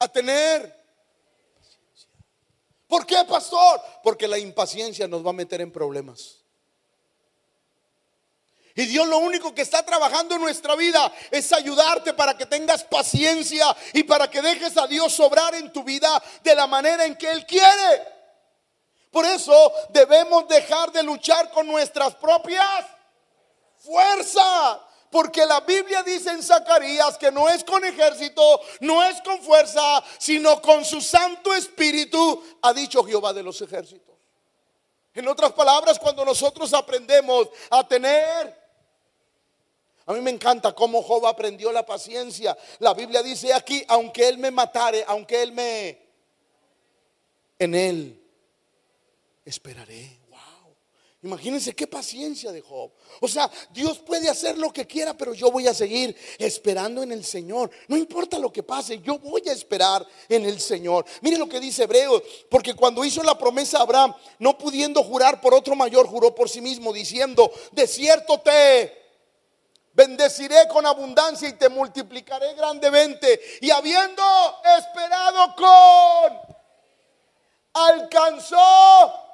a 0.00 0.08
tener. 0.08 0.79
¿Por 2.90 3.06
qué, 3.06 3.24
pastor? 3.24 3.80
Porque 4.02 4.26
la 4.26 4.36
impaciencia 4.36 5.06
nos 5.06 5.24
va 5.24 5.30
a 5.30 5.32
meter 5.32 5.60
en 5.60 5.70
problemas. 5.70 6.38
Y 8.74 8.84
Dios 8.86 9.06
lo 9.06 9.18
único 9.18 9.54
que 9.54 9.62
está 9.62 9.84
trabajando 9.84 10.34
en 10.34 10.40
nuestra 10.40 10.74
vida 10.74 11.12
es 11.30 11.52
ayudarte 11.52 12.14
para 12.14 12.36
que 12.36 12.46
tengas 12.46 12.82
paciencia 12.82 13.64
y 13.92 14.02
para 14.02 14.28
que 14.28 14.42
dejes 14.42 14.76
a 14.76 14.88
Dios 14.88 15.12
sobrar 15.12 15.54
en 15.54 15.72
tu 15.72 15.84
vida 15.84 16.20
de 16.42 16.52
la 16.52 16.66
manera 16.66 17.04
en 17.04 17.14
que 17.14 17.30
Él 17.30 17.46
quiere. 17.46 18.02
Por 19.12 19.24
eso 19.24 19.72
debemos 19.90 20.48
dejar 20.48 20.90
de 20.90 21.04
luchar 21.04 21.48
con 21.52 21.68
nuestras 21.68 22.16
propias 22.16 22.86
fuerzas. 23.78 24.78
Porque 25.10 25.44
la 25.44 25.60
Biblia 25.60 26.02
dice 26.02 26.30
en 26.30 26.42
Zacarías 26.42 27.18
que 27.18 27.32
no 27.32 27.48
es 27.48 27.64
con 27.64 27.84
ejército, 27.84 28.60
no 28.80 29.02
es 29.02 29.20
con 29.22 29.40
fuerza, 29.42 30.02
sino 30.18 30.62
con 30.62 30.84
su 30.84 31.00
Santo 31.00 31.52
Espíritu, 31.52 32.42
ha 32.62 32.72
dicho 32.72 33.04
Jehová 33.04 33.32
de 33.32 33.42
los 33.42 33.60
ejércitos. 33.60 34.16
En 35.12 35.26
otras 35.26 35.52
palabras, 35.52 35.98
cuando 35.98 36.24
nosotros 36.24 36.72
aprendemos 36.72 37.48
a 37.70 37.86
tener 37.86 38.60
a 40.10 40.12
mí 40.12 40.20
me 40.22 40.30
encanta 40.30 40.72
cómo 40.72 41.02
Job 41.02 41.24
aprendió 41.24 41.70
la 41.70 41.86
paciencia. 41.86 42.58
La 42.80 42.94
Biblia 42.94 43.22
dice 43.22 43.54
aquí, 43.54 43.84
aunque 43.86 44.26
él 44.26 44.38
me 44.38 44.50
matare, 44.50 45.04
aunque 45.06 45.40
él 45.40 45.52
me... 45.52 45.98
En 47.60 47.76
él 47.76 48.20
esperaré. 49.44 50.19
Imagínense 51.22 51.74
qué 51.74 51.86
paciencia 51.86 52.50
de 52.50 52.62
Job. 52.62 52.90
O 53.20 53.28
sea, 53.28 53.50
Dios 53.70 53.98
puede 53.98 54.30
hacer 54.30 54.56
lo 54.56 54.72
que 54.72 54.86
quiera, 54.86 55.14
pero 55.14 55.34
yo 55.34 55.50
voy 55.50 55.66
a 55.66 55.74
seguir 55.74 56.16
esperando 56.38 57.02
en 57.02 57.12
el 57.12 57.26
Señor. 57.26 57.70
No 57.88 57.96
importa 57.98 58.38
lo 58.38 58.50
que 58.50 58.62
pase, 58.62 59.00
yo 59.00 59.18
voy 59.18 59.42
a 59.46 59.52
esperar 59.52 60.06
en 60.30 60.46
el 60.46 60.58
Señor. 60.58 61.04
Mire 61.20 61.36
lo 61.36 61.46
que 61.46 61.60
dice 61.60 61.82
Hebreos, 61.82 62.22
porque 62.48 62.74
cuando 62.74 63.04
hizo 63.04 63.22
la 63.22 63.36
promesa 63.36 63.78
a 63.78 63.82
Abraham, 63.82 64.14
no 64.38 64.56
pudiendo 64.56 65.02
jurar 65.02 65.42
por 65.42 65.52
otro 65.52 65.76
mayor, 65.76 66.06
juró 66.06 66.34
por 66.34 66.48
sí 66.48 66.62
mismo, 66.62 66.90
diciendo, 66.90 67.52
de 67.72 67.86
cierto 67.86 68.40
te 68.40 69.00
bendeciré 69.92 70.68
con 70.68 70.86
abundancia 70.86 71.50
y 71.50 71.52
te 71.52 71.68
multiplicaré 71.68 72.54
grandemente. 72.54 73.38
Y 73.60 73.70
habiendo 73.70 74.22
esperado 74.78 75.54
con, 75.54 76.38
alcanzó 77.74 79.29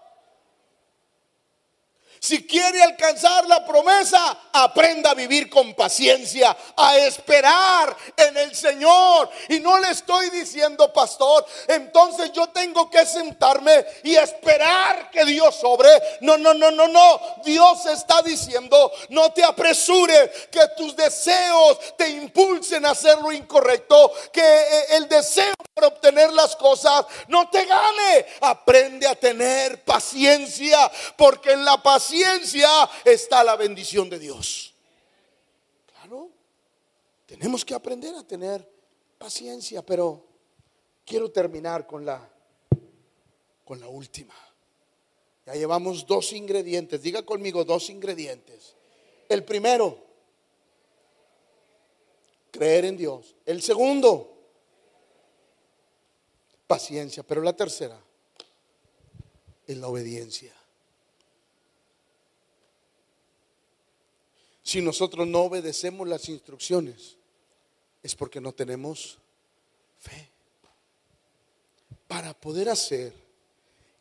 si 2.21 2.47
quiere 2.47 2.83
alcanzar 2.83 3.47
la 3.47 3.65
promesa, 3.65 4.39
aprenda 4.53 5.11
a 5.11 5.15
vivir 5.15 5.51
con 5.51 5.75
paciencia, 5.75 6.57
a 6.77 6.97
esperar 6.99 7.97
en 8.17 8.37
el 8.37 8.55
Señor. 8.55 9.31
Y 9.49 9.61
no 9.61 9.79
le 9.79 9.91
estoy 9.91 10.31
diciendo, 10.31 10.93
pastor, 10.93 11.47
entonces 11.69 12.33
yo 12.33 12.49
tengo 12.49 12.91
que 12.91 13.05
sentarme 13.07 13.85
y 14.03 14.17
esperar 14.17 15.11
que 15.11 15.25
Dios 15.25 15.55
sobre. 15.57 15.89
No, 16.21 16.37
no, 16.37 16.55
no, 16.55 16.71
no, 16.71 16.89
no. 16.89 17.21
Dios 17.45 17.87
está 17.87 18.23
diciendo, 18.23 18.91
no 19.11 19.33
te 19.33 19.45
apresures, 19.45 20.31
que 20.51 20.61
tus 20.77 20.97
deseos 20.97 21.79
te 21.97 22.09
impulsen 22.09 22.87
a 22.87 22.91
hacer 22.91 23.19
lo 23.19 23.33
incorrecto, 23.33 24.13
que 24.33 24.43
eh, 24.43 24.87
el 24.97 25.09
deseo 25.09 25.55
por 25.75 25.85
obtener 25.85 26.33
las 26.33 26.57
cosas 26.57 27.05
no 27.29 27.49
te 27.51 27.65
gane. 27.65 28.27
Aprende 28.41 29.07
a 29.07 29.15
tener 29.15 29.85
paciencia, 29.85 30.91
porque 31.17 31.53
en 31.53 31.65
la 31.65 31.83
paciencia 31.83 32.06
está 33.05 33.45
la 33.45 33.57
bendición 33.57 34.09
de 34.11 34.19
Dios. 34.19 34.75
Claro, 35.93 36.31
tenemos 37.27 37.65
que 37.65 37.75
aprender 37.75 38.15
a 38.15 38.23
tener 38.23 38.69
paciencia, 39.19 39.85
pero 39.85 40.25
quiero 41.05 41.31
terminar 41.31 41.87
con 41.87 42.05
la 42.05 42.31
con 43.67 43.81
la 43.81 43.89
última. 43.89 44.35
Ya 45.45 45.55
llevamos 45.55 46.07
dos 46.07 46.33
ingredientes. 46.33 47.03
Diga 47.03 47.25
conmigo 47.25 47.65
dos 47.65 47.91
ingredientes. 47.91 48.77
El 49.29 49.45
primero, 49.45 49.99
creer 52.53 52.85
en 52.87 52.97
Dios. 52.97 53.35
El 53.45 53.61
segundo, 53.61 54.39
paciencia. 56.67 57.25
Pero 57.25 57.43
la 57.43 57.55
tercera 57.55 58.01
es 59.67 59.77
la 59.77 59.89
obediencia. 59.89 60.56
Si 64.67 64.83
nosotros 64.83 65.29
no 65.29 65.43
obedecemos 65.43 66.09
las 66.09 66.29
instrucciones, 66.29 67.17
es 68.03 68.17
porque 68.17 68.41
no 68.41 68.53
tenemos 68.53 69.17
fe. 70.01 70.29
Para 72.09 72.35
poder 72.35 72.69
hacer 72.69 73.13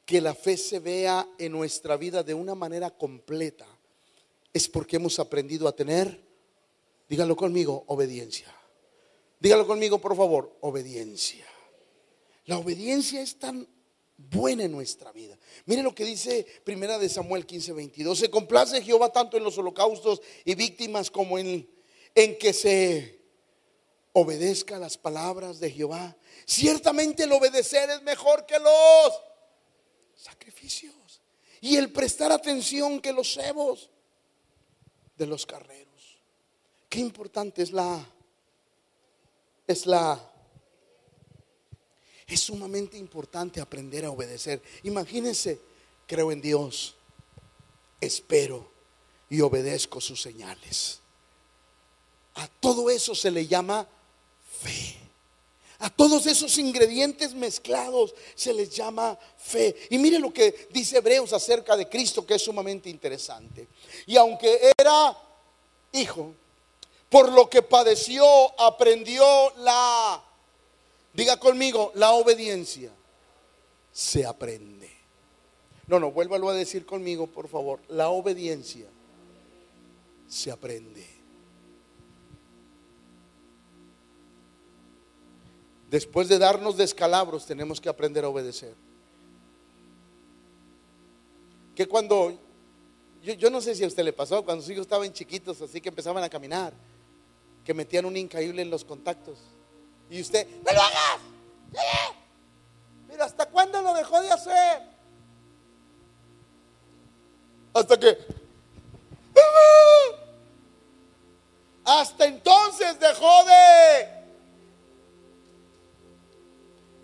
que 0.07 0.19
la 0.19 0.33
fe 0.33 0.57
se 0.57 0.79
vea 0.79 1.29
en 1.37 1.51
nuestra 1.51 1.97
vida 1.97 2.23
de 2.23 2.33
una 2.33 2.55
manera 2.55 2.89
completa, 2.89 3.67
es 4.51 4.67
porque 4.67 4.95
hemos 4.95 5.19
aprendido 5.19 5.67
a 5.67 5.75
tener, 5.75 6.19
dígalo 7.07 7.35
conmigo, 7.35 7.83
obediencia. 7.85 8.51
Dígalo 9.39 9.67
conmigo, 9.67 10.01
por 10.01 10.15
favor, 10.17 10.51
obediencia. 10.61 11.45
La 12.47 12.57
obediencia 12.57 13.21
es 13.21 13.37
tan 13.37 13.67
buena 14.17 14.63
en 14.63 14.71
nuestra 14.71 15.11
vida. 15.11 15.37
Mire 15.65 15.83
lo 15.83 15.93
que 15.93 16.05
dice 16.05 16.45
Primera 16.63 16.97
de 16.97 17.09
Samuel 17.09 17.45
15, 17.45 17.73
22. 17.73 18.17
Se 18.19 18.29
complace 18.29 18.81
Jehová 18.81 19.11
tanto 19.11 19.37
en 19.37 19.43
los 19.43 19.57
holocaustos 19.57 20.21
y 20.43 20.55
víctimas 20.55 21.11
como 21.11 21.37
en, 21.37 21.69
en 22.13 22.37
que 22.37 22.53
se 22.53 23.19
obedezca 24.13 24.79
las 24.79 24.97
palabras 24.97 25.59
de 25.59 25.71
Jehová. 25.71 26.15
Ciertamente 26.45 27.23
el 27.23 27.31
obedecer 27.31 27.89
es 27.89 28.01
mejor 28.03 28.45
que 28.45 28.59
los 28.59 29.21
sacrificios 30.15 31.21
y 31.59 31.75
el 31.75 31.91
prestar 31.91 32.31
atención 32.31 33.01
que 33.01 33.11
los 33.11 33.33
cebos 33.33 33.89
de 35.17 35.27
los 35.27 35.45
carreros. 35.45 36.19
Qué 36.89 36.99
importante 36.99 37.61
es 37.61 37.71
la 37.71 38.09
es 39.67 39.85
la 39.85 40.31
es 42.27 42.39
sumamente 42.39 42.97
importante 42.97 43.61
aprender 43.61 44.05
a 44.05 44.11
obedecer. 44.11 44.61
Imagínense, 44.83 45.59
creo 46.07 46.31
en 46.31 46.41
Dios, 46.41 46.95
espero 48.01 48.67
y 49.29 49.41
obedezco 49.41 50.01
sus 50.01 50.21
señales. 50.21 50.99
A 52.35 52.47
todo 52.47 52.89
eso 52.89 53.15
se 53.15 53.31
le 53.31 53.47
llama 53.47 53.87
fe. 54.61 54.97
A 55.79 55.89
todos 55.89 56.25
esos 56.25 56.57
ingredientes 56.57 57.33
mezclados 57.33 58.15
se 58.33 58.53
les 58.53 58.69
llama 58.69 59.17
fe. 59.37 59.75
Y 59.89 59.97
mire 59.97 60.19
lo 60.19 60.33
que 60.33 60.67
dice 60.71 60.97
Hebreos 60.97 61.33
acerca 61.33 61.77
de 61.77 61.87
Cristo, 61.87 62.25
que 62.25 62.35
es 62.35 62.41
sumamente 62.41 62.89
interesante. 62.89 63.67
Y 64.05 64.15
aunque 64.17 64.71
era 64.77 65.17
hijo, 65.91 66.33
por 67.09 67.31
lo 67.31 67.49
que 67.49 67.61
padeció, 67.61 68.25
aprendió 68.59 69.25
la 69.57 70.23
Diga 71.15 71.37
conmigo, 71.37 71.91
la 71.95 72.11
obediencia 72.11 72.91
se 73.91 74.25
aprende. 74.25 74.91
No, 75.87 75.99
no, 75.99 76.11
vuélvalo 76.11 76.49
a 76.49 76.53
decir 76.53 76.85
conmigo, 76.85 77.27
por 77.27 77.47
favor. 77.47 77.79
La 77.87 78.09
obediencia 78.09 78.87
se 80.27 80.51
aprende. 80.51 81.07
Después 85.89 86.27
de 86.27 86.39
darnos 86.39 86.75
descalabros, 86.75 87.45
tenemos 87.45 87.79
que 87.79 87.87
aprender 87.87 88.25
a 88.25 88.29
obedecer. 88.29 88.73
Que 91.75 91.87
cuando, 91.87 92.37
yo, 93.23 93.49
no 93.49 93.61
sé 93.61 93.75
si 93.75 93.83
a 93.83 93.87
usted 93.87 94.03
le 94.03 94.11
pasó, 94.11 94.43
cuando 94.43 94.63
sus 94.63 94.71
hijos 94.71 94.81
estaban 94.81 95.13
chiquitos, 95.13 95.61
así 95.61 95.79
que 95.79 95.89
empezaban 95.89 96.23
a 96.23 96.29
caminar, 96.29 96.73
que 97.63 97.73
metían 97.73 98.05
un 98.05 98.17
increíble 98.17 98.61
en 98.61 98.69
los 98.69 98.83
contactos. 98.83 99.37
Y 100.09 100.21
usted, 100.21 100.47
¡no 100.65 100.71
lo 100.71 100.81
hagas! 100.81 101.19
Mira, 103.09 103.25
¿hasta 103.25 103.45
cuándo 103.47 103.81
lo 103.81 103.93
dejó 103.93 104.21
de 104.21 104.31
hacer? 104.31 104.81
Hasta 107.73 107.99
que... 107.99 108.17
Hasta 111.83 112.25
entonces 112.25 112.99
dejó 112.99 113.45
de... 113.45 114.15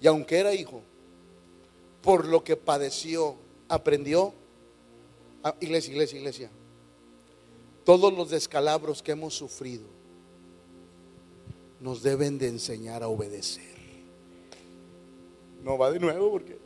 Y 0.01 0.07
aunque 0.07 0.39
era 0.39 0.53
hijo, 0.53 0.81
por 2.01 2.25
lo 2.25 2.43
que 2.43 2.57
padeció, 2.57 3.35
aprendió. 3.67 4.33
Ah, 5.43 5.55
iglesia, 5.59 5.91
iglesia, 5.91 6.17
iglesia. 6.17 6.49
Todos 7.85 8.11
los 8.11 8.29
descalabros 8.29 9.03
que 9.03 9.11
hemos 9.11 9.35
sufrido 9.35 10.00
nos 11.81 12.03
deben 12.03 12.37
de 12.37 12.47
enseñar 12.47 13.03
a 13.03 13.07
obedecer. 13.07 13.75
No 15.63 15.77
va 15.77 15.91
de 15.91 15.99
nuevo 15.99 16.31
porque 16.31 16.59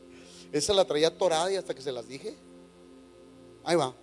esa 0.52 0.74
la 0.74 0.86
traía 0.86 1.18
torada 1.18 1.52
y 1.52 1.56
hasta 1.56 1.74
que 1.74 1.82
se 1.82 1.92
las 1.92 2.08
dije. 2.08 2.36
Ahí 3.64 3.76
va. 3.76 3.96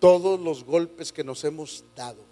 Todos 0.00 0.40
los 0.40 0.64
golpes 0.64 1.12
que 1.12 1.22
nos 1.22 1.44
hemos 1.44 1.84
dado 1.94 2.24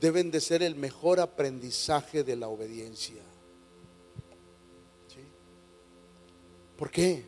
deben 0.00 0.30
de 0.30 0.40
ser 0.40 0.62
el 0.62 0.74
mejor 0.74 1.20
aprendizaje 1.20 2.24
de 2.24 2.36
la 2.36 2.48
obediencia. 2.48 3.22
¿Por 6.76 6.90
qué? 6.90 7.24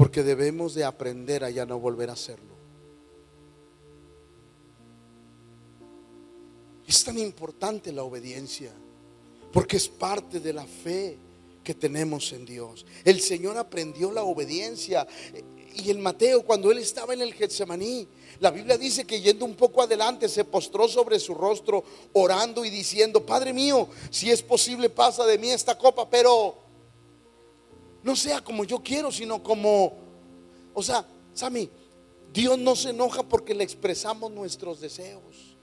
Porque 0.00 0.22
debemos 0.22 0.72
de 0.72 0.82
aprender 0.82 1.44
a 1.44 1.50
ya 1.50 1.66
no 1.66 1.78
volver 1.78 2.08
a 2.08 2.14
hacerlo. 2.14 2.54
Es 6.86 7.04
tan 7.04 7.18
importante 7.18 7.92
la 7.92 8.02
obediencia, 8.02 8.72
porque 9.52 9.76
es 9.76 9.88
parte 9.88 10.40
de 10.40 10.54
la 10.54 10.64
fe 10.64 11.18
que 11.62 11.74
tenemos 11.74 12.32
en 12.32 12.46
Dios. 12.46 12.86
El 13.04 13.20
Señor 13.20 13.58
aprendió 13.58 14.10
la 14.10 14.22
obediencia. 14.22 15.06
Y 15.74 15.90
en 15.90 16.00
Mateo, 16.00 16.46
cuando 16.46 16.72
él 16.72 16.78
estaba 16.78 17.12
en 17.12 17.20
el 17.20 17.34
Getsemaní, 17.34 18.08
la 18.38 18.50
Biblia 18.50 18.78
dice 18.78 19.04
que 19.04 19.20
yendo 19.20 19.44
un 19.44 19.54
poco 19.54 19.82
adelante, 19.82 20.30
se 20.30 20.44
postró 20.44 20.88
sobre 20.88 21.20
su 21.20 21.34
rostro, 21.34 21.84
orando 22.14 22.64
y 22.64 22.70
diciendo, 22.70 23.26
Padre 23.26 23.52
mío, 23.52 23.86
si 24.08 24.30
es 24.30 24.42
posible, 24.42 24.88
pasa 24.88 25.26
de 25.26 25.36
mí 25.36 25.50
esta 25.50 25.76
copa, 25.76 26.08
pero 26.08 26.69
no 28.02 28.16
sea 28.16 28.42
como 28.42 28.64
yo 28.64 28.82
quiero, 28.82 29.12
sino 29.12 29.42
como, 29.42 29.98
o 30.74 30.82
sea, 30.82 31.06
Sami, 31.34 31.68
Dios 32.32 32.58
no 32.58 32.76
se 32.76 32.90
enoja 32.90 33.22
porque 33.22 33.54
le 33.54 33.64
expresamos 33.64 34.30
nuestros 34.30 34.80
deseos. 34.80 35.56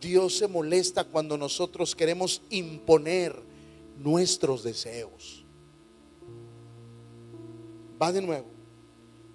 Dios 0.00 0.36
se 0.36 0.46
molesta 0.46 1.04
cuando 1.04 1.36
nosotros 1.36 1.96
queremos 1.96 2.42
imponer 2.50 3.34
nuestros 3.98 4.62
deseos. 4.62 5.44
Va 8.00 8.12
de 8.12 8.22
nuevo. 8.22 8.46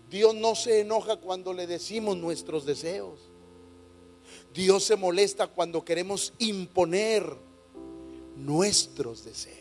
Dios 0.09 0.35
no 0.35 0.55
se 0.55 0.81
enoja 0.81 1.17
cuando 1.17 1.53
le 1.53 1.67
decimos 1.67 2.17
nuestros 2.17 2.65
deseos. 2.65 3.19
Dios 4.53 4.83
se 4.83 4.95
molesta 4.95 5.47
cuando 5.47 5.83
queremos 5.83 6.33
imponer 6.37 7.25
nuestros 8.35 9.23
deseos. 9.23 9.60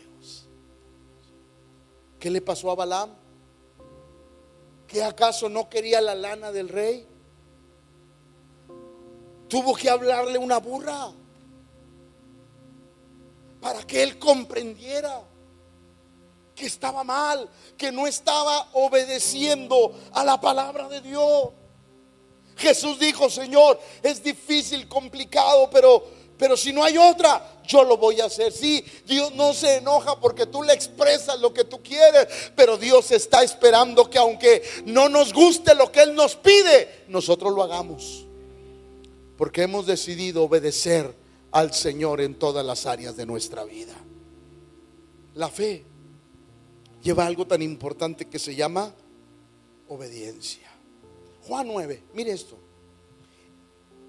¿Qué 2.21 2.29
le 2.29 2.39
pasó 2.39 2.69
a 2.69 2.75
Balaam? 2.75 3.15
¿Que 4.85 5.03
acaso 5.03 5.49
no 5.49 5.67
quería 5.67 5.99
la 6.01 6.13
lana 6.13 6.51
del 6.51 6.69
rey? 6.69 7.07
Tuvo 9.47 9.73
que 9.73 9.89
hablarle 9.89 10.37
una 10.37 10.59
burra 10.59 11.11
para 13.59 13.81
que 13.87 14.03
él 14.03 14.19
comprendiera 14.19 15.23
que 16.53 16.67
estaba 16.67 17.03
mal, 17.03 17.49
que 17.75 17.91
no 17.91 18.05
estaba 18.05 18.69
obedeciendo 18.73 19.91
a 20.11 20.23
la 20.23 20.39
palabra 20.39 20.87
de 20.89 21.01
Dios. 21.01 21.49
Jesús 22.55 22.99
dijo, 22.99 23.31
Señor, 23.31 23.79
es 24.03 24.21
difícil, 24.21 24.87
complicado, 24.87 25.71
pero 25.71 26.05
pero 26.41 26.57
si 26.57 26.73
no 26.73 26.83
hay 26.83 26.97
otra, 26.97 27.61
yo 27.67 27.83
lo 27.83 27.97
voy 27.97 28.19
a 28.19 28.25
hacer. 28.25 28.51
Sí, 28.51 28.83
Dios 29.05 29.31
no 29.35 29.53
se 29.53 29.75
enoja 29.75 30.19
porque 30.19 30.47
tú 30.47 30.63
le 30.63 30.73
expresas 30.73 31.39
lo 31.39 31.53
que 31.53 31.65
tú 31.65 31.83
quieres, 31.83 32.27
pero 32.55 32.77
Dios 32.77 33.11
está 33.11 33.43
esperando 33.43 34.09
que 34.09 34.17
aunque 34.17 34.63
no 34.87 35.07
nos 35.07 35.33
guste 35.33 35.75
lo 35.75 35.91
que 35.91 36.01
Él 36.01 36.15
nos 36.15 36.35
pide, 36.35 37.03
nosotros 37.09 37.53
lo 37.53 37.61
hagamos. 37.61 38.25
Porque 39.37 39.61
hemos 39.61 39.85
decidido 39.85 40.45
obedecer 40.45 41.13
al 41.51 41.75
Señor 41.75 42.21
en 42.21 42.33
todas 42.33 42.65
las 42.65 42.87
áreas 42.87 43.15
de 43.15 43.27
nuestra 43.27 43.63
vida. 43.63 43.93
La 45.35 45.47
fe 45.47 45.85
lleva 47.03 47.27
algo 47.27 47.45
tan 47.45 47.61
importante 47.61 48.25
que 48.25 48.39
se 48.39 48.55
llama 48.55 48.91
obediencia. 49.89 50.71
Juan 51.43 51.67
9, 51.67 52.01
mire 52.15 52.31
esto. 52.31 52.57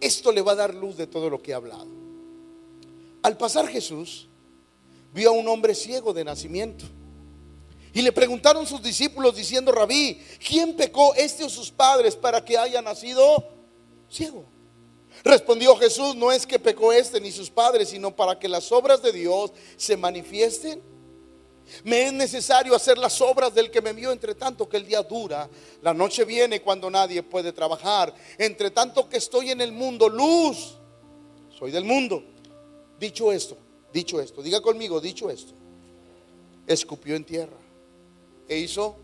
Esto 0.01 0.33
le 0.33 0.41
va 0.41 0.53
a 0.53 0.57
dar 0.57 0.75
luz 0.75 0.97
de 0.97 1.07
todo 1.07 1.29
lo 1.29 1.43
que 1.43 1.51
he 1.51 1.55
hablado. 1.55 2.02
Al 3.23 3.37
pasar 3.37 3.69
Jesús, 3.69 4.29
vio 5.13 5.31
a 5.31 5.33
un 5.33 5.47
hombre 5.49 5.75
ciego 5.75 6.13
de 6.13 6.25
nacimiento. 6.25 6.85
Y 7.95 8.01
le 8.01 8.13
preguntaron 8.13 8.67
sus 8.67 8.83
discípulos 8.83 9.37
diciendo, 9.37 9.71
rabí, 9.71 10.21
¿quién 10.47 10.75
pecó 10.75 11.15
este 11.15 11.45
o 11.45 11.49
sus 11.51 11.71
padres 11.71 12.17
para 12.17 12.43
que 12.45 12.57
haya 12.57 12.81
nacido 12.81 13.49
ciego? 14.11 14.47
Respondió 15.23 15.77
Jesús, 15.77 16.17
no 16.17 16.33
es 16.33 16.47
que 16.47 16.59
pecó 16.59 16.93
este 16.93 17.21
ni 17.21 17.31
sus 17.31 17.51
padres, 17.51 17.91
sino 17.91 18.17
para 18.17 18.39
que 18.39 18.49
las 18.49 18.73
obras 18.73 19.03
de 19.03 19.13
Dios 19.13 19.53
se 19.77 19.97
manifiesten. 19.97 20.81
Me 21.85 22.07
es 22.07 22.13
necesario 22.13 22.75
hacer 22.75 22.99
las 22.99 23.21
obras 23.21 23.55
del 23.55 23.71
que 23.71 23.83
me 23.83 23.91
envió, 23.91 24.11
entre 24.11 24.35
tanto 24.35 24.69
que 24.69 24.79
el 24.79 24.87
día 24.87 25.03
dura, 25.03 25.49
la 25.81 25.95
noche 25.95 26.25
viene 26.25 26.61
cuando 26.63 26.91
nadie 26.91 27.23
puede 27.23 27.53
trabajar, 27.53 28.13
entre 28.39 28.71
tanto 28.71 29.09
que 29.09 29.19
estoy 29.19 29.51
en 29.51 29.61
el 29.61 29.71
mundo, 29.71 30.09
luz, 30.09 30.79
soy 31.57 31.71
del 31.71 31.85
mundo. 31.85 32.32
Dicho 33.03 33.33
esto, 33.33 33.57
dicho 33.93 34.21
esto, 34.21 34.45
diga 34.45 34.61
conmigo, 34.61 35.01
dicho 35.01 35.29
esto, 35.29 35.55
escupió 36.69 37.17
en 37.17 37.25
tierra 37.25 37.57
e 38.47 38.61
hizo 38.61 38.95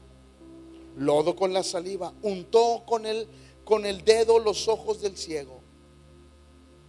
lodo 0.97 1.35
con 1.35 1.53
la 1.53 1.65
saliva, 1.65 2.15
untó 2.23 2.85
con 2.87 3.07
el, 3.07 3.27
con 3.65 3.85
el 3.85 4.05
dedo 4.05 4.39
los 4.39 4.69
ojos 4.69 5.01
del 5.01 5.17
ciego 5.17 5.63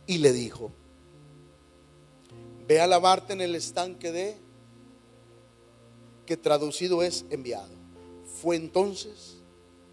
y 0.06 0.20
le 0.20 0.32
dijo, 0.32 0.70
ve 2.68 2.80
a 2.80 2.86
lavarte 2.86 3.34
en 3.34 3.42
el 3.42 3.56
estanque 3.56 4.12
de, 4.12 4.38
que 6.28 6.38
traducido 6.38 7.02
es 7.02 7.26
enviado. 7.32 7.74
Fue 8.40 8.56
entonces 8.56 9.38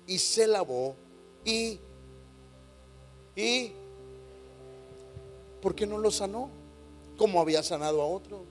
y 0.06 0.18
se 0.18 0.46
lavó 0.46 0.94
y, 1.46 1.80
y, 3.34 3.72
¿por 5.62 5.74
qué 5.74 5.86
no 5.86 5.96
lo 5.96 6.10
sanó? 6.10 6.55
Como 7.16 7.40
había 7.40 7.62
sanado 7.62 8.02
a 8.02 8.06
otro. 8.06 8.44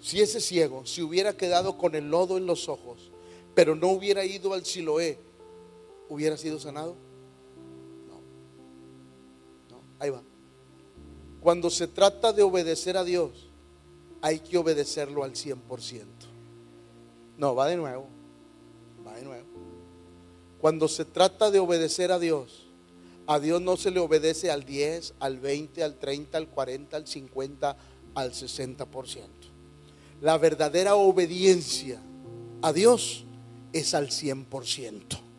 Si 0.00 0.20
ese 0.20 0.40
ciego 0.40 0.86
se 0.86 1.02
hubiera 1.02 1.36
quedado 1.36 1.76
con 1.76 1.94
el 1.94 2.10
lodo 2.10 2.38
en 2.38 2.46
los 2.46 2.68
ojos, 2.68 3.10
pero 3.54 3.74
no 3.74 3.88
hubiera 3.88 4.24
ido 4.24 4.54
al 4.54 4.64
Siloé, 4.64 5.18
¿hubiera 6.08 6.36
sido 6.36 6.58
sanado? 6.58 6.96
Ahí 10.00 10.08
va. 10.08 10.22
Cuando 11.40 11.70
se 11.70 11.86
trata 11.86 12.32
de 12.32 12.42
obedecer 12.42 12.96
a 12.96 13.04
Dios, 13.04 13.50
hay 14.22 14.40
que 14.40 14.56
obedecerlo 14.56 15.22
al 15.24 15.32
100%. 15.32 16.04
No, 17.36 17.54
va 17.54 17.66
de 17.66 17.76
nuevo. 17.76 18.06
Va 19.06 19.14
de 19.14 19.22
nuevo. 19.22 19.46
Cuando 20.60 20.88
se 20.88 21.04
trata 21.04 21.50
de 21.50 21.58
obedecer 21.58 22.12
a 22.12 22.18
Dios, 22.18 22.69
a 23.30 23.38
Dios 23.38 23.62
no 23.62 23.76
se 23.76 23.90
le 23.90 24.00
obedece 24.00 24.50
al 24.50 24.64
10, 24.64 25.14
al 25.20 25.38
20, 25.38 25.84
al 25.84 25.98
30, 25.98 26.36
al 26.36 26.48
40, 26.48 26.96
al 26.96 27.06
50, 27.06 27.76
al 28.14 28.32
60%. 28.32 29.26
La 30.20 30.36
verdadera 30.36 30.96
obediencia 30.96 32.02
a 32.62 32.72
Dios 32.72 33.24
es 33.72 33.94
al 33.94 34.08
100% 34.08 35.30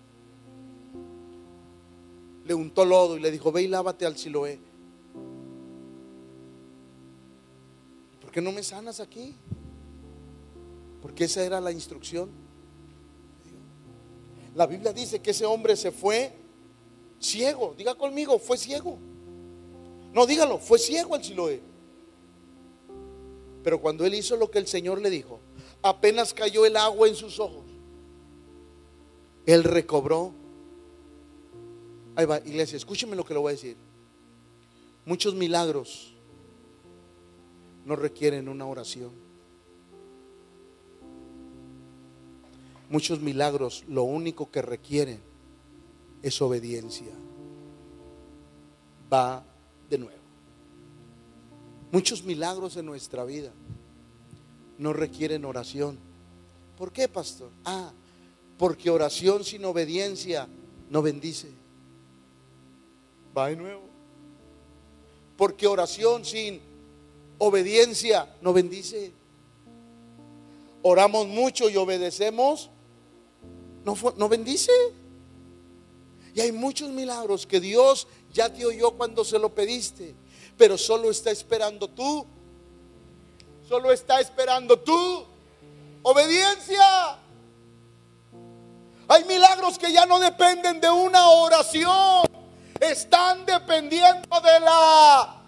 le 2.51 2.55
untó 2.55 2.83
lodo 2.83 3.17
y 3.17 3.21
le 3.21 3.31
dijo, 3.31 3.51
ve 3.51 3.63
y 3.63 3.67
lávate 3.67 4.05
al 4.05 4.17
Siloé. 4.17 4.59
¿Por 8.19 8.29
qué 8.29 8.41
no 8.41 8.51
me 8.51 8.61
sanas 8.61 8.99
aquí? 8.99 9.35
Porque 11.01 11.25
esa 11.25 11.45
era 11.45 11.61
la 11.61 11.71
instrucción. 11.71 12.29
La 14.53 14.67
Biblia 14.67 14.91
dice 14.91 15.21
que 15.21 15.31
ese 15.31 15.45
hombre 15.45 15.77
se 15.77 15.91
fue 15.91 16.33
ciego. 17.21 17.73
Diga 17.77 17.95
conmigo, 17.95 18.37
fue 18.39 18.57
ciego. 18.57 18.97
No, 20.13 20.25
dígalo, 20.25 20.59
fue 20.59 20.77
ciego 20.77 21.15
al 21.15 21.23
Siloé. 21.23 21.61
Pero 23.63 23.79
cuando 23.79 24.05
él 24.05 24.15
hizo 24.15 24.35
lo 24.35 24.51
que 24.51 24.59
el 24.59 24.67
Señor 24.67 24.99
le 24.99 25.09
dijo, 25.09 25.39
apenas 25.81 26.33
cayó 26.33 26.65
el 26.65 26.75
agua 26.75 27.07
en 27.07 27.15
sus 27.15 27.39
ojos, 27.39 27.65
él 29.45 29.63
recobró 29.63 30.33
Ahí 32.15 32.25
va, 32.25 32.39
iglesia, 32.39 32.75
escúcheme 32.75 33.15
lo 33.15 33.23
que 33.23 33.33
le 33.33 33.39
voy 33.39 33.51
a 33.51 33.55
decir. 33.55 33.77
Muchos 35.05 35.33
milagros 35.33 36.13
no 37.85 37.95
requieren 37.95 38.49
una 38.49 38.65
oración. 38.65 39.11
Muchos 42.89 43.21
milagros 43.21 43.85
lo 43.87 44.03
único 44.03 44.51
que 44.51 44.61
requieren 44.61 45.21
es 46.21 46.41
obediencia. 46.41 47.13
Va 49.11 49.43
de 49.89 49.97
nuevo. 49.97 50.21
Muchos 51.91 52.23
milagros 52.23 52.77
en 52.77 52.85
nuestra 52.85 53.25
vida 53.25 53.51
no 54.77 54.93
requieren 54.93 55.45
oración. 55.45 55.97
¿Por 56.77 56.91
qué, 56.91 57.07
pastor? 57.07 57.49
Ah, 57.65 57.91
porque 58.57 58.89
oración 58.89 59.43
sin 59.43 59.65
obediencia 59.65 60.47
no 60.89 61.01
bendice. 61.01 61.49
Va 63.37 63.49
de 63.49 63.55
nuevo. 63.55 63.81
Porque 65.37 65.67
oración 65.67 66.23
sin 66.23 66.61
obediencia 67.37 68.33
no 68.41 68.53
bendice. 68.53 69.11
Oramos 70.83 71.27
mucho 71.27 71.69
y 71.69 71.77
obedecemos, 71.77 72.69
no, 73.83 73.95
no 74.17 74.29
bendice. 74.29 74.71
Y 76.33 76.41
hay 76.41 76.51
muchos 76.51 76.89
milagros 76.89 77.45
que 77.45 77.59
Dios 77.59 78.07
ya 78.31 78.51
te 78.51 78.65
oyó 78.65 78.91
cuando 78.91 79.25
se 79.25 79.37
lo 79.37 79.53
pediste, 79.53 80.15
pero 80.57 80.77
solo 80.77 81.11
está 81.11 81.31
esperando 81.31 81.87
tú. 81.89 82.25
Solo 83.67 83.91
está 83.91 84.19
esperando 84.19 84.79
tú. 84.79 85.25
Obediencia. 86.03 87.17
Hay 89.07 89.25
milagros 89.25 89.77
que 89.77 89.91
ya 89.91 90.05
no 90.05 90.19
dependen 90.19 90.79
de 90.79 90.89
una 90.89 91.29
oración 91.29 92.31
están 92.81 93.45
dependiendo 93.45 94.41
de 94.41 94.59
la 94.59 95.40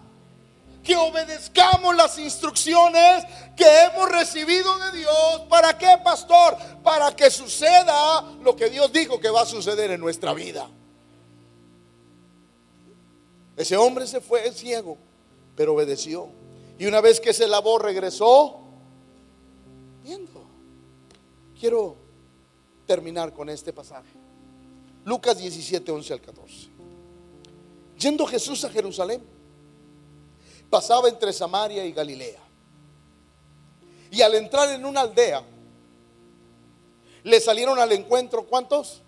que 0.84 0.94
obedezcamos 0.94 1.96
las 1.96 2.18
instrucciones 2.18 3.24
que 3.56 3.64
hemos 3.84 4.08
recibido 4.10 4.78
de 4.78 4.98
Dios. 4.98 5.40
¿Para 5.48 5.76
qué, 5.78 5.96
pastor? 6.04 6.56
Para 6.82 7.16
que 7.16 7.30
suceda 7.30 8.22
lo 8.42 8.54
que 8.54 8.68
Dios 8.68 8.92
dijo 8.92 9.18
que 9.18 9.30
va 9.30 9.42
a 9.42 9.46
suceder 9.46 9.90
en 9.90 10.00
nuestra 10.00 10.34
vida. 10.34 10.68
Ese 13.56 13.76
hombre 13.76 14.06
se 14.06 14.20
fue 14.20 14.52
ciego, 14.52 14.98
pero 15.56 15.74
obedeció. 15.74 16.28
Y 16.78 16.86
una 16.86 17.00
vez 17.00 17.18
que 17.18 17.32
se 17.32 17.48
lavó, 17.48 17.78
regresó 17.78 18.60
viendo. 20.02 20.44
Quiero 21.58 21.96
terminar 22.86 23.32
con 23.32 23.48
este 23.48 23.72
pasaje. 23.72 24.18
Lucas 25.04 25.38
17, 25.38 25.90
11 25.90 26.12
al 26.12 26.20
14. 26.20 26.68
Yendo 27.98 28.26
Jesús 28.26 28.64
a 28.64 28.70
Jerusalén, 28.70 29.22
pasaba 30.74 31.08
entre 31.08 31.32
Samaria 31.32 31.84
y 31.84 31.92
Galilea. 31.92 32.40
Y 34.10 34.22
al 34.22 34.34
entrar 34.34 34.68
en 34.70 34.84
una 34.84 35.02
aldea, 35.02 35.40
le 37.22 37.40
salieron 37.40 37.78
al 37.78 37.92
encuentro, 37.92 38.44
¿cuántos? 38.44 39.00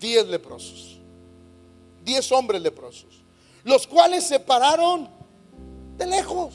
Diez 0.00 0.26
leprosos. 0.26 0.98
Diez 2.02 2.32
hombres 2.32 2.60
leprosos. 2.60 3.22
Los 3.62 3.86
cuales 3.86 4.26
se 4.26 4.40
pararon 4.40 5.08
de 5.96 6.06
lejos 6.06 6.54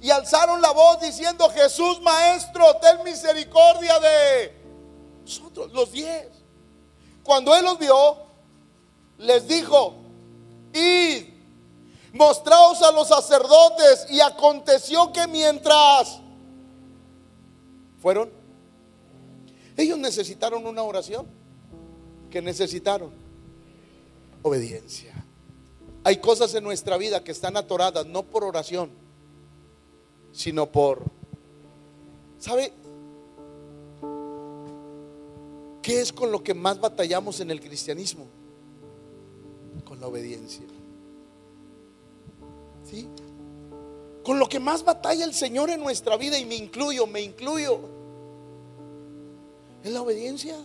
y 0.00 0.08
alzaron 0.10 0.62
la 0.62 0.70
voz 0.70 1.00
diciendo, 1.00 1.50
Jesús 1.50 2.00
Maestro, 2.02 2.76
ten 2.76 3.02
misericordia 3.02 3.98
de 3.98 4.54
nosotros, 5.24 5.72
los 5.72 5.90
diez. 5.90 6.28
Cuando 7.24 7.52
él 7.56 7.64
los 7.64 7.80
vio, 7.80 8.16
les 9.18 9.48
dijo, 9.48 9.96
Id, 10.72 11.31
mostraos 12.12 12.82
a 12.82 12.92
los 12.92 13.08
sacerdotes. 13.08 14.06
Y 14.10 14.20
aconteció 14.20 15.12
que 15.12 15.26
mientras 15.26 16.20
fueron, 18.00 18.30
ellos 19.76 19.98
necesitaron 19.98 20.66
una 20.66 20.82
oración. 20.82 21.26
que 22.30 22.40
necesitaron? 22.40 23.10
Obediencia. 24.40 25.12
Hay 26.02 26.16
cosas 26.16 26.54
en 26.54 26.64
nuestra 26.64 26.96
vida 26.96 27.22
que 27.22 27.30
están 27.30 27.58
atoradas 27.58 28.06
no 28.06 28.22
por 28.22 28.42
oración, 28.42 28.90
sino 30.32 30.72
por... 30.72 31.02
¿Sabe? 32.38 32.72
¿Qué 35.82 36.00
es 36.00 36.12
con 36.12 36.32
lo 36.32 36.42
que 36.42 36.54
más 36.54 36.80
batallamos 36.80 37.40
en 37.40 37.50
el 37.50 37.60
cristianismo? 37.60 38.26
con 39.84 40.00
la 40.00 40.06
obediencia. 40.06 40.66
Con 44.22 44.38
lo 44.38 44.48
que 44.48 44.60
más 44.60 44.84
batalla 44.84 45.24
el 45.24 45.34
Señor 45.34 45.70
en 45.70 45.80
nuestra 45.80 46.16
vida, 46.16 46.38
y 46.38 46.44
me 46.44 46.54
incluyo, 46.54 47.06
me 47.06 47.20
incluyo, 47.20 47.80
es 49.82 49.90
la 49.90 50.02
obediencia. 50.02 50.56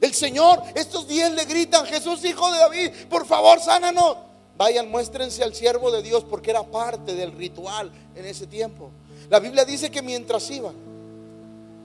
El 0.00 0.14
Señor, 0.14 0.62
estos 0.74 1.06
diez 1.08 1.30
le 1.32 1.44
gritan, 1.44 1.84
Jesús, 1.86 2.24
hijo 2.24 2.50
de 2.52 2.58
David, 2.58 2.90
por 3.08 3.26
favor, 3.26 3.60
sánanos. 3.60 4.16
vayan, 4.56 4.90
muéstrense 4.90 5.42
al 5.42 5.54
siervo 5.54 5.90
de 5.90 6.02
Dios 6.02 6.24
porque 6.24 6.50
era 6.50 6.62
parte 6.62 7.14
del 7.14 7.32
ritual 7.32 7.90
en 8.14 8.24
ese 8.24 8.46
tiempo. 8.46 8.90
La 9.28 9.40
Biblia 9.40 9.64
dice 9.64 9.90
que 9.90 10.02
mientras 10.02 10.50
iban, 10.50 10.74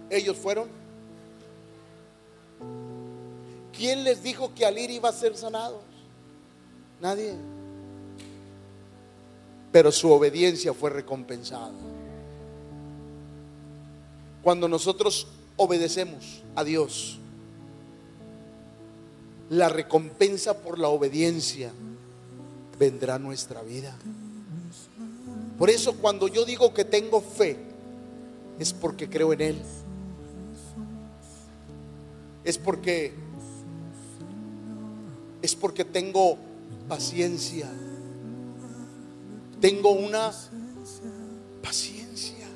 ellos 0.09 0.37
fueron. 0.37 0.69
¿Quién 3.73 4.03
les 4.03 4.23
dijo 4.23 4.53
que 4.53 4.65
al 4.65 4.77
ir 4.77 4.91
iba 4.91 5.09
a 5.09 5.13
ser 5.13 5.35
sanados? 5.35 5.81
Nadie. 7.01 7.33
Pero 9.75 9.91
su 9.91 10.09
obediencia 10.09 10.73
fue 10.73 10.89
recompensada. 10.89 11.73
Cuando 14.41 14.69
nosotros 14.69 15.27
obedecemos 15.57 16.43
a 16.55 16.63
Dios, 16.63 17.19
la 19.49 19.67
recompensa 19.67 20.59
por 20.59 20.79
la 20.79 20.87
obediencia 20.87 21.73
vendrá 22.79 23.15
a 23.15 23.19
nuestra 23.19 23.63
vida. 23.63 23.93
Por 25.59 25.69
eso 25.69 25.97
cuando 25.97 26.29
yo 26.29 26.45
digo 26.45 26.73
que 26.73 26.85
tengo 26.85 27.19
fe, 27.19 27.57
es 28.57 28.71
porque 28.71 29.09
creo 29.09 29.33
en 29.33 29.41
Él. 29.41 29.61
Es 32.45 32.57
porque 32.57 33.13
es 35.41 35.53
porque 35.53 35.83
tengo 35.83 36.37
paciencia. 36.87 37.69
Tengo 39.59 39.91
una 39.91 40.31
paciencia. 41.61 42.47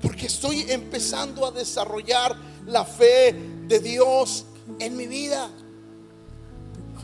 Porque 0.00 0.26
estoy 0.26 0.70
empezando 0.70 1.46
a 1.46 1.50
desarrollar 1.50 2.36
la 2.66 2.84
fe 2.84 3.34
de 3.68 3.78
Dios 3.78 4.44
en 4.78 4.96
mi 4.96 5.06
vida. 5.06 5.50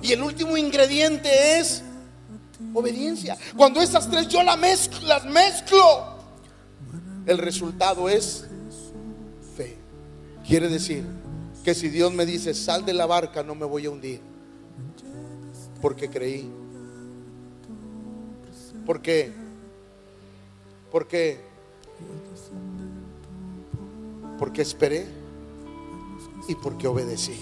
Y 0.02 0.12
el 0.12 0.22
último 0.22 0.56
ingrediente 0.56 1.58
es 1.58 1.82
obediencia. 2.74 3.36
Cuando 3.56 3.80
esas 3.80 4.10
tres 4.10 4.28
yo 4.28 4.42
las 4.42 4.58
mezclo, 4.58 6.18
el 7.26 7.38
resultado 7.38 8.08
es 8.08 8.46
fe. 9.56 9.76
Quiere 10.46 10.68
decir 10.68 11.04
que 11.64 11.74
si 11.74 11.88
Dios 11.88 12.12
me 12.12 12.24
dice, 12.24 12.54
sal 12.54 12.84
de 12.84 12.94
la 12.94 13.06
barca, 13.06 13.42
no 13.42 13.54
me 13.54 13.66
voy 13.66 13.86
a 13.86 13.90
hundir. 13.90 14.20
Porque 15.82 16.08
creí. 16.08 16.50
¿Por 18.88 19.02
qué? 19.02 19.30
Porque 20.90 21.36
porque 24.38 24.62
esperé 24.62 25.06
y 26.48 26.54
porque 26.54 26.88
obedecí. 26.88 27.38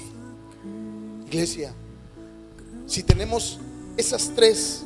Iglesia, 1.29 1.73
si 2.87 3.05
tenemos 3.05 3.61
esas 3.97 4.33
tres 4.35 4.83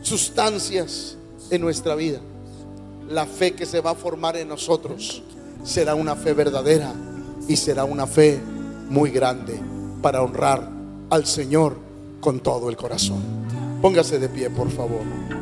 sustancias 0.00 1.18
en 1.50 1.60
nuestra 1.60 1.94
vida, 1.94 2.20
la 3.10 3.26
fe 3.26 3.52
que 3.52 3.66
se 3.66 3.82
va 3.82 3.90
a 3.90 3.94
formar 3.94 4.38
en 4.38 4.48
nosotros 4.48 5.22
será 5.62 5.94
una 5.94 6.16
fe 6.16 6.32
verdadera 6.32 6.94
y 7.46 7.56
será 7.56 7.84
una 7.84 8.06
fe 8.06 8.40
muy 8.88 9.10
grande 9.10 9.60
para 10.00 10.22
honrar 10.22 10.70
al 11.10 11.26
Señor 11.26 11.76
con 12.22 12.40
todo 12.40 12.70
el 12.70 12.78
corazón. 12.78 13.20
Póngase 13.82 14.18
de 14.18 14.30
pie, 14.30 14.48
por 14.48 14.70
favor. 14.70 15.32